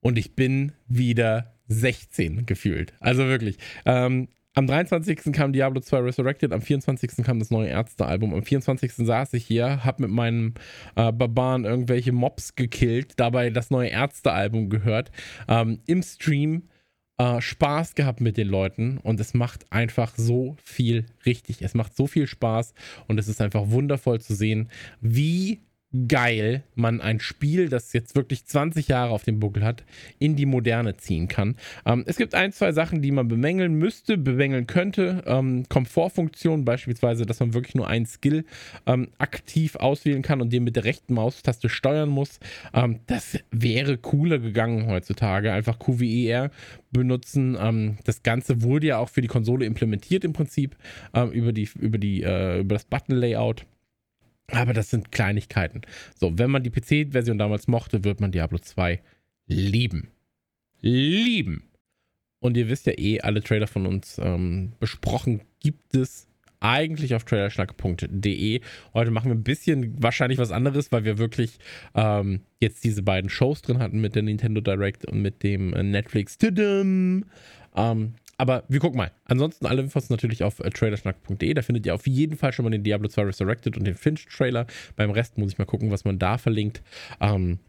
und 0.02 0.18
ich 0.18 0.36
bin 0.36 0.74
wieder 0.88 1.56
16 1.68 2.46
gefühlt. 2.46 2.94
Also 3.00 3.26
wirklich. 3.26 3.58
Ähm, 3.86 4.28
am 4.56 4.68
23. 4.68 5.34
kam 5.34 5.52
Diablo 5.52 5.82
2 5.82 6.00
Resurrected, 6.00 6.54
am 6.54 6.62
24. 6.62 7.24
kam 7.24 7.40
das 7.40 7.52
neue 7.52 7.68
Ärzte-Album. 7.68 8.34
Am 8.34 8.42
24. 8.42 8.94
saß 8.94 9.34
ich 9.34 9.46
hier, 9.46 9.84
hab 9.84 10.00
mit 10.00 10.10
meinem 10.10 10.54
äh, 10.96 11.12
Barbaren 11.12 11.66
irgendwelche 11.66 12.14
Mobs 12.14 12.56
gekillt, 12.56 13.14
dabei 13.18 13.50
das 13.50 13.70
neue 13.70 13.90
Ärzte-Album 13.90 14.70
gehört, 14.70 15.12
ähm, 15.50 15.80
im 15.86 16.02
Stream 16.02 16.70
äh, 17.18 17.42
Spaß 17.42 17.96
gehabt 17.96 18.22
mit 18.22 18.38
den 18.38 18.48
Leuten 18.48 18.98
und 19.00 19.20
es 19.20 19.34
macht 19.34 19.72
einfach 19.72 20.14
so 20.16 20.56
viel 20.64 21.06
richtig. 21.26 21.62
Es 21.62 21.74
macht 21.74 21.96
so 21.96 22.08
viel 22.08 22.26
Spaß 22.26 22.74
und 23.08 23.20
es 23.20 23.28
ist 23.28 23.42
einfach 23.42 23.70
wundervoll 23.70 24.22
zu 24.22 24.36
sehen, 24.36 24.70
wie 25.02 25.65
geil 26.08 26.64
man 26.76 27.02
ein 27.02 27.20
Spiel, 27.20 27.70
das 27.70 27.94
jetzt 27.94 28.16
wirklich 28.16 28.46
20 28.46 28.88
Jahre 28.88 29.12
auf 29.12 29.24
dem 29.24 29.40
Buckel 29.40 29.64
hat, 29.64 29.84
in 30.20 30.36
die 30.36 30.46
Moderne 30.46 30.98
ziehen 30.98 31.28
kann. 31.28 31.56
Ähm, 31.86 32.04
es 32.08 32.18
gibt 32.18 32.36
ein, 32.36 32.52
zwei 32.52 32.72
Sachen, 32.72 33.02
die 33.02 33.12
man 33.12 33.28
bemängeln 33.28 33.76
müsste, 33.76 34.18
bemängeln 34.18 34.68
könnte. 34.68 35.24
Ähm, 35.26 35.66
Komfortfunktion 35.70 36.66
beispielsweise, 36.66 37.26
dass 37.26 37.40
man 37.40 37.54
wirklich 37.54 37.76
nur 37.76 37.88
einen 37.88 38.06
Skill 38.06 38.46
ähm, 38.86 39.10
aktiv 39.18 39.76
auswählen 39.76 40.22
kann 40.22 40.42
und 40.42 40.52
den 40.52 40.64
mit 40.64 40.76
der 40.76 40.86
rechten 40.86 41.14
Maustaste 41.14 41.70
steuern 41.70 42.10
muss. 42.10 42.40
Ähm, 42.74 43.00
das 43.08 43.40
wäre 43.52 43.98
cooler 43.98 44.40
gegangen 44.40 44.88
heutzutage. 44.88 45.52
Einfach 45.52 45.80
QWER 45.80 46.52
benutzen. 46.92 47.58
Ähm, 47.60 47.98
das 48.06 48.24
Ganze 48.24 48.62
wurde 48.62 48.88
ja 48.88 48.98
auch 48.98 49.10
für 49.10 49.22
die 49.22 49.28
Konsole 49.28 49.66
implementiert 49.66 50.24
im 50.24 50.34
Prinzip 50.34 50.76
ähm, 51.14 51.32
über, 51.32 51.54
die, 51.54 51.70
über, 51.80 51.98
die, 51.98 52.24
äh, 52.24 52.60
über 52.60 52.76
das 52.76 52.86
Button-Layout. 52.86 53.66
Aber 54.52 54.74
das 54.74 54.90
sind 54.90 55.12
Kleinigkeiten. 55.12 55.82
So, 56.20 56.38
wenn 56.38 56.52
man 56.52 56.64
die 56.64 56.70
PC-Version 56.70 57.38
damals 57.38 57.68
mochte, 57.68 58.04
wird 58.04 58.20
man 58.20 58.32
Diablo 58.32 58.60
2 58.60 59.02
lieben. 59.48 60.12
Lieben. 60.82 61.64
Und 62.40 62.58
ihr 62.58 62.70
wisst 62.70 62.86
ja 62.86 62.94
eh, 62.98 63.22
alle 63.22 63.42
Trailer 63.42 63.68
von 63.68 63.88
uns 63.88 64.20
ähm, 64.22 64.74
besprochen 64.80 65.42
gibt 65.60 65.96
es 65.96 66.28
eigentlich 66.60 67.16
auf 67.16 67.24
trailerschnack.de. 67.24 68.62
Heute 68.94 69.12
machen 69.12 69.30
wir 69.30 69.36
ein 69.36 69.44
bisschen 69.44 70.02
wahrscheinlich 70.02 70.40
was 70.40 70.52
anderes, 70.52 70.92
weil 70.92 71.06
wir 71.06 71.18
wirklich 71.18 71.58
ähm, 71.94 72.42
jetzt 72.60 72.84
diese 72.84 73.04
beiden 73.04 73.30
Shows 73.30 73.62
drin 73.62 73.80
hatten 73.80 74.00
mit 74.00 74.16
der 74.16 74.24
Nintendo 74.24 74.62
Direct 74.62 75.06
und 75.06 75.22
mit 75.22 75.44
dem 75.44 75.74
äh, 75.74 75.84
Netflix. 75.84 76.38
Tudum. 76.38 77.26
Ähm, 77.76 78.16
aber 78.38 78.64
wir 78.68 78.80
gucken 78.80 78.98
mal. 78.98 79.12
Ansonsten 79.26 79.66
alle 79.66 79.82
Infos 79.82 80.10
natürlich 80.10 80.44
auf 80.44 80.60
äh, 80.60 80.70
trailerschnack.de. 80.70 81.54
Da 81.54 81.62
findet 81.62 81.86
ihr 81.86 81.96
auf 81.96 82.08
jeden 82.08 82.38
Fall 82.38 82.54
schon 82.54 82.64
mal 82.64 82.72
den 82.72 82.84
Diablo 82.84 83.08
2 83.08 83.24
Resurrected 83.24 83.78
und 83.78 83.86
den 83.86 83.96
Finch-Trailer. 83.96 84.68
Beim 84.96 85.12
Rest 85.12 85.38
muss 85.38 85.52
ich 85.52 85.58
mal 85.58 85.66
gucken, 85.66 85.92
was 85.92 86.06
man 86.06 86.20
da 86.20 86.38
verlinkt. 86.38 86.82
Ähm, 87.22 87.60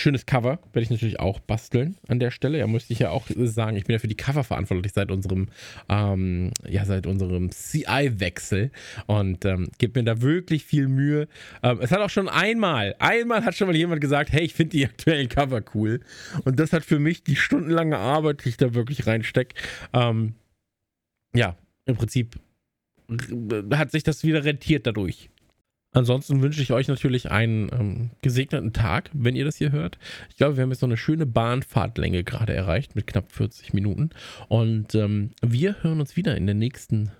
Schönes 0.00 0.26
Cover 0.26 0.58
werde 0.72 0.82
ich 0.82 0.90
natürlich 0.90 1.20
auch 1.20 1.40
basteln 1.40 1.96
an 2.08 2.18
der 2.18 2.30
Stelle. 2.30 2.58
Ja, 2.58 2.66
möchte 2.66 2.92
ich 2.92 2.98
ja 2.98 3.10
auch 3.10 3.26
sagen, 3.36 3.76
ich 3.76 3.84
bin 3.84 3.94
ja 3.94 3.98
für 3.98 4.08
die 4.08 4.16
Cover 4.16 4.44
verantwortlich 4.44 4.92
seit 4.92 5.10
unserem, 5.10 5.48
ähm, 5.88 6.50
ja, 6.68 6.84
seit 6.84 7.06
unserem 7.06 7.50
CI-Wechsel 7.50 8.70
und 9.06 9.44
ähm, 9.44 9.68
gebe 9.78 10.00
mir 10.00 10.04
da 10.04 10.22
wirklich 10.22 10.64
viel 10.64 10.88
Mühe. 10.88 11.28
Ähm, 11.62 11.78
es 11.80 11.92
hat 11.92 12.00
auch 12.00 12.10
schon 12.10 12.28
einmal, 12.28 12.94
einmal 12.98 13.44
hat 13.44 13.54
schon 13.54 13.68
mal 13.68 13.76
jemand 13.76 14.00
gesagt, 14.00 14.32
hey, 14.32 14.42
ich 14.42 14.54
finde 14.54 14.70
die 14.70 14.84
aktuellen 14.86 15.28
Cover 15.28 15.62
cool. 15.74 16.00
Und 16.44 16.58
das 16.58 16.72
hat 16.72 16.84
für 16.84 16.98
mich 16.98 17.22
die 17.22 17.36
stundenlange 17.36 17.98
Arbeit, 17.98 18.44
die 18.44 18.50
ich 18.50 18.56
da 18.56 18.74
wirklich 18.74 19.06
reinstecke, 19.06 19.54
ähm, 19.92 20.34
ja, 21.34 21.56
im 21.86 21.96
Prinzip 21.96 22.36
hat 23.72 23.90
sich 23.90 24.02
das 24.02 24.24
wieder 24.24 24.44
rentiert 24.44 24.86
dadurch. 24.86 25.30
Ansonsten 25.92 26.40
wünsche 26.40 26.62
ich 26.62 26.72
euch 26.72 26.86
natürlich 26.86 27.30
einen 27.30 27.68
ähm, 27.72 28.10
gesegneten 28.22 28.72
Tag, 28.72 29.10
wenn 29.12 29.34
ihr 29.34 29.44
das 29.44 29.56
hier 29.56 29.72
hört. 29.72 29.98
Ich 30.28 30.36
glaube, 30.36 30.56
wir 30.56 30.62
haben 30.62 30.70
jetzt 30.70 30.82
noch 30.82 30.88
eine 30.88 30.96
schöne 30.96 31.26
Bahnfahrtlänge 31.26 32.22
gerade 32.22 32.54
erreicht 32.54 32.94
mit 32.94 33.08
knapp 33.08 33.32
40 33.32 33.72
Minuten. 33.72 34.10
Und 34.48 34.94
ähm, 34.94 35.30
wir 35.42 35.82
hören 35.82 36.00
uns 36.00 36.16
wieder 36.16 36.36
in 36.36 36.46
der 36.46 36.54
nächsten 36.54 37.10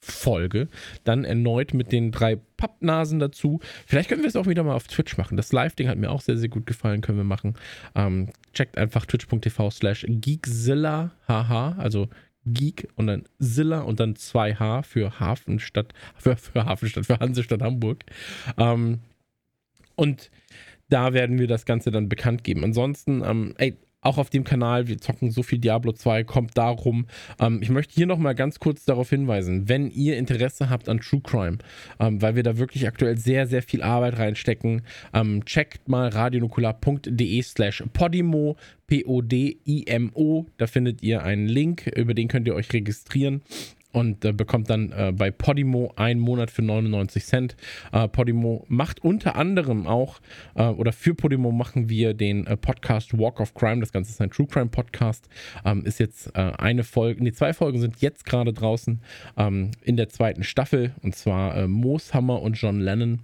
Folge. 0.00 0.68
Dann 1.04 1.24
erneut 1.24 1.74
mit 1.74 1.92
den 1.92 2.10
drei 2.12 2.36
Pappnasen 2.56 3.18
dazu. 3.18 3.60
Vielleicht 3.86 4.08
können 4.08 4.22
wir 4.22 4.28
es 4.28 4.36
auch 4.36 4.46
wieder 4.46 4.62
mal 4.62 4.74
auf 4.74 4.86
Twitch 4.86 5.18
machen. 5.18 5.36
Das 5.36 5.52
Live-Ding 5.52 5.88
hat 5.88 5.98
mir 5.98 6.10
auch 6.10 6.20
sehr, 6.20 6.38
sehr 6.38 6.48
gut 6.48 6.66
gefallen. 6.66 7.00
Können 7.00 7.18
wir 7.18 7.24
machen. 7.24 7.54
Ähm, 7.94 8.30
checkt 8.54 8.78
einfach 8.78 9.06
twitch.tv 9.06 9.70
slash 9.70 10.06
geekzilla, 10.08 11.12
haha, 11.28 11.76
also 11.78 12.08
Geek 12.46 12.88
und 12.96 13.06
dann 13.06 13.24
Zilla 13.38 13.80
und 13.80 14.00
dann 14.00 14.14
2H 14.14 14.82
für 14.82 15.20
Hafenstadt, 15.20 15.92
für, 16.16 16.36
für 16.36 16.64
Hafenstadt, 16.64 17.06
für 17.06 17.18
Hansestadt 17.18 17.62
Hamburg. 17.62 18.04
Ähm, 18.56 19.00
und 19.96 20.30
da 20.88 21.12
werden 21.12 21.38
wir 21.38 21.46
das 21.46 21.64
Ganze 21.64 21.90
dann 21.90 22.08
bekannt 22.08 22.44
geben. 22.44 22.64
Ansonsten, 22.64 23.22
ähm, 23.24 23.54
ey, 23.58 23.76
auch 24.00 24.18
auf 24.18 24.30
dem 24.30 24.44
Kanal, 24.44 24.88
wir 24.88 24.98
zocken 24.98 25.30
so 25.30 25.42
viel 25.42 25.58
Diablo 25.58 25.92
2, 25.92 26.24
kommt 26.24 26.56
darum. 26.56 27.06
Ähm, 27.38 27.60
ich 27.62 27.70
möchte 27.70 27.94
hier 27.94 28.06
nochmal 28.06 28.34
ganz 28.34 28.58
kurz 28.58 28.84
darauf 28.84 29.10
hinweisen, 29.10 29.68
wenn 29.68 29.90
ihr 29.90 30.16
Interesse 30.16 30.70
habt 30.70 30.88
an 30.88 31.00
True 31.00 31.20
Crime, 31.22 31.58
ähm, 31.98 32.22
weil 32.22 32.36
wir 32.36 32.42
da 32.42 32.58
wirklich 32.58 32.86
aktuell 32.86 33.16
sehr, 33.16 33.46
sehr 33.46 33.62
viel 33.62 33.82
Arbeit 33.82 34.18
reinstecken, 34.18 34.82
ähm, 35.12 35.44
checkt 35.44 35.88
mal 35.88 36.08
radionukular.de 36.08 37.42
slash 37.42 37.84
podimo, 37.92 38.56
P-O-D-I-M-O, 38.86 40.46
da 40.56 40.66
findet 40.66 41.02
ihr 41.02 41.22
einen 41.22 41.46
Link, 41.46 41.86
über 41.94 42.14
den 42.14 42.28
könnt 42.28 42.46
ihr 42.46 42.54
euch 42.54 42.72
registrieren 42.72 43.42
und 43.92 44.24
äh, 44.24 44.32
bekommt 44.32 44.70
dann 44.70 44.92
äh, 44.92 45.12
bei 45.14 45.30
Podimo 45.30 45.92
einen 45.96 46.20
Monat 46.20 46.50
für 46.50 46.62
99 46.62 47.24
Cent. 47.24 47.56
Äh, 47.92 48.08
Podimo 48.08 48.64
macht 48.68 49.02
unter 49.02 49.36
anderem 49.36 49.86
auch, 49.86 50.20
äh, 50.54 50.64
oder 50.64 50.92
für 50.92 51.14
Podimo 51.14 51.52
machen 51.52 51.88
wir 51.88 52.14
den 52.14 52.46
äh, 52.46 52.56
Podcast 52.56 53.16
Walk 53.18 53.40
of 53.40 53.54
Crime. 53.54 53.80
Das 53.80 53.92
Ganze 53.92 54.10
ist 54.10 54.20
ein 54.20 54.30
True 54.30 54.46
Crime 54.46 54.70
Podcast. 54.70 55.28
Ähm, 55.64 55.84
ist 55.84 55.98
jetzt 55.98 56.28
äh, 56.34 56.52
eine 56.58 56.84
Folge, 56.84 57.22
nee, 57.22 57.32
zwei 57.32 57.52
Folgen 57.52 57.80
sind 57.80 58.00
jetzt 58.00 58.24
gerade 58.24 58.52
draußen 58.52 59.00
ähm, 59.36 59.70
in 59.82 59.96
der 59.96 60.08
zweiten 60.08 60.44
Staffel 60.44 60.92
und 61.02 61.14
zwar 61.14 61.66
Mooshammer 61.66 62.40
und 62.42 62.54
John 62.54 62.80
Lennon. 62.80 63.20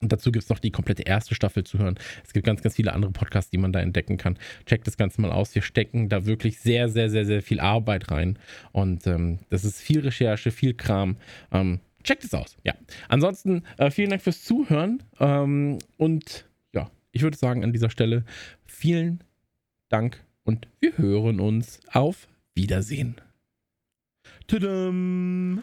Und 0.00 0.12
dazu 0.12 0.30
gibt 0.30 0.44
es 0.44 0.50
noch 0.50 0.58
die 0.58 0.70
komplette 0.70 1.02
erste 1.02 1.34
Staffel 1.34 1.64
zu 1.64 1.78
hören. 1.78 1.98
Es 2.24 2.32
gibt 2.32 2.44
ganz, 2.46 2.62
ganz 2.62 2.76
viele 2.76 2.92
andere 2.92 3.12
Podcasts, 3.12 3.50
die 3.50 3.58
man 3.58 3.72
da 3.72 3.80
entdecken 3.80 4.18
kann. 4.18 4.38
Checkt 4.66 4.86
das 4.86 4.96
Ganze 4.96 5.20
mal 5.20 5.32
aus. 5.32 5.54
Wir 5.54 5.62
stecken 5.62 6.08
da 6.08 6.26
wirklich 6.26 6.60
sehr, 6.60 6.88
sehr, 6.88 7.08
sehr, 7.08 7.24
sehr 7.24 7.42
viel 7.42 7.60
Arbeit 7.60 8.10
rein. 8.10 8.38
Und 8.72 9.06
ähm, 9.06 9.38
das 9.48 9.64
ist 9.64 9.80
viel 9.80 10.00
Recherche, 10.00 10.50
viel 10.50 10.74
Kram. 10.74 11.16
Ähm, 11.50 11.80
checkt 12.04 12.24
es 12.24 12.34
aus. 12.34 12.56
Ja. 12.62 12.74
Ansonsten 13.08 13.62
äh, 13.78 13.90
vielen 13.90 14.10
Dank 14.10 14.22
fürs 14.22 14.42
Zuhören. 14.44 15.02
Ähm, 15.18 15.78
und 15.96 16.46
ja, 16.72 16.90
ich 17.12 17.22
würde 17.22 17.36
sagen 17.36 17.64
an 17.64 17.72
dieser 17.72 17.90
Stelle 17.90 18.24
vielen 18.66 19.24
Dank 19.88 20.24
und 20.44 20.68
wir 20.80 20.96
hören 20.98 21.40
uns. 21.40 21.80
Auf 21.92 22.28
Wiedersehen. 22.54 23.16
Tudum. 24.46 25.62